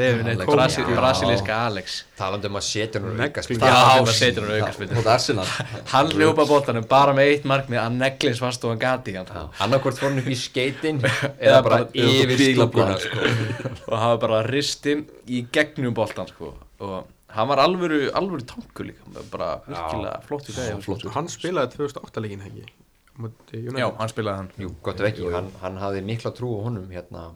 brasilíska 0.46 1.54
Alex. 1.66 1.96
Talandi 2.18 2.46
um 2.46 2.58
að 2.60 2.62
setja 2.68 3.00
nú 3.02 3.10
Negli. 3.10 3.26
aukaspil 3.26 3.58
Já, 3.58 4.12
setur 4.14 4.44
hann 4.46 4.60
aukarspilnu 4.60 4.98
Hótt 5.00 5.08
Arsenal. 5.10 5.48
Hann 5.90 6.12
hljópa 6.12 6.46
bóltanum 6.46 6.86
bara 6.86 7.16
með 7.16 7.32
eitt 7.32 7.48
markmið 7.48 7.80
að 7.82 7.96
neglis 7.96 8.44
fast 8.44 8.62
og 8.62 8.76
hann. 8.76 8.84
Gati 8.84 9.16
hann 9.16 9.50
Annarkvort 9.64 9.98
fór 9.98 10.12
hann 10.12 10.22
upp 10.22 10.30
í 10.30 10.38
skeitin 10.38 11.02
Eða 11.42 11.58
bara 11.66 11.80
yfir 11.90 12.36
bílablað, 12.38 13.02
stúkuna 13.02 13.74
og 13.88 13.98
hafa 14.04 14.22
bara 14.28 14.44
ristin 14.46 15.06
í 15.26 15.42
gegnum 15.50 15.96
sko. 16.30 16.54
og 16.78 17.15
hann 17.36 17.48
var 17.50 17.60
alvöru, 17.62 18.00
alvöru 18.16 18.44
tankur 18.48 18.88
líka 18.88 19.22
bara 19.32 19.48
virkilega 19.66 20.20
flottur 20.26 20.56
gæði 20.56 20.76
flottur. 20.84 21.12
Hann 21.14 21.28
spilaði 21.32 21.76
2008 21.76 22.22
leikin 22.24 22.44
United. 22.46 23.80
Já, 23.80 23.88
hann 23.98 24.12
spilaði 24.12 24.42
hann. 24.42 24.48
Jú, 24.60 24.70
gott 24.84 25.00
ef 25.00 25.10
ekki, 25.10 25.26
hann, 25.32 25.50
hann 25.62 25.76
hafði 25.80 26.04
mikla 26.06 26.32
trú 26.36 26.54
á 26.56 26.66
honum 26.66 26.88
hérna. 26.92 27.26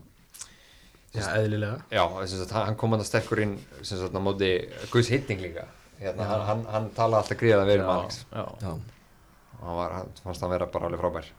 Já, 1.15 1.25
eðlilega. 1.41 1.83
Já, 1.91 2.05
sem 2.31 2.41
sagt, 2.41 2.55
hann 2.55 2.79
kom 2.81 2.95
hann 2.95 3.03
að 3.03 3.11
sterkur 3.11 3.43
inn 3.45 3.55
sem 3.81 3.99
sagt 3.99 4.17
á 4.17 4.21
móti 4.23 4.51
Guðs 4.93 5.13
hitting 5.13 5.43
líka. 5.43 5.67
Hérna, 6.01 6.29
hann, 6.29 6.47
hann, 6.49 6.65
hann 6.75 6.91
talaði 6.97 7.25
alltaf 7.25 7.41
gríðað 7.41 7.67
vel 7.73 7.79
um 7.85 7.93
Alex. 7.97 8.23
já. 8.31 8.45
Já, 8.63 8.75
hann 9.61 9.79
var, 9.83 9.97
hann 9.99 10.13
fannst 10.25 10.45
hann 10.47 10.55
vera 10.55 10.69
bara 10.73 10.89
alveg 10.89 11.03
frábær. 11.03 11.33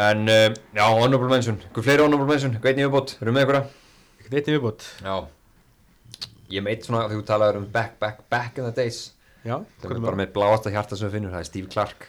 En 0.00 0.24
uh, 0.28 0.48
já, 0.76 0.84
honorable 0.86 1.30
mention. 1.32 1.60
Hvað 1.72 1.88
fleiri 1.88 2.04
honorable 2.04 2.28
mention, 2.28 2.56
hvað 2.60 2.74
einn 2.74 2.84
yfirbót, 2.84 3.16
erum 3.20 3.38
við 3.38 3.52
með 3.52 3.62
ykkur 4.20 4.40
eitt 4.40 4.50
í 4.50 4.56
viðbót. 4.58 4.90
Já 5.02 5.14
ég 6.54 6.70
eitt 6.70 6.86
svona, 6.86 7.06
þegar 7.06 7.20
þú 7.20 7.26
talaður 7.30 7.60
um 7.60 7.68
back, 7.74 7.98
back, 8.02 8.24
back 8.32 8.58
in 8.60 8.68
the 8.68 8.74
days 8.76 9.12
Já, 9.40 9.56
það 9.80 9.94
er 9.94 10.02
bara 10.04 10.20
með 10.20 10.34
bláasta 10.34 10.72
hjarta 10.72 10.98
sem 10.98 11.08
við 11.08 11.16
finnum, 11.16 11.32
það 11.32 11.44
er 11.44 11.48
Steve 11.48 11.70
Clark 11.72 12.06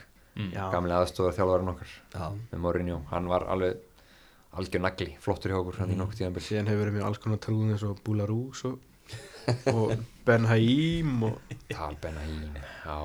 Já, 0.52 0.66
gamli 0.72 0.96
aðstofar 0.96 1.36
þjálfarinn 1.36 1.72
okkar 1.74 1.90
já, 1.92 2.28
með 2.52 2.62
Mourinho, 2.64 3.00
hann 3.12 3.28
var 3.32 3.46
alveg 3.52 3.82
algjör 4.60 4.84
nagli, 4.84 5.10
flottur 5.24 5.54
hjá 5.54 5.60
okkur 5.62 5.80
hann 5.82 5.92
í 5.94 5.98
nokkuð 6.00 6.22
tíðanbill 6.22 6.44
síðan 6.44 6.72
hefur 6.72 6.84
verið 6.86 6.98
með 6.98 7.08
alls 7.08 7.22
konar 7.24 7.42
trúðin 7.44 7.74
eins 7.76 7.84
og 7.88 8.00
Búlarús 8.04 8.64
og, 8.68 8.78
og 9.72 9.94
Ben 10.28 10.48
Haim 10.50 11.28
og 11.28 11.56
Talbenna 11.72 12.24
í, 12.28 12.40
já, 12.60 12.98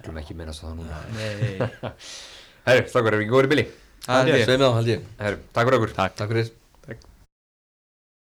skulum 0.00 0.20
ekki 0.22 0.36
minnast 0.38 0.64
á 0.64 0.68
það 0.68 0.76
núna. 0.80 1.00
Nei. 1.16 1.94
Herru, 2.68 2.84
þakkar, 2.88 3.12
erum 3.12 3.24
við 3.24 3.32
góður 3.32 3.48
í 3.48 3.52
bili? 3.54 3.66
Það 4.04 4.20
er 4.20 4.38
ég. 4.38 4.46
Sveimið 4.48 4.68
á 4.68 4.72
held 4.78 4.92
ég. 4.94 5.08
Herru, 5.20 5.40
takk 5.52 5.68
fyrir 5.68 5.80
okkur. 5.80 5.96
Takk 6.00 6.30
fyrir 6.32 6.52